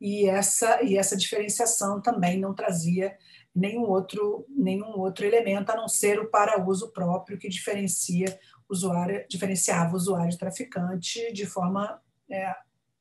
[0.00, 3.16] E essa, e essa diferenciação também não trazia
[3.58, 9.24] nenhum outro, nenhum outro elemento a não ser o para uso próprio que diferencia usuário,
[9.28, 12.54] diferenciava o usuário traficante de forma é,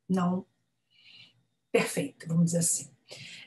[0.09, 0.45] não
[1.71, 2.89] perfeita, vamos dizer assim.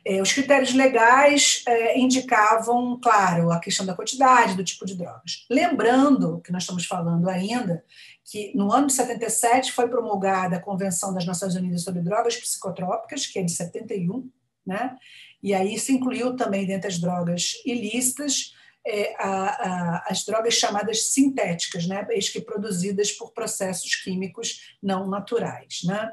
[0.04, 5.44] É, os critérios legais é, indicavam, claro, a questão da quantidade, do tipo de drogas.
[5.50, 7.84] Lembrando que nós estamos falando ainda
[8.24, 13.26] que no ano de 77 foi promulgada a Convenção das Nações Unidas sobre Drogas Psicotrópicas,
[13.26, 14.30] que é de 71,
[14.64, 14.96] né?
[15.42, 18.52] E aí se incluiu também dentre as drogas ilícitas
[18.86, 22.06] é, a, a, as drogas chamadas sintéticas, né?
[22.10, 26.12] Eis que produzidas por processos químicos não naturais, né?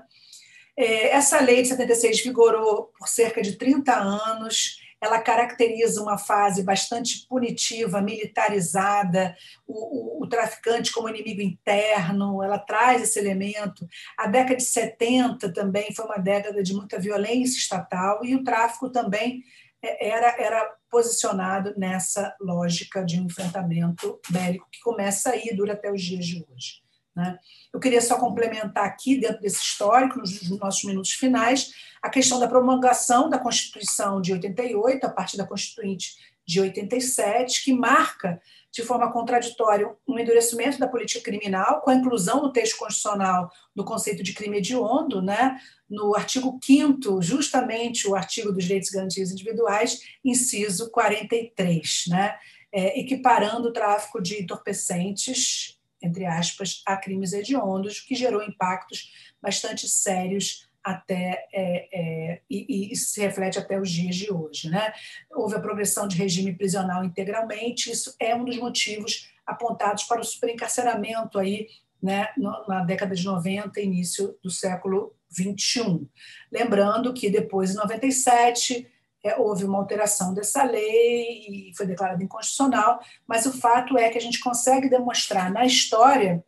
[0.76, 4.80] É, essa lei de 76 vigorou por cerca de 30 anos.
[5.02, 9.36] Ela caracteriza uma fase bastante punitiva, militarizada,
[9.68, 13.88] o, o, o, traficante como inimigo interno, ela traz esse elemento.
[14.18, 18.90] A década de 70 também foi uma década de muita violência estatal e o tráfico
[18.90, 19.44] também
[19.82, 25.74] é, era, era posicionado nessa lógica de um enfrentamento bélico que começa aí e dura
[25.74, 26.87] até os dias de hoje.
[27.18, 27.40] Né?
[27.74, 32.48] Eu queria só complementar aqui, dentro desse histórico, nos nossos minutos finais, a questão da
[32.48, 36.16] promulgação da Constituição de 88, a partir da Constituinte
[36.46, 38.40] de 87, que marca
[38.72, 43.84] de forma contraditória um endurecimento da política criminal, com a inclusão no texto constitucional do
[43.84, 45.60] conceito de crime hediondo, né?
[45.90, 52.38] no artigo 5 justamente o artigo dos direitos e garantias individuais, inciso 43, né?
[52.70, 59.12] É, equiparando o tráfico de entorpecentes entre aspas, a crimes hediondos, que gerou impactos
[59.42, 64.70] bastante sérios até é, é, e, e, se reflete até os dias de hoje.
[64.70, 64.94] Né?
[65.32, 70.24] Houve a progressão de regime prisional integralmente, isso é um dos motivos apontados para o
[70.24, 71.68] superencarceramento aí,
[72.02, 72.28] né,
[72.68, 76.08] na década de 90, início do século 21.
[76.52, 78.88] Lembrando que depois, em 97,
[79.28, 84.18] é, houve uma alteração dessa lei e foi declarada inconstitucional, mas o fato é que
[84.18, 86.44] a gente consegue demonstrar na história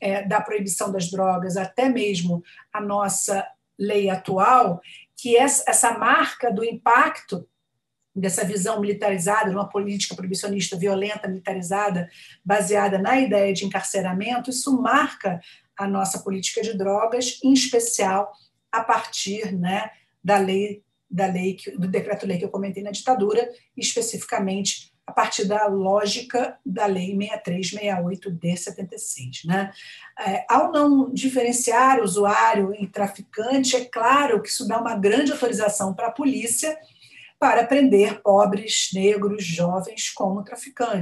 [0.00, 2.42] é, da proibição das drogas, até mesmo
[2.72, 3.46] a nossa
[3.78, 4.80] lei atual,
[5.16, 7.46] que essa, marca do impacto
[8.14, 12.08] dessa visão militarizada, de uma política proibicionista violenta, militarizada,
[12.44, 15.40] baseada na ideia de encarceramento, isso marca
[15.78, 18.32] a nossa política de drogas, em especial
[18.70, 19.90] a partir né,
[20.22, 20.82] da lei
[21.12, 26.86] da lei, do decreto-lei que eu comentei na ditadura, especificamente a partir da lógica da
[26.86, 29.44] lei 6368 de 76.
[29.44, 29.70] Né?
[30.18, 35.92] É, ao não diferenciar usuário e traficante, é claro que isso dá uma grande autorização
[35.92, 36.78] para a polícia
[37.38, 41.00] para prender pobres, negros, jovens como traficantes.